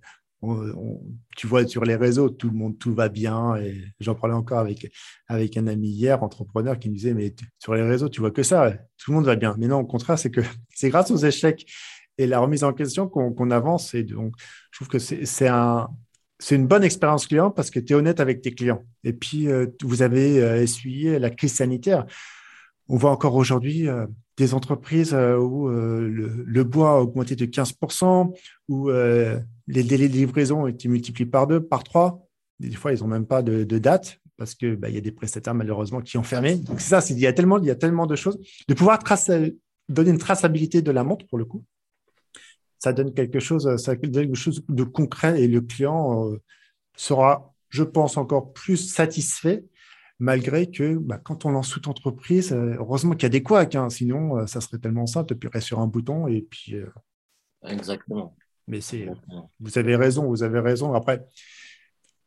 tu 1.35 1.47
vois 1.47 1.67
sur 1.67 1.83
les 1.83 1.95
réseaux, 1.95 2.29
tout 2.29 2.49
le 2.49 2.55
monde, 2.55 2.77
tout 2.79 2.93
va 2.93 3.09
bien. 3.09 3.55
Et 3.57 3.83
j'en 3.99 4.15
parlais 4.15 4.35
encore 4.35 4.59
avec, 4.59 4.91
avec 5.27 5.57
un 5.57 5.67
ami 5.67 5.89
hier, 5.89 6.23
entrepreneur, 6.23 6.77
qui 6.79 6.89
me 6.89 6.95
disait, 6.95 7.13
mais 7.13 7.33
sur 7.57 7.73
les 7.73 7.83
réseaux, 7.83 8.09
tu 8.09 8.21
vois 8.21 8.31
que 8.31 8.43
ça, 8.43 8.71
tout 8.97 9.11
le 9.11 9.17
monde 9.17 9.25
va 9.25 9.35
bien. 9.35 9.55
Mais 9.57 9.67
non, 9.67 9.79
au 9.79 9.85
contraire, 9.85 10.17
c'est 10.17 10.31
que 10.31 10.41
c'est 10.73 10.89
grâce 10.89 11.11
aux 11.11 11.17
échecs 11.17 11.65
et 12.17 12.27
la 12.27 12.39
remise 12.39 12.63
en 12.63 12.73
question 12.73 13.07
qu'on 13.07 13.51
avance. 13.51 13.93
Et 13.93 14.03
donc, 14.03 14.35
je 14.71 14.77
trouve 14.77 14.87
que 14.89 14.99
c'est 14.99 15.47
un, 15.47 15.89
une 16.51 16.67
bonne 16.67 16.83
expérience 16.83 17.27
client 17.27 17.51
parce 17.51 17.69
que 17.69 17.79
tu 17.79 17.93
es 17.93 17.95
honnête 17.95 18.19
avec 18.19 18.41
tes 18.41 18.51
clients. 18.51 18.83
Et 19.03 19.13
puis, 19.13 19.47
euh, 19.47 19.67
vous 19.83 20.01
avez 20.01 20.41
euh, 20.41 20.61
essuyé 20.61 21.19
la 21.19 21.29
crise 21.29 21.53
sanitaire. 21.53 22.05
On 22.87 22.97
voit 22.97 23.11
encore 23.11 23.35
aujourd'hui 23.35 23.87
euh, 23.87 24.05
des 24.39 24.53
entreprises 24.53 25.13
où 25.13 25.67
le, 25.67 26.63
bois 26.63 26.91
a 26.93 26.99
augmenté 26.99 27.35
de 27.35 27.45
15%, 27.45 28.33
où 28.69 28.89
les 28.89 29.83
délais 29.83 30.07
de 30.07 30.13
livraison 30.13 30.63
ont 30.63 30.67
été 30.67 30.87
multipliés 30.87 31.29
par 31.29 31.45
deux, 31.45 31.61
par 31.61 31.83
trois. 31.83 32.25
Des 32.59 32.71
fois, 32.71 32.93
ils 32.93 33.01
n'ont 33.01 33.07
même 33.07 33.27
pas 33.27 33.43
de, 33.43 33.63
date 33.77 34.19
parce 34.37 34.55
qu'il 34.55 34.77
bah, 34.77 34.89
y 34.89 34.97
a 34.97 35.01
des 35.01 35.11
prestataires 35.11 35.53
malheureusement 35.53 36.01
qui 36.01 36.17
ont 36.17 36.23
fermé. 36.23 36.55
Donc, 36.55 36.79
c'est 36.79 36.89
ça, 36.99 37.13
il 37.13 37.19
y, 37.19 37.27
a 37.27 37.33
tellement, 37.33 37.59
il 37.59 37.65
y 37.65 37.71
a 37.71 37.75
tellement 37.75 38.07
de 38.07 38.15
choses. 38.15 38.39
De 38.67 38.73
pouvoir 38.73 38.99
donner 39.89 40.11
une 40.11 40.17
traçabilité 40.17 40.81
de 40.81 40.91
la 40.91 41.03
montre, 41.03 41.27
pour 41.27 41.37
le 41.37 41.43
coup, 41.43 41.65
ça 42.79 42.93
donne 42.93 43.13
quelque 43.13 43.39
chose, 43.39 43.75
ça 43.75 43.95
donne 43.95 44.11
quelque 44.11 44.35
chose 44.35 44.63
de 44.69 44.83
concret 44.83 45.41
et 45.41 45.47
le 45.47 45.59
client 45.59 46.31
euh, 46.31 46.41
sera, 46.95 47.53
je 47.67 47.83
pense, 47.83 48.15
encore 48.15 48.53
plus 48.53 48.77
satisfait 48.77 49.65
malgré 50.19 50.69
que 50.69 50.95
bah, 50.95 51.17
quand 51.17 51.45
on 51.45 51.51
lance 51.51 51.69
toute 51.69 51.87
entreprise, 51.87 52.51
euh, 52.51 52.75
heureusement 52.77 53.13
qu'il 53.13 53.23
y 53.23 53.25
a 53.25 53.29
des 53.29 53.43
couacs, 53.43 53.75
hein, 53.75 53.89
sinon 53.89 54.37
euh, 54.37 54.45
ça 54.45 54.61
serait 54.61 54.77
tellement 54.77 55.07
simple, 55.07 55.29
de 55.29 55.33
appuierais 55.35 55.61
sur 55.61 55.79
un 55.79 55.87
bouton 55.87 56.27
et 56.27 56.41
puis. 56.41 56.75
Exactement. 57.65 58.35
Mais 58.67 58.81
c'est, 58.81 59.07
vous 59.59 59.77
avez 59.77 59.95
raison, 59.95 60.27
vous 60.27 60.43
avez 60.43 60.59
raison. 60.59 60.93
Après, 60.93 61.25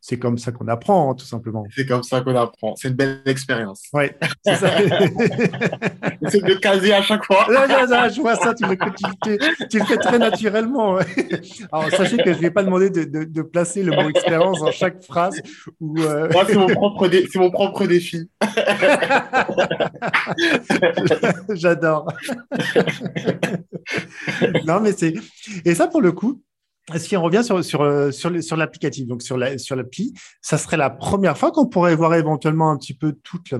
c'est 0.05 0.19
comme 0.19 0.37
ça 0.37 0.51
qu'on 0.51 0.67
apprend, 0.67 1.09
hein, 1.09 1.15
tout 1.15 1.23
simplement. 1.23 1.65
C'est 1.73 1.85
comme 1.85 2.03
ça 2.03 2.19
qu'on 2.19 2.35
apprend. 2.35 2.75
C'est 2.75 2.89
une 2.89 2.93
belle 2.93 3.21
expérience. 3.25 3.83
Oui, 3.93 4.07
c'est 4.43 4.55
ça. 4.55 4.69
c'est 6.27 6.43
de 6.43 6.55
caser 6.55 6.93
à 6.93 7.01
chaque 7.01 7.23
fois. 7.23 7.47
je 7.47 8.19
vois 8.19 8.35
ça, 8.35 8.53
tu, 8.53 8.65
le 8.65 8.75
fais 9.85 9.95
très 9.95 10.19
naturellement. 10.19 10.97
Alors, 11.71 11.89
sachez 11.91 12.17
que 12.17 12.33
je 12.33 12.37
ne 12.37 12.41
vais 12.41 12.51
pas 12.51 12.63
demander 12.63 12.89
de, 12.89 13.41
placer 13.43 13.81
le 13.81 13.95
mot 13.95 14.09
expérience 14.09 14.59
dans 14.59 14.73
chaque 14.73 15.01
phrase. 15.05 15.41
Euh, 15.81 16.27
Moi, 16.33 16.43
c'est 16.47 16.57
mon, 16.57 16.67
propre 16.67 17.09
mon 17.35 17.49
propre 17.49 17.87
défi. 17.87 18.29
J'adore. 21.53 22.11
non, 24.65 24.81
mais 24.81 24.91
c'est. 24.91 25.13
Et 25.63 25.73
ça, 25.73 25.87
pour 25.87 26.01
le 26.01 26.11
coup, 26.11 26.41
si 26.97 27.15
on 27.15 27.23
revient 27.23 27.43
sur, 27.43 27.63
sur, 27.63 27.81
euh, 27.81 28.11
sur, 28.11 28.43
sur 28.43 28.57
l'applicatif, 28.57 29.07
donc 29.07 29.21
sur 29.21 29.37
la, 29.37 29.57
sur 29.57 29.75
l'appli, 29.75 30.13
ça 30.41 30.57
serait 30.57 30.77
la 30.77 30.89
première 30.89 31.37
fois 31.37 31.51
qu'on 31.51 31.67
pourrait 31.67 31.95
voir 31.95 32.13
éventuellement 32.15 32.71
un 32.71 32.77
petit 32.77 32.93
peu 32.93 33.13
toute 33.23 33.51
la, 33.51 33.59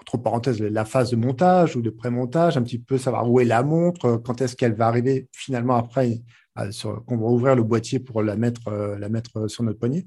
entre 0.00 0.16
parenthèses, 0.18 0.60
la 0.60 0.84
phase 0.84 1.10
de 1.10 1.16
montage 1.16 1.76
ou 1.76 1.82
de 1.82 1.90
pré-montage, 1.90 2.56
un 2.56 2.62
petit 2.62 2.78
peu 2.78 2.98
savoir 2.98 3.30
où 3.30 3.40
est 3.40 3.44
la 3.44 3.62
montre, 3.62 4.20
quand 4.24 4.40
est-ce 4.40 4.56
qu'elle 4.56 4.74
va 4.74 4.86
arriver 4.86 5.28
finalement 5.32 5.76
après, 5.76 6.22
euh, 6.58 6.70
qu'on 7.06 7.18
va 7.18 7.26
ouvrir 7.26 7.54
le 7.54 7.62
boîtier 7.62 7.98
pour 7.98 8.22
la 8.22 8.36
mettre, 8.36 8.68
euh, 8.68 8.98
la 8.98 9.08
mettre 9.08 9.48
sur 9.48 9.62
notre 9.64 9.78
poignet? 9.78 10.06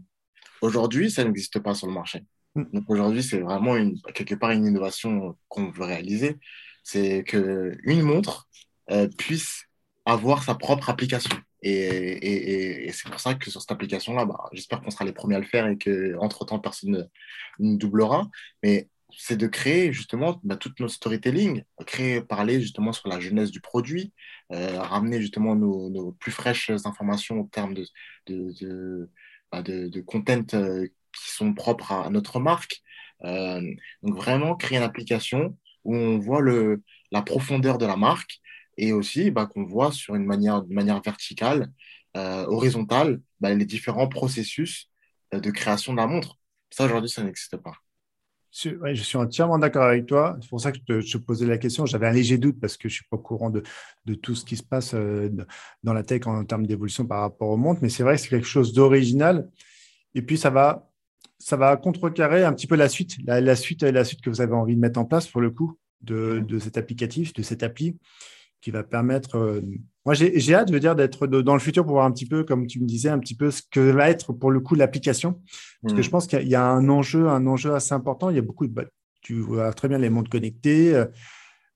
Aujourd'hui, 0.61 1.11
ça 1.11 1.23
n'existe 1.23 1.59
pas 1.59 1.75
sur 1.75 1.87
le 1.87 1.93
marché. 1.93 2.23
Mm. 2.55 2.63
Donc 2.73 2.83
aujourd'hui, 2.87 3.21
c'est 3.21 3.41
vraiment 3.41 3.75
une, 3.75 4.01
quelque 4.13 4.35
part 4.35 4.51
une 4.51 4.65
innovation 4.65 5.35
qu'on 5.49 5.69
veut 5.69 5.85
réaliser. 5.85 6.37
C'est 6.83 7.23
qu'une 7.23 8.01
montre 8.01 8.47
puisse 9.17 9.65
avoir 10.05 10.43
sa 10.43 10.53
propre 10.53 10.89
application. 10.89 11.35
Et, 11.61 12.89
c'est 12.93 13.09
pour 13.09 13.19
ça 13.19 13.33
que 13.33 13.49
sur 13.49 13.61
cette 13.61 13.71
application-là, 13.71 14.25
bah, 14.25 14.49
j'espère 14.53 14.81
qu'on 14.81 14.91
sera 14.91 15.05
les 15.05 15.13
premiers 15.13 15.35
à 15.35 15.39
le 15.39 15.45
faire 15.45 15.67
et 15.67 15.77
qu'entre-temps, 15.77 16.59
personne 16.59 17.09
ne, 17.59 17.75
doublera. 17.77 18.29
Mais 18.63 18.89
c'est 19.17 19.37
de 19.37 19.47
créer 19.47 19.93
justement 19.93 20.39
bah, 20.43 20.57
toute 20.57 20.79
notre 20.79 20.93
storytelling, 20.93 21.63
créer, 21.85 22.21
parler 22.21 22.61
justement 22.61 22.91
sur 22.91 23.07
la 23.07 23.19
jeunesse 23.19 23.51
du 23.51 23.61
produit, 23.61 24.13
euh, 24.51 24.79
ramener 24.81 25.21
justement 25.21 25.55
nos, 25.55 26.11
plus 26.13 26.31
fraîches 26.31 26.69
informations 26.85 27.41
en 27.41 27.45
termes 27.45 27.73
de, 27.73 27.85
de, 28.27 28.51
de, 28.61 29.09
bah, 29.51 29.63
content 30.05 30.43
euh, 30.53 30.87
qui 31.13 31.31
sont 31.31 31.53
propres 31.53 31.91
à, 31.91 32.09
notre 32.09 32.39
marque. 32.39 32.81
Euh, 33.23 33.61
donc 34.03 34.15
vraiment 34.15 34.55
créer 34.55 34.77
une 34.77 34.83
application 34.83 35.57
où 35.85 35.95
on 35.95 36.19
voit 36.19 36.41
le, 36.41 36.83
la 37.11 37.21
profondeur 37.21 37.77
de 37.77 37.85
la 37.85 37.95
marque 37.95 38.41
et 38.77 38.93
aussi 38.93 39.31
bah, 39.31 39.45
qu'on 39.45 39.63
voit 39.63 39.91
sur 39.91 40.15
une 40.15 40.25
manière, 40.25 40.63
de 40.63 40.73
manière 40.73 41.01
verticale, 41.01 41.71
euh, 42.15 42.45
horizontale, 42.47 43.21
bah, 43.39 43.53
les 43.53 43.65
différents 43.65 44.07
processus 44.07 44.89
euh, 45.33 45.39
de 45.39 45.51
création 45.51 45.93
de 45.93 45.97
la 45.97 46.07
montre. 46.07 46.37
Ça, 46.69 46.85
aujourd'hui, 46.85 47.09
ça 47.09 47.23
n'existe 47.23 47.57
pas. 47.57 47.73
je 48.51 49.03
suis 49.03 49.17
entièrement 49.17 49.59
d'accord 49.59 49.83
avec 49.83 50.05
toi. 50.05 50.37
C'est 50.41 50.49
pour 50.49 50.61
ça 50.61 50.71
que 50.71 50.77
je 51.01 51.17
te, 51.17 51.17
posais 51.17 51.45
la 51.45 51.57
question. 51.57 51.85
J'avais 51.85 52.07
un 52.07 52.11
léger 52.11 52.37
doute 52.37 52.59
parce 52.59 52.77
que 52.77 52.89
je 52.89 52.93
ne 52.93 52.95
suis 52.97 53.05
pas 53.09 53.17
au 53.17 53.19
courant 53.19 53.49
de, 53.49 53.63
tout 54.15 54.35
ce 54.35 54.45
qui 54.45 54.57
se 54.57 54.63
passe 54.63 54.93
euh, 54.93 55.29
dans 55.83 55.93
la 55.93 56.03
tech 56.03 56.25
en, 56.25 56.43
termes 56.45 56.65
d'évolution 56.65 57.05
par 57.05 57.21
rapport 57.21 57.49
au 57.49 57.57
monde. 57.57 57.77
Mais 57.81 57.89
c'est 57.89 58.03
vrai 58.03 58.15
que 58.15 58.21
c'est 58.21 58.29
quelque 58.29 58.47
chose 58.47 58.73
d'original. 58.73 59.49
Et 60.15 60.21
puis, 60.21 60.37
ça 60.37 60.49
va, 60.49 60.89
ça 61.37 61.57
va 61.57 61.75
contrecarrer 61.77 62.43
un 62.43 62.53
petit 62.53 62.67
peu 62.67 62.75
la 62.75 62.89
suite, 62.89 63.17
la, 63.25 63.55
suite, 63.55 63.83
la 63.83 64.05
suite 64.05 64.21
que 64.21 64.29
vous 64.29 64.41
avez 64.41 64.53
envie 64.53 64.75
de 64.75 64.81
mettre 64.81 64.99
en 64.99 65.05
place 65.05 65.27
pour 65.27 65.41
le 65.41 65.51
coup 65.51 65.77
de, 66.01 66.39
de 66.39 66.59
cet 66.59 66.77
applicatif, 66.77 67.33
de 67.33 67.41
cette 67.41 67.63
appli 67.63 67.97
qui 68.65 68.71
va 68.71 68.81
permettre. 68.81 69.37
Euh, 69.37 69.61
moi, 70.05 70.15
j'ai 70.15 70.55
hâte, 70.55 70.71
de 70.71 70.79
dire, 70.79 70.95
d'être 70.95 71.27
dans 71.27 71.53
le 71.53 71.59
futur 71.59 71.83
pour 71.83 71.93
voir 71.93 72.05
un 72.07 72.11
petit 72.11 72.25
peu, 72.25 72.43
comme 72.43 72.65
tu 72.65 72.79
me 72.79 72.87
disais, 72.87 73.09
un 73.09 73.19
petit 73.19 73.35
peu 73.35 73.51
ce 73.51 73.61
que 73.69 73.79
va 73.79 74.09
être 74.09 74.33
pour 74.33 74.49
le 74.49 74.59
coup 74.59 74.73
l'application. 74.73 75.39
Parce 75.83 75.93
que 75.93 75.99
mm. 75.99 76.03
je 76.03 76.09
pense 76.09 76.25
qu'il 76.25 76.47
y 76.47 76.55
a 76.55 76.65
un 76.65 76.89
enjeu, 76.89 77.29
un 77.29 77.45
enjeu 77.45 77.75
assez 77.75 77.93
important. 77.93 78.31
Il 78.31 78.37
y 78.37 78.39
a 78.39 78.41
beaucoup 78.41 78.65
de. 78.65 78.73
Bah, 78.73 78.85
tu 79.21 79.35
vois 79.35 79.71
très 79.71 79.87
bien 79.87 79.99
les 79.99 80.09
mondes 80.09 80.29
connectés. 80.29 80.95
Euh, 80.95 81.05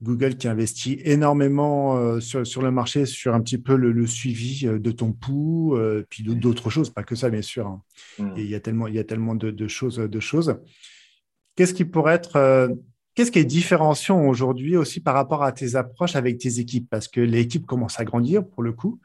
Google 0.02 0.36
qui 0.36 0.47
investit 0.47 0.99
énormément 1.04 1.97
euh, 1.97 2.19
sur, 2.19 2.47
sur, 2.47 2.63
le 2.63 2.71
marché 2.71 3.06
sur 3.06 3.36
un 3.36 3.41
petit 3.41 3.60
peu 3.60 3.75
le, 3.75 4.08
suivi 4.08 4.65
de 4.65 4.91
ton 4.91 5.12
pouls, 5.12 5.78
puis 6.10 6.23
d'autres 6.23 6.71
choses, 6.71 6.89
pas 6.89 7.04
que 7.04 7.13
ça, 7.13 7.30
bien 7.30 7.43
sûr. 7.43 7.67
Hein. 7.67 7.84
Mm. 8.17 8.38
Et 8.38 8.43
il 8.45 8.49
y 8.49 8.56
a 8.56 8.60
tellement, 8.60 8.88
il 8.88 8.95
y 8.95 8.99
a 8.99 9.04
tellement 9.04 9.36
de, 9.36 9.52
de 9.52 9.67
choses. 9.67 9.97
De 9.97 10.19
choses. 10.19 10.56
Qu'est-ce 11.56 11.75
qui 11.75 11.86
pourrait 11.86 12.15
être 12.15 12.67
Qu'est-ce 13.19 13.34
qui 13.34 13.39
est 13.39 13.43
différenciant 13.43 14.21
aujourd'hui 14.21 14.77
aussi 14.77 15.01
par 15.01 15.13
rapport 15.13 15.43
à 15.43 15.51
tes 15.51 15.75
approches 15.75 16.15
avec 16.15 16.38
tes 16.38 16.60
équipes? 16.60 16.89
Parce 16.89 17.10
que 17.10 17.19
l'équipe 17.19 17.65
commence 17.65 17.99
à 17.99 18.05
grandir 18.05 18.47
pour 18.47 18.63
le 18.63 18.71
coup. 18.71 19.01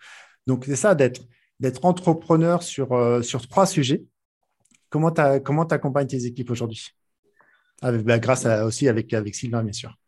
Donc, 0.46 0.66
c'est 0.66 0.76
ça 0.76 0.94
d'être, 0.94 1.20
entrepreneur 1.82 2.62
sur, 2.62 2.92
euh, 2.92 3.22
sur 3.22 3.48
trois 3.48 3.66
sujets. 3.66 4.04
Comment 4.88 5.10
tu 5.10 5.20
accompagnes 5.20 6.06
tes 6.06 6.26
équipes 6.26 6.48
aujourd'hui? 6.52 6.90
Bah, 7.82 8.20
Grâce 8.20 8.46
aussi 8.46 8.86
avec, 8.86 9.12
Sylvain, 9.34 9.64
bien 9.64 9.72
sûr. 9.72 9.98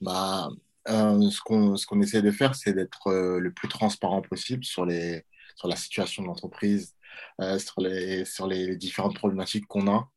Bah, 0.00 0.48
euh, 0.88 1.30
ce, 1.30 1.40
qu'on, 1.40 1.76
ce 1.76 1.86
essaie 2.02 2.22
de 2.22 2.32
faire, 2.32 2.56
c'est 2.56 2.72
d'être 2.72 3.06
euh, 3.06 3.38
le 3.38 3.52
plus 3.52 3.68
transparent 3.68 4.22
possible 4.22 4.64
sur, 4.64 4.84
les, 4.84 5.24
sur 5.54 5.68
la 5.68 5.76
situation 5.76 6.24
de 6.24 6.26
l'entreprise, 6.26 6.96
sur, 7.38 7.80
les, 7.80 8.24
sur 8.24 8.48
les 8.48 8.74
différentes 8.74 9.14
problématiques 9.14 9.68
qu'on 9.68 9.86
a. 9.86 10.08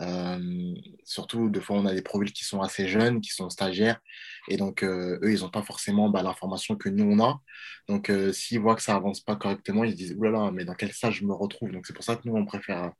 Euh, 0.00 0.74
surtout, 1.04 1.50
de 1.50 1.60
fois, 1.60 1.76
on 1.76 1.86
a 1.86 1.94
des 1.94 2.02
profils 2.02 2.32
qui 2.32 2.44
sont 2.44 2.60
assez 2.60 2.86
jeunes, 2.88 3.20
qui 3.20 3.30
sont 3.30 3.50
stagiaires, 3.50 4.00
et 4.48 4.56
donc 4.56 4.82
euh, 4.82 5.18
eux, 5.22 5.32
ils 5.32 5.40
n'ont 5.40 5.50
pas 5.50 5.62
forcément 5.62 6.08
bah, 6.08 6.22
l'information 6.22 6.76
que 6.76 6.88
nous, 6.88 7.04
on 7.04 7.20
a. 7.24 7.40
Donc, 7.88 8.10
euh, 8.10 8.32
s'ils 8.32 8.60
voient 8.60 8.76
que 8.76 8.82
ça 8.82 8.94
avance 8.96 9.20
pas 9.20 9.36
correctement, 9.36 9.84
ils 9.84 9.92
se 9.92 9.96
disent, 9.96 10.14
oulala, 10.16 10.50
mais 10.52 10.64
dans 10.64 10.74
quel 10.74 10.92
stage 10.92 11.16
je 11.20 11.24
me 11.24 11.34
retrouve? 11.34 11.72
Donc, 11.72 11.86
c'est 11.86 11.92
pour 11.94 12.04
ça 12.04 12.16
que 12.16 12.22
nous, 12.28 12.36
on 12.36 12.44
préfère 12.44 12.92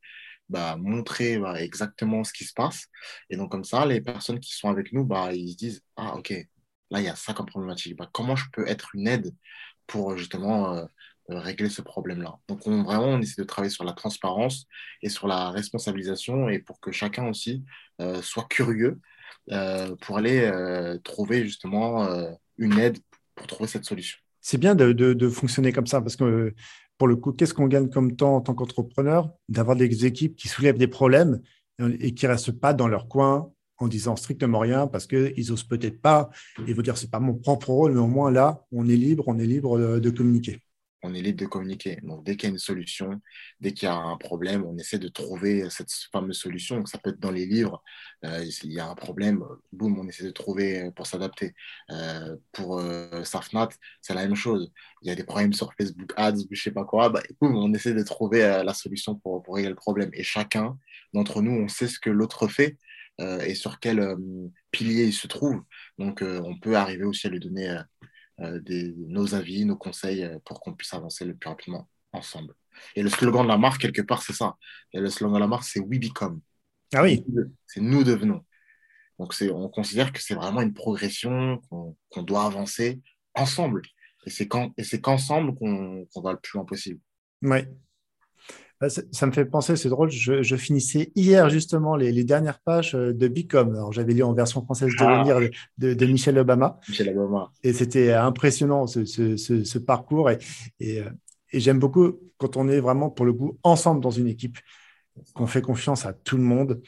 bah, 0.49 0.77
montrer 0.79 1.39
bah, 1.39 1.61
exactement 1.63 2.25
ce 2.25 2.33
qui 2.33 2.45
se 2.45 2.53
passe. 2.55 2.87
Et 3.31 3.37
donc, 3.37 3.51
comme 3.51 3.65
ça, 3.65 3.87
les 3.87 4.01
personnes 4.01 4.41
qui 4.41 4.55
sont 4.55 4.69
avec 4.71 4.93
nous, 4.93 5.05
bah, 5.05 5.33
ils 5.35 5.53
se 5.53 5.57
disent, 5.57 5.83
ah, 5.97 6.17
ok, 6.17 6.31
là, 6.91 7.01
il 7.01 7.05
y 7.05 7.09
a 7.09 7.17
ça 7.17 7.35
comme 7.35 7.47
problématique. 7.47 7.97
Bah, 7.97 8.09
comment 8.13 8.37
je 8.37 8.47
peux 8.53 8.67
être 8.67 8.95
une 8.95 9.09
aide 9.09 9.35
pour 9.87 10.17
justement 10.19 10.87
régler 11.29 11.69
ce 11.69 11.83
problème-là. 11.83 12.39
Donc, 12.49 12.67
on, 12.67 12.83
vraiment, 12.83 13.07
on 13.07 13.21
essaie 13.21 13.41
de 13.41 13.47
travailler 13.47 13.71
sur 13.71 13.85
la 13.85 13.93
transparence 13.93 14.67
et 15.03 15.09
sur 15.09 15.29
la 15.29 15.51
responsabilisation 15.51 16.49
et 16.49 16.59
pour 16.59 16.81
que 16.81 16.93
chacun 16.93 17.29
aussi 17.29 17.65
euh, 18.01 18.23
soit 18.23 18.47
curieux 18.49 19.01
euh, 19.53 19.95
pour 20.01 20.19
aller 20.19 20.41
euh, 20.41 20.99
trouver 20.99 21.45
justement 21.45 22.09
une 22.57 22.79
aide 22.79 22.99
pour 23.35 23.47
trouver 23.47 23.69
cette 23.69 23.85
solution. 23.85 24.19
C'est 24.41 24.59
bien 24.59 24.75
de, 24.75 25.29
fonctionner 25.29 25.73
comme 25.73 25.87
ça 25.87 26.01
parce 26.01 26.17
que 26.17 26.55
pour 26.97 27.07
le 27.07 27.17
coup, 27.17 27.33
qu'est-ce 27.33 27.55
qu'on 27.55 27.69
gagne 27.69 27.89
comme 27.89 28.17
temps 28.17 28.37
en 28.37 28.41
tant 28.41 28.55
qu'entrepreneur 28.55 29.31
D'avoir 29.49 29.77
des 29.77 30.07
équipes 30.07 30.35
qui 30.35 30.49
soulèvent 30.49 30.79
des 30.79 30.89
problèmes 30.89 31.41
et 32.01 32.13
qui 32.13 32.25
ne 32.25 32.31
restent 32.33 32.59
pas 32.59 32.75
dans 32.75 32.89
leur 32.89 33.07
coin 33.07 33.53
en 33.77 33.87
disant 33.87 34.17
strictement 34.17 34.59
rien 34.59 34.89
parce 34.89 35.07
qu'ils 35.07 35.51
n'osent 35.51 35.63
peut-être 35.63 36.01
pas. 36.01 36.31
Ils 36.67 36.75
vont 36.75 36.83
dire 36.83 36.99
c'est 36.99 37.11
pas 37.11 37.21
mon 37.21 37.35
propre 37.35 37.71
rôle, 37.71 37.93
mais 37.93 38.01
au 38.01 38.09
moins 38.09 38.33
là, 38.33 38.65
on 38.73 38.89
est 38.89 38.97
libre, 38.97 39.25
on 39.29 39.39
est 39.39 39.47
libre 39.47 40.01
de 40.01 40.11
communiquer 40.11 40.61
on 41.03 41.15
est 41.15 41.21
libre 41.21 41.39
de 41.39 41.47
communiquer. 41.47 41.99
Donc, 42.03 42.25
dès 42.25 42.37
qu'il 42.37 42.49
y 42.49 42.51
a 42.51 42.53
une 42.53 42.59
solution, 42.59 43.21
dès 43.61 43.73
qu'il 43.73 43.87
y 43.87 43.91
a 43.91 43.95
un 43.95 44.17
problème, 44.17 44.65
on 44.65 44.77
essaie 44.79 44.99
de 44.99 45.09
trouver 45.09 45.69
cette 45.71 45.93
fameuse 46.13 46.39
solution. 46.39 46.85
Ça 46.87 46.99
peut 46.99 47.11
être 47.11 47.21
dans 47.21 47.31
les 47.31 47.47
livres. 47.47 47.83
Euh, 48.25 48.45
il 48.65 48.73
y 48.73 48.81
a 48.81 48.89
un 48.89 48.95
problème, 48.95 49.45
boum, 49.73 49.99
on 49.99 50.09
essaie 50.09 50.25
de 50.25 50.31
trouver 50.31 50.91
pour 50.97 51.07
s'adapter. 51.07 51.55
Euh, 51.91 52.37
pour 52.53 52.81
euh, 52.81 53.23
Safnat, 53.25 53.69
c'est 54.01 54.15
la 54.15 54.23
même 54.23 54.35
chose. 54.35 54.73
Il 55.03 55.09
y 55.09 55.11
a 55.11 55.15
des 55.15 55.25
problèmes 55.25 55.53
sur 55.53 55.73
Facebook 55.75 56.13
Ads, 56.17 56.43
je 56.51 56.61
sais 56.61 56.73
pas 56.73 56.85
quoi. 56.85 57.11
Bah, 57.11 57.23
boum, 57.41 57.57
on 57.57 57.73
essaie 57.75 57.95
de 57.95 58.03
trouver 58.03 58.41
la 58.65 58.75
solution 58.75 59.15
pour, 59.15 59.43
pour 59.43 59.55
régler 59.55 59.71
le 59.71 59.77
problème. 59.77 60.11
Et 60.15 60.25
chacun 60.25 60.77
d'entre 61.15 61.43
nous, 61.43 61.53
on 61.53 61.69
sait 61.69 61.89
ce 61.89 62.01
que 62.01 62.11
l'autre 62.11 62.49
fait 62.49 62.77
et 63.21 63.57
sur 63.57 63.81
quel 63.81 64.17
pilier 64.71 65.05
il 65.05 65.13
se 65.13 65.27
trouve. 65.27 65.63
Donc, 65.99 66.23
on 66.23 66.57
peut 66.59 66.77
arriver 66.77 67.05
aussi 67.05 67.27
à 67.27 67.31
lui 67.31 67.41
donner 67.41 67.77
euh, 68.41 68.61
nos 68.97 69.35
avis, 69.35 69.65
nos 69.65 69.77
conseils 69.77 70.25
euh, 70.25 70.39
pour 70.45 70.61
qu'on 70.61 70.75
puisse 70.75 70.95
avancer 70.95 71.25
le 71.25 71.35
plus 71.35 71.49
rapidement 71.49 71.89
ensemble. 72.13 72.55
Et 72.95 73.03
le 73.03 73.11
slogan 73.11 73.43
de 73.43 73.49
la 73.49 73.59
marque, 73.59 73.81
quelque 73.81 74.03
part, 74.03 74.23
c'est 74.23 74.33
ça. 74.33 74.57
Et 74.93 75.01
le 75.01 75.11
slogan 75.11 75.35
de 75.37 75.41
la 75.41 75.49
marque, 75.49 75.65
c'est 75.65 75.81
We 75.81 75.99
Become. 75.99 76.41
Ah 76.95 77.03
oui. 77.03 77.25
C'est 77.67 77.81
nous 77.81 78.05
devenons. 78.05 78.45
Donc, 79.19 79.35
on 79.53 79.69
considère 79.69 80.13
que 80.13 80.23
c'est 80.23 80.35
vraiment 80.35 80.61
une 80.61 80.73
progression, 80.73 81.61
qu'on 81.69 82.23
doit 82.23 82.45
avancer 82.45 83.01
ensemble. 83.35 83.83
Et 84.27 84.31
c'est 84.31 85.01
qu'ensemble 85.01 85.55
qu'on 85.57 86.07
va 86.23 86.33
le 86.33 86.39
plus 86.39 86.57
loin 86.57 86.65
possible. 86.65 87.01
Oui, 87.43 87.59
ça 88.87 89.27
me 89.27 89.33
fait 89.33 89.45
penser, 89.45 89.75
c'est 89.75 89.89
drôle, 89.89 90.11
je, 90.11 90.57
finissais 90.57 91.11
hier 91.17 91.49
justement 91.51 91.97
les, 91.97 92.25
dernières 92.25 92.61
pages 92.61 92.95
euh, 92.95 93.13
de 93.13 93.27
Bicom. 93.27 93.75
Alors 93.75 93.93
j'avais 93.93 94.15
lu 94.15 94.23
en 94.23 94.33
version 94.33 94.63
française 94.63 94.93
ah. 95.01 95.25
de, 95.79 95.95
de, 95.95 96.07
Michel 96.07 96.39
Obama. 96.39 96.79
Michel 96.89 97.19
Obama. 97.19 97.51
Et 97.65 97.73
c'était 97.73 98.13
impressionnant 98.13 98.87
ce, 98.87 99.79
parcours. 99.79 100.31
Et, 100.31 100.39
euh, 100.83 101.11
et, 101.53 101.61
j'aime 101.61 101.81
beaucoup 101.81 102.21
quand 102.37 102.57
on 102.57 102.69
est 102.69 102.79
vraiment 102.79 103.11
pour 103.11 103.27
le 103.27 103.33
coup 103.33 103.59
ensemble 103.65 104.01
dans 104.01 104.11
une 104.11 104.29
équipe, 104.29 104.59
qu'on 105.35 105.49
fait 105.49 105.63
confiance 105.63 106.07
à 106.07 106.13
tout 106.13 106.37
le 106.37 106.45
monde 106.45 106.81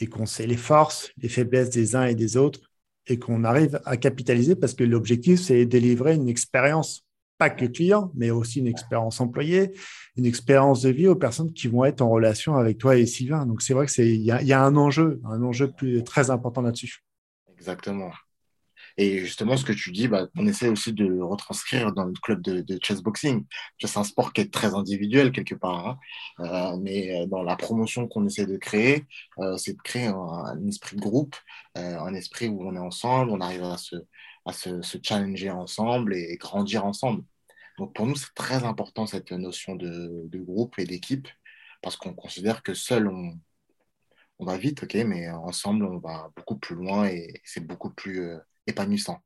et 0.00 0.06
qu'on 0.06 0.26
sait 0.26 0.46
les 0.46 0.56
forces, 0.56 1.10
les 1.20 1.28
faiblesses 1.28 1.70
des 1.70 1.96
uns 1.96 2.06
et 2.06 2.14
des 2.14 2.36
autres 2.36 2.60
et 3.08 3.18
qu'on 3.18 3.42
arrive 3.42 3.80
à 3.84 3.96
capitaliser 3.96 4.54
parce 4.54 4.74
que 4.74 4.84
l'objectif, 4.84 5.40
c'est 5.40 5.64
de 5.64 5.70
délivrer 5.70 6.14
une 6.14 6.28
expérience 6.28 7.02
pas 7.38 7.50
que 7.50 7.64
client, 7.64 8.10
mais 8.14 8.30
aussi 8.30 8.58
une 8.58 8.66
expérience 8.66 9.20
employée, 9.20 9.72
une 10.16 10.26
expérience 10.26 10.82
de 10.82 10.90
vie 10.90 11.06
aux 11.06 11.16
personnes 11.16 11.52
qui 11.52 11.68
vont 11.68 11.84
être 11.84 12.02
en 12.02 12.10
relation 12.10 12.56
avec 12.56 12.78
toi 12.78 12.96
et 12.96 13.06
Sylvain. 13.06 13.46
Donc 13.46 13.62
c'est 13.62 13.74
vrai 13.74 13.86
que 13.86 13.92
c'est 13.92 14.08
il 14.08 14.22
y, 14.22 14.52
a 14.52 14.62
un 14.62 14.76
enjeu, 14.76 15.20
un 15.24 15.42
enjeu 15.42 15.70
plus, 15.70 16.02
très 16.02 16.30
important 16.30 16.60
là-dessus. 16.62 17.04
Exactement. 17.56 18.10
Et 18.96 19.18
justement, 19.18 19.56
ce 19.56 19.64
que 19.64 19.72
tu 19.72 19.92
dis, 19.92 20.08
bah, 20.08 20.26
on 20.36 20.46
essaie 20.48 20.68
aussi 20.68 20.92
de 20.92 21.20
retranscrire 21.20 21.92
dans 21.92 22.06
notre 22.06 22.20
club 22.20 22.42
de, 22.42 22.62
de 22.62 22.78
chessboxing. 22.82 23.44
C'est 23.80 23.96
un 23.96 24.02
sport 24.02 24.32
qui 24.32 24.40
est 24.40 24.52
très 24.52 24.74
individuel 24.74 25.30
quelque 25.30 25.54
part, 25.54 25.86
hein. 25.86 25.98
euh, 26.40 26.76
mais 26.82 27.22
euh, 27.22 27.26
dans 27.26 27.44
la 27.44 27.54
promotion 27.54 28.08
qu'on 28.08 28.26
essaie 28.26 28.46
de 28.46 28.56
créer, 28.56 29.06
euh, 29.38 29.56
c'est 29.56 29.74
de 29.74 29.82
créer 29.82 30.06
un, 30.06 30.66
esprit 30.66 30.96
de 30.96 31.00
groupe, 31.00 31.36
un 31.76 32.12
esprit 32.12 32.48
où 32.48 32.66
on 32.66 32.74
est 32.74 32.80
ensemble, 32.80 33.30
on 33.30 33.40
arrive 33.40 33.62
à 33.62 33.76
se, 33.78 33.94
à 34.48 34.52
se, 34.52 34.98
challenger 35.02 35.50
ensemble 35.50 36.14
et 36.14 36.36
grandir 36.36 36.84
ensemble. 36.84 37.22
Donc 37.78 37.94
pour 37.94 38.06
nous, 38.06 38.16
c'est 38.16 38.34
très 38.34 38.64
important 38.64 39.06
cette 39.06 39.30
notion 39.32 39.76
de, 39.76 40.28
groupe 40.34 40.78
et 40.78 40.84
d'équipe, 40.84 41.28
parce 41.82 41.96
qu'on 41.96 42.14
considère 42.14 42.62
que 42.62 42.74
seul, 42.74 43.08
on, 43.08 43.38
va 44.40 44.56
vite, 44.56 44.82
ok, 44.82 44.94
mais 45.06 45.28
ensemble, 45.30 45.84
on 45.84 45.98
va 45.98 46.30
beaucoup 46.34 46.56
plus 46.56 46.74
loin 46.74 47.06
et 47.06 47.40
c'est 47.44 47.64
beaucoup 47.64 47.90
plus 47.90 48.20
euh, 48.20 48.38
épanouissant. 48.66 49.22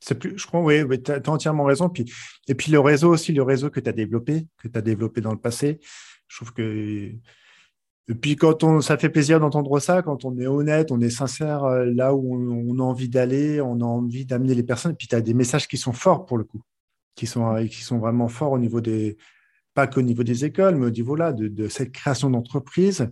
C'est 0.00 0.18
plus, 0.18 0.38
je 0.38 0.46
crois, 0.46 0.60
oui, 0.60 1.02
tu 1.02 1.10
as, 1.10 1.28
entièrement 1.28 1.64
raison. 1.64 1.88
Puis, 1.88 2.10
et 2.46 2.54
puis 2.54 2.70
le 2.70 2.80
réseau 2.80 3.10
aussi, 3.10 3.32
le 3.32 3.42
réseau 3.42 3.70
que 3.70 3.80
tu 3.80 3.88
as 3.88 3.92
développé, 3.92 4.46
que 4.58 4.68
tu 4.68 4.78
as 4.78 4.82
développé 4.82 5.20
dans 5.20 5.32
le 5.32 5.40
passé, 5.40 5.80
je 6.28 6.36
trouve 6.36 6.52
que 6.52 7.12
et 8.08 8.14
puis 8.14 8.36
quand 8.36 8.62
on, 8.64 8.80
ça 8.82 8.98
fait 8.98 9.08
plaisir 9.08 9.40
d'entendre 9.40 9.78
ça, 9.80 10.02
quand 10.02 10.24
on 10.26 10.38
est 10.38 10.46
honnête, 10.46 10.92
on 10.92 11.00
est 11.00 11.10
sincère 11.10 11.64
euh, 11.64 11.86
là 11.86 12.14
où 12.14 12.34
on, 12.34 12.78
a 12.78 12.82
envie 12.82 13.08
d'aller, 13.08 13.62
on 13.62 13.80
a 13.80 13.84
envie 13.84 14.26
d'amener 14.26 14.54
les 14.54 14.62
personnes. 14.62 14.92
Et 14.92 14.96
puis 14.96 15.08
tu 15.08 15.14
as 15.14 15.22
des 15.22 15.32
messages 15.32 15.66
qui 15.66 15.78
sont 15.78 15.92
forts 15.92 16.26
pour 16.26 16.36
le 16.36 16.44
coup, 16.44 16.62
qui 17.14 17.26
sont, 17.26 17.66
qui 17.66 17.82
sont 17.82 17.98
vraiment 17.98 18.28
forts 18.28 18.52
au 18.52 18.58
niveau 18.58 18.82
des, 18.82 19.16
pas 19.72 19.86
qu'au 19.86 20.02
niveau 20.02 20.22
des 20.22 20.44
écoles, 20.44 20.76
mais 20.76 20.86
au 20.86 20.90
niveau 20.90 21.16
là 21.16 21.32
de, 21.32 21.68
cette 21.68 21.92
création 21.92 22.28
d'entreprise, 22.28 23.10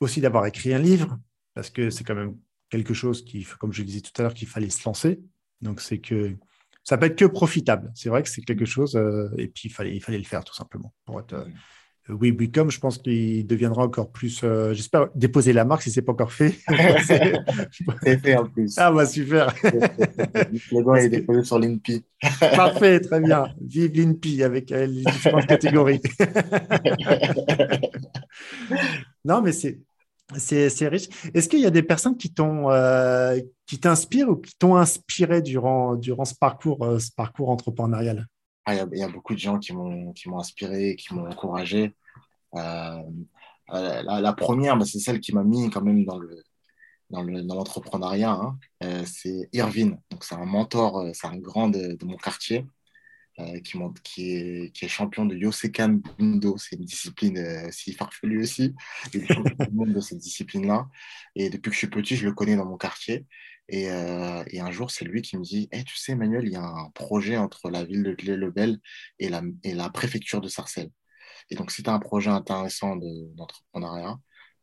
aussi 0.00 0.20
d'avoir 0.20 0.44
écrit 0.46 0.74
un 0.74 0.78
livre, 0.78 1.18
parce 1.54 1.70
que 1.70 1.88
c'est 1.88 2.04
quand 2.04 2.14
même 2.14 2.36
quelque 2.68 2.94
chose 2.94 3.24
qui, 3.24 3.46
comme 3.58 3.72
je 3.72 3.80
le 3.80 3.86
disais 3.86 4.00
tout 4.02 4.12
à 4.18 4.22
l'heure, 4.22 4.34
qu'il 4.34 4.48
fallait 4.48 4.70
se 4.70 4.84
lancer. 4.84 5.20
Donc 5.62 5.80
c'est 5.80 5.98
que 5.98 6.36
ça 6.84 6.98
peut 6.98 7.06
être 7.06 7.16
que 7.16 7.24
profitable. 7.24 7.90
C'est 7.94 8.10
vrai 8.10 8.22
que 8.22 8.28
c'est 8.28 8.42
quelque 8.42 8.66
chose, 8.66 8.96
euh, 8.96 9.30
et 9.38 9.48
puis 9.48 9.68
il 9.68 9.72
fallait, 9.72 9.96
il 9.96 10.02
fallait 10.02 10.18
le 10.18 10.24
faire 10.24 10.44
tout 10.44 10.54
simplement 10.54 10.92
pour 11.06 11.20
être. 11.20 11.46
Oui, 12.18 12.32
Become, 12.32 12.70
je 12.70 12.80
pense 12.80 12.98
qu'il 12.98 13.46
deviendra 13.46 13.84
encore 13.84 14.10
plus. 14.10 14.40
Euh, 14.42 14.72
j'espère 14.72 15.08
déposer 15.14 15.52
la 15.52 15.64
marque 15.64 15.82
si 15.82 15.90
ce 15.90 16.00
n'est 16.00 16.04
pas 16.04 16.12
encore 16.12 16.32
fait. 16.32 16.54
c'est 17.04 18.18
fait 18.18 18.36
en 18.36 18.46
plus. 18.46 18.76
Ah, 18.78 18.90
bah 18.90 19.06
super. 19.06 19.54
Le 19.62 20.58
slogan 20.58 20.96
est 20.96 21.08
déposé 21.08 21.44
sur 21.44 21.58
l'INPI. 21.58 22.04
Parfait, 22.40 23.00
très 23.00 23.20
bien. 23.20 23.48
Vive 23.60 23.92
l'INPI 23.94 24.42
avec 24.42 24.72
euh, 24.72 24.86
les 24.86 25.04
différentes 25.04 25.46
catégories. 25.46 26.00
non, 29.24 29.42
mais 29.42 29.52
c'est 29.52 29.78
C'est 30.36 30.88
riche. 30.88 31.08
Est-ce 31.34 31.48
qu'il 31.48 31.60
y 31.60 31.66
a 31.66 31.70
des 31.70 31.82
personnes 31.82 32.16
qui 32.16 32.32
t'ont 32.32 32.70
euh, 32.70 33.38
qui 33.66 33.78
t'inspirent 33.78 34.30
ou 34.30 34.36
qui 34.36 34.54
t'ont 34.58 34.76
inspiré 34.76 35.42
durant, 35.42 35.94
durant 35.94 36.24
ce 36.24 36.34
parcours, 36.34 36.84
ce 36.98 37.10
parcours 37.12 37.50
entrepreneurial? 37.50 38.26
Ah, 38.66 38.74
Il 38.74 38.98
y, 38.98 39.02
a 39.02 39.08
beaucoup 39.08 39.34
de 39.34 39.38
gens 39.38 39.58
qui 39.58 39.72
m'ont 39.72 40.12
inspiré, 40.38 40.94
qui 40.96 41.14
m'ont 41.14 41.26
encouragé. 41.26 41.94
Euh, 42.54 43.02
la, 43.72 44.32
première, 44.32 44.76
bah, 44.76 44.84
c'est 44.84 44.98
celle 44.98 45.20
qui 45.20 45.34
m'a 45.34 45.44
mis 45.44 45.70
quand 45.70 45.82
même 45.82 46.04
dans 46.04 46.18
le 46.18 46.42
dans 47.10 47.24
l'entrepreneuriat. 47.56 48.30
Hein. 48.30 49.04
c'est 49.04 49.48
Irvine. 49.52 49.98
Donc 50.10 50.22
c'est 50.22 50.36
un 50.36 50.44
mentor, 50.44 51.10
c'est 51.12 51.26
un 51.26 51.36
grand 51.36 51.68
de 51.68 52.04
mon 52.04 52.16
quartier. 52.16 52.66
Euh, 53.40 53.60
qui, 54.02 54.22
est, 54.22 54.88
champion 54.88 55.24
de 55.24 55.36
Yosekan 55.36 56.00
Bundo. 56.18 56.56
C'est 56.58 56.76
une 56.76 56.84
discipline 56.84 57.38
euh, 57.38 57.68
si 57.70 57.92
farfelue 57.92 58.42
aussi. 58.42 58.74
Il 59.14 59.22
est 59.22 59.32
champion 59.32 59.54
du 59.64 59.74
monde 59.74 59.92
de 59.92 60.00
cette 60.00 60.18
discipline-là. 60.18 60.88
Et 61.36 61.48
depuis 61.48 61.70
que 61.70 61.74
je 61.74 61.78
suis 61.78 61.86
petit, 61.88 62.16
je 62.16 62.26
le 62.26 62.32
connais 62.32 62.56
dans 62.56 62.66
mon 62.66 62.76
quartier. 62.76 63.26
Et, 63.68 63.90
euh, 63.90 64.42
un 64.52 64.70
jour, 64.70 64.90
c'est 64.90 65.04
lui 65.04 65.22
qui 65.22 65.36
me 65.38 65.42
dit 65.42 65.68
hey, 65.72 65.84
Tu 65.84 65.96
sais, 65.96 66.12
Emmanuel, 66.12 66.44
il 66.44 66.52
y 66.52 66.56
a 66.56 66.62
un 66.62 66.90
projet 66.90 67.36
entre 67.36 67.70
la 67.70 67.84
ville 67.84 68.02
de 68.02 68.14
Clé-le-Bel 68.14 68.78
et 69.18 69.28
la, 69.28 69.42
et 69.62 69.74
la 69.74 69.88
préfecture 69.90 70.40
de 70.40 70.48
Sarcelles. 70.48 70.90
Et 71.50 71.56
donc, 71.56 71.70
si 71.70 71.82
tu 71.82 71.90
as 71.90 71.94
un 71.94 71.98
projet 71.98 72.30
intéressant 72.30 72.96
d'entrepreneuriat, 72.96 74.18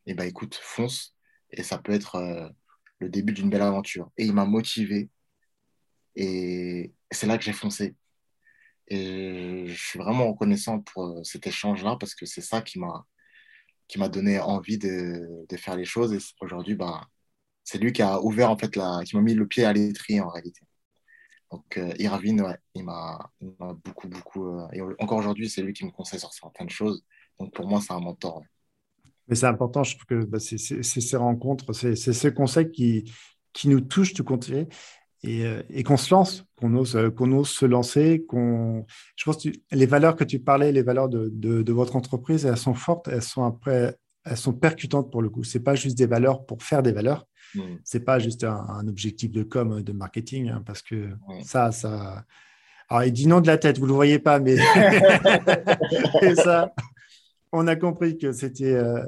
eh 0.08 0.14
ben, 0.14 0.26
écoute, 0.26 0.60
fonce. 0.62 1.16
Et 1.52 1.64
ça 1.64 1.78
peut 1.78 1.94
être 1.94 2.54
le 3.00 3.10
début 3.10 3.34
d'une 3.34 3.50
belle 3.50 3.62
aventure. 3.62 4.12
Et 4.18 4.26
il 4.26 4.34
m'a 4.34 4.46
motivé. 4.46 5.10
Et 6.16 6.94
c'est 7.12 7.28
là 7.28 7.38
que 7.38 7.44
j'ai 7.44 7.54
foncé. 7.54 7.96
Et 8.88 9.66
je 9.68 9.74
suis 9.74 10.00
vraiment 10.00 10.32
reconnaissant 10.32 10.80
pour 10.80 11.08
euh, 11.08 11.24
cet 11.24 11.46
échange-là 11.48 11.98
parce 12.00 12.16
que 12.16 12.26
c'est 12.26 12.42
ça 12.42 12.62
qui 12.62 12.80
m'a 12.80 14.10
donné 14.10 14.40
envie 14.40 14.78
de, 14.78 15.46
de, 15.48 15.58
faire 15.58 15.76
les 15.76 15.86
choses. 15.86 16.14
Et 16.14 16.20
aujourd'hui, 16.42 16.76
bah, 16.76 17.08
c'est 17.64 17.80
lui 17.80 17.94
qui 17.94 18.02
a 18.02 18.22
ouvert, 18.22 18.50
en 18.52 18.58
fait, 18.58 18.76
la, 18.76 19.02
qui 19.06 19.16
m'a 19.16 19.22
mis 19.22 19.34
le 19.34 19.48
pied 19.48 19.66
à 19.66 19.74
l'étrier 19.74 20.22
en 20.22 20.30
réalité. 20.30 20.62
Donc, 21.52 21.78
euh, 21.78 21.94
Irvine, 21.98 22.58
il 22.76 22.84
m'a 22.84 23.32
beaucoup, 23.86 24.08
beaucoup. 24.08 24.48
Euh, 24.48 24.68
et 24.74 24.82
encore 24.82 25.20
aujourd'hui, 25.20 25.50
c'est 25.50 25.62
lui 25.62 25.74
qui 25.74 25.86
me 25.86 25.92
conseille 25.92 26.20
sur 26.20 26.34
certaines 26.34 26.70
choses. 26.70 27.04
Donc, 27.40 27.54
pour 27.54 27.68
moi, 27.68 27.80
c'est 27.82 27.94
un 27.94 28.00
mentor. 28.00 28.42
Mais 29.28 29.36
c'est 29.36 29.46
important, 29.46 29.84
je 29.84 29.96
trouve 29.96 30.06
que 30.06 30.26
bah, 30.26 30.40
c'est 30.40 30.58
ces 30.58 31.18
rencontres, 31.18 31.74
c'est 31.74 31.96
ce 31.96 32.28
conseil 32.30 32.72
qui, 32.72 33.12
qui 33.52 33.68
nous 33.68 33.82
touche 33.82 34.14
tout 34.14 34.24
compte 34.24 34.50
euh, 34.50 35.64
et, 35.70 35.84
qu'on 35.84 35.98
se 35.98 36.14
lance, 36.14 36.46
qu'on 36.56 36.76
ose, 36.76 36.96
euh, 36.96 37.10
qu'on 37.10 37.32
ose 37.32 37.50
se 37.50 37.66
lancer. 37.66 38.26
Je 38.32 39.24
pense 39.26 39.44
que 39.44 39.50
les 39.72 39.86
valeurs 39.86 40.16
que 40.16 40.24
tu 40.24 40.40
parlais, 40.40 40.72
les 40.72 40.84
valeurs 40.84 41.10
de, 41.10 41.72
votre 41.72 41.96
entreprise, 41.96 42.46
elles 42.46 42.58
sont 42.58 42.76
fortes, 42.76 43.08
elles 43.08 43.24
sont 43.24 43.44
après, 43.44 43.96
elles 44.26 44.38
sont 44.38 44.54
percutantes 44.54 45.12
pour 45.12 45.22
le 45.22 45.30
coup. 45.30 45.44
C'est 45.44 45.60
pas 45.60 45.76
juste 45.76 45.98
des 45.98 46.06
valeurs 46.06 46.46
pour 46.46 46.62
faire 46.62 46.84
des 46.84 46.92
valeurs. 46.92 47.26
Ce 47.54 47.60
mmh. 47.60 47.80
C'est 47.84 48.00
pas 48.02 48.20
juste 48.20 48.44
un, 48.44 48.88
objectif 48.88 49.32
de 49.32 49.44
com, 49.44 49.82
de 49.82 49.92
marketing, 49.92 50.50
hein, 50.50 50.64
parce 50.66 50.82
que 50.82 51.10
ça, 51.44 51.72
ça. 51.72 52.24
Alors, 52.90 53.04
il 53.04 53.12
dit 53.12 53.28
non 53.28 53.42
de 53.42 53.48
la 53.48 53.58
tête, 53.58 53.80
vous 53.80 53.86
le 53.86 53.94
voyez 53.94 54.20
pas, 54.20 54.40
mais 54.40 54.56
et 56.22 56.36
ça, 56.36 56.74
on 57.52 57.68
a 57.68 57.76
compris 57.76 58.18
que 58.18 58.32
c'était 58.32 58.74
euh, 58.74 59.06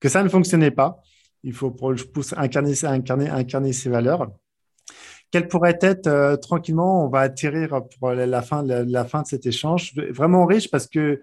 que 0.00 0.08
ça 0.08 0.22
ne 0.22 0.28
fonctionnait 0.28 0.70
pas. 0.70 1.00
Il 1.42 1.52
faut 1.52 1.70
pour 1.70 1.96
je 1.96 2.04
pousse 2.04 2.34
incarner, 2.36 2.74
incarner, 2.84 3.28
incarner 3.28 3.72
ces 3.72 3.88
valeurs 3.88 4.30
quelle 5.34 5.48
pourrait 5.48 5.78
être 5.80 6.06
euh, 6.06 6.36
tranquillement, 6.36 7.04
on 7.04 7.08
va 7.08 7.18
atterrir 7.18 7.82
pour 7.98 8.12
la 8.12 8.40
fin, 8.40 8.62
la, 8.62 9.04
fin 9.04 9.22
de 9.22 9.26
cet 9.26 9.46
échange, 9.46 9.92
vraiment 10.10 10.46
riche 10.46 10.70
parce 10.70 10.86
que 10.86 11.20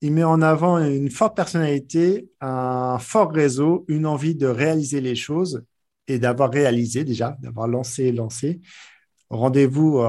il 0.00 0.12
met 0.14 0.24
en 0.24 0.40
avant 0.40 0.78
une 0.78 1.10
forte 1.10 1.36
personnalité, 1.36 2.30
un 2.40 2.98
fort 2.98 3.30
réseau, 3.30 3.84
une 3.86 4.06
envie 4.06 4.34
de 4.34 4.46
réaliser 4.46 5.02
les 5.02 5.14
choses 5.14 5.62
et 6.08 6.18
d'avoir 6.18 6.50
réalisé 6.50 7.04
déjà, 7.04 7.36
d'avoir 7.40 7.68
lancé 7.68 8.04
et 8.04 8.12
lancé. 8.12 8.60
Rendez-vous, 9.30 10.00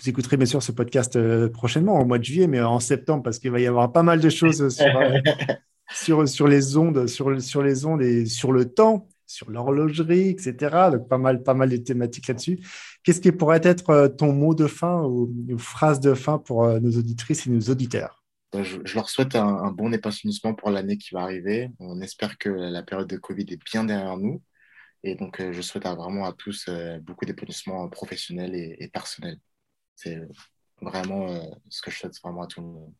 vous 0.00 0.08
écouterez 0.08 0.36
bien 0.36 0.46
sûr 0.46 0.62
ce 0.62 0.72
podcast 0.72 1.16
euh, 1.16 1.48
prochainement, 1.48 1.98
au 2.00 2.04
mois 2.04 2.18
de 2.18 2.24
juillet, 2.24 2.46
mais 2.46 2.60
en 2.60 2.80
septembre, 2.80 3.22
parce 3.22 3.38
qu'il 3.38 3.50
va 3.50 3.60
y 3.60 3.66
avoir 3.66 3.92
pas 3.92 4.02
mal 4.02 4.20
de 4.20 4.28
choses 4.28 4.68
sur, 4.68 4.84
sur, 5.92 6.28
sur, 6.28 6.48
les 6.48 6.76
ondes, 6.76 7.06
sur, 7.06 7.40
sur 7.40 7.62
les 7.62 7.86
ondes 7.86 8.02
et 8.02 8.26
sur 8.26 8.52
le 8.52 8.66
temps 8.66 9.08
sur 9.26 9.50
l'horlogerie, 9.50 10.28
etc. 10.28 10.90
Donc, 10.92 11.08
pas 11.08 11.18
mal, 11.18 11.42
pas 11.42 11.54
mal 11.54 11.70
de 11.70 11.76
thématiques 11.76 12.28
là-dessus. 12.28 12.60
Qu'est-ce 13.02 13.20
qui 13.20 13.32
pourrait 13.32 13.60
être 13.62 13.90
euh, 13.90 14.08
ton 14.08 14.32
mot 14.32 14.54
de 14.54 14.66
fin 14.66 15.02
ou 15.02 15.32
une 15.48 15.58
phrase 15.58 16.00
de 16.00 16.14
fin 16.14 16.38
pour 16.38 16.64
euh, 16.64 16.78
nos 16.78 16.98
auditrices 16.98 17.46
et 17.46 17.50
nos 17.50 17.60
auditeurs? 17.60 18.22
Je, 18.54 18.94
leur 18.94 19.08
souhaite 19.08 19.34
un, 19.34 19.72
bon 19.72 19.92
épanouissement 19.92 20.54
pour 20.54 20.70
l'année 20.70 20.96
qui 20.96 21.12
va 21.12 21.22
arriver. 21.22 21.70
On 21.80 22.00
espère 22.00 22.38
que 22.38 22.48
la 22.48 22.82
période 22.84 23.08
de 23.08 23.16
Covid 23.16 23.46
est 23.48 23.60
bien 23.64 23.82
derrière 23.82 24.16
nous. 24.16 24.40
Et 25.04 25.14
donc, 25.14 25.40
euh, 25.40 25.52
je 25.52 25.60
souhaite 25.60 25.84
vraiment 25.84 26.24
à 26.24 26.32
tous 26.32 26.68
beaucoup 27.02 27.24
d'épanouissement 27.24 27.88
professionnel 27.88 28.54
et, 28.54 28.76
et 28.80 28.88
personnel. 28.88 29.38
C'est 29.94 30.18
vraiment 30.80 31.28
ce 31.68 31.82
que 31.82 31.90
je 31.90 31.98
souhaite 31.98 32.18
vraiment 32.22 32.42
à 32.42 32.46
tout 32.48 32.60
le 32.60 32.66
monde. 32.66 32.92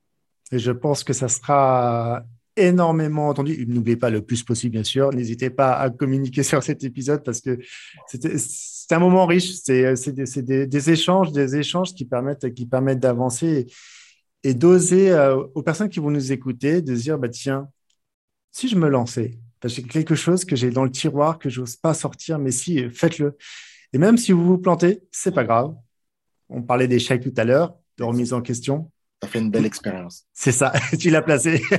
Et 0.53 0.59
je 0.59 0.71
pense 0.71 1.03
que 1.03 1.13
ça 1.13 1.29
sera 1.29 2.25
énormément 2.57 3.29
entendu. 3.29 3.67
N'oubliez 3.67 3.97
pas 3.97 4.11
le 4.11 4.23
plus 4.23 4.43
possible, 4.43 4.73
bien 4.73 4.85
sûr. 4.85 5.13
N'hésitez 5.13 5.51
pas 5.51 5.75
à 5.75 5.91
communiquer 5.91 6.43
sur 6.43 6.63
cet 6.63 6.85
épisode 6.85 7.25
parce 7.25 7.41
que 7.41 7.59
c'est 8.07 8.95
un 8.95 8.99
moment 8.99 9.27
riche. 9.27 9.53
C'est 9.55 10.13
des, 10.13 10.91
échanges, 10.91 11.33
des 11.33 11.57
échanges 11.57 11.95
qui 11.95 12.05
permettent, 12.05 12.53
qui 12.55 12.67
permettent 12.67 13.01
d'avancer 13.01 13.67
et, 14.43 14.55
d'oser 14.55 15.11
euh, 15.11 15.43
aux 15.55 15.63
personnes 15.63 15.89
qui 15.89 16.01
vont 16.01 16.11
nous 16.11 16.33
écouter 16.33 16.83
de 16.83 16.95
dire 16.95 17.19
bah, 17.19 17.29
tiens, 17.29 17.69
si 18.51 18.69
je 18.69 18.77
me 18.77 18.89
lançais, 18.89 19.39
j'ai 19.69 19.83
quelque 19.83 20.15
chose 20.15 20.45
que 20.45 20.57
j'ai 20.57 20.71
dans 20.71 20.85
le 20.85 20.91
tiroir 20.91 21.39
que 21.39 21.49
je 21.49 21.61
n'ose 21.61 21.77
pas 21.77 21.95
sortir, 21.95 22.39
mais 22.39 22.51
si, 22.51 22.89
faites-le. 22.91 23.37
Et 23.93 23.99
même 23.99 24.17
si 24.17 24.33
vous 24.33 24.45
vous 24.45 24.59
plantez, 24.59 25.03
c'est 25.11 25.35
pas 25.35 25.45
grave. 25.45 25.75
On 26.49 26.62
parlait 26.62 26.89
d'échec 26.89 27.23
tout 27.23 27.35
à 27.37 27.45
l'heure, 27.45 27.75
de 27.99 28.05
remise 28.05 28.33
en 28.33 28.43
question 28.43 28.91
ça 29.25 29.31
fait 29.31 29.39
une 29.39 29.51
belle 29.51 29.65
expérience. 29.65 30.25
C'est 30.35 30.53
ça, 30.53 30.71
tu 30.99 31.09
l'as 31.09 31.23
placé. 31.23 31.62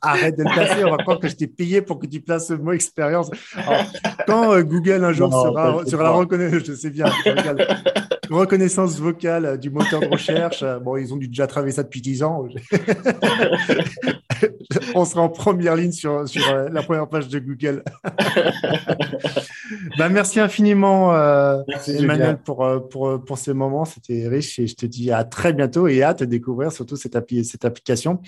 Arrête 0.00 0.36
de 0.36 0.42
le 0.42 0.52
placer, 0.52 0.84
on 0.84 0.90
va 0.90 0.96
croire 0.96 1.20
que 1.20 1.28
je 1.28 1.36
t'ai 1.36 1.46
payé 1.46 1.80
pour 1.80 2.00
que 2.00 2.06
tu 2.06 2.20
places 2.20 2.48
ce 2.48 2.54
mot 2.54 2.72
expérience. 2.72 3.30
quand 4.26 4.52
euh, 4.52 4.62
Google 4.62 5.04
un 5.04 5.12
jour 5.12 5.32
sera, 5.32 5.84
la 6.02 6.10
reconnaissance, 6.10 6.64
je 6.64 6.72
sais 6.74 6.90
bien, 6.90 7.06
reconnaissance 8.30 8.98
vocale 8.98 9.58
du 9.58 9.70
moteur 9.70 10.00
de 10.00 10.06
recherche, 10.06 10.64
euh, 10.64 10.80
bon, 10.80 10.96
ils 10.96 11.14
ont 11.14 11.16
dû 11.16 11.28
déjà 11.28 11.46
travailler 11.46 11.72
ça 11.72 11.84
depuis 11.84 12.00
10 12.00 12.24
ans. 12.24 12.48
on 14.94 15.04
sera 15.04 15.22
en 15.22 15.28
première 15.28 15.76
ligne 15.76 15.92
sur, 15.92 16.28
sur 16.28 16.46
euh, 16.48 16.68
la 16.70 16.82
première 16.82 17.08
page 17.08 17.28
de 17.28 17.38
Google. 17.38 17.82
bah, 19.98 20.08
merci 20.08 20.40
infiniment, 20.40 21.12
Emmanuel, 21.86 22.38
pour, 22.38 22.88
pour, 22.90 23.24
pour 23.24 23.38
ces 23.38 23.54
moments. 23.54 23.84
C'était 23.84 24.28
riche 24.28 24.58
et 24.58 24.66
je 24.66 24.74
te 24.74 24.86
dis 24.86 25.10
à 25.10 25.24
très 25.24 25.52
bientôt 25.52 25.88
et 25.88 26.02
hâte 26.02 26.20
de 26.20 26.24
découvrir 26.26 26.72
surtout 26.72 26.96
cette, 26.96 27.16
cette 27.44 27.64
application. 27.64 28.20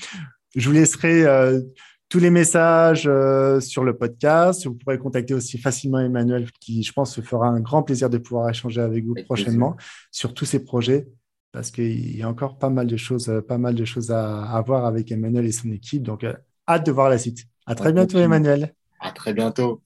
Je 0.55 0.69
vous 0.69 0.75
laisserai 0.75 1.27
euh, 1.27 1.61
tous 2.09 2.21
les 2.21 2.31
messages 2.31 3.05
euh, 3.07 3.61
sur 3.61 3.83
le 3.83 3.97
podcast. 3.97 4.67
Vous 4.67 4.75
pourrez 4.75 4.99
contacter 4.99 5.35
aussi 5.35 5.59
facilement 5.59 5.99
Emmanuel, 5.99 6.49
qui, 6.61 6.83
je 6.83 6.93
pense, 6.93 7.15
se 7.15 7.21
fera 7.21 7.49
un 7.49 7.61
grand 7.61 7.83
plaisir 7.83 8.09
de 8.09 8.19
pouvoir 8.19 8.49
échanger 8.49 8.81
avec 8.81 9.05
vous 9.05 9.15
prochainement 9.25 9.77
sur 10.13 10.33
tous 10.33 10.45
ces 10.45 10.65
projets, 10.65 11.09
parce 11.55 11.71
qu'il 11.71 12.17
y 12.17 12.23
a 12.23 12.29
encore 12.29 12.59
pas 12.59 12.69
mal 12.69 12.89
de 12.89 12.97
choses, 12.97 13.29
euh, 13.29 13.41
pas 13.41 13.59
mal 13.59 13.77
de 13.77 13.85
choses 13.85 14.11
à, 14.11 14.43
à 14.43 14.61
voir 14.61 14.85
avec 14.85 15.13
Emmanuel 15.13 15.47
et 15.47 15.53
son 15.53 15.71
équipe. 15.71 16.03
Donc, 16.03 16.27
hâte 16.69 16.85
de 16.85 16.91
voir 16.91 17.09
la 17.09 17.17
suite. 17.17 17.47
À 17.65 17.77
très 17.77 17.93
bientôt, 17.93 18.19
Emmanuel. 18.19 18.75
À 18.99 19.13
très 19.13 19.33
bientôt. 19.33 19.81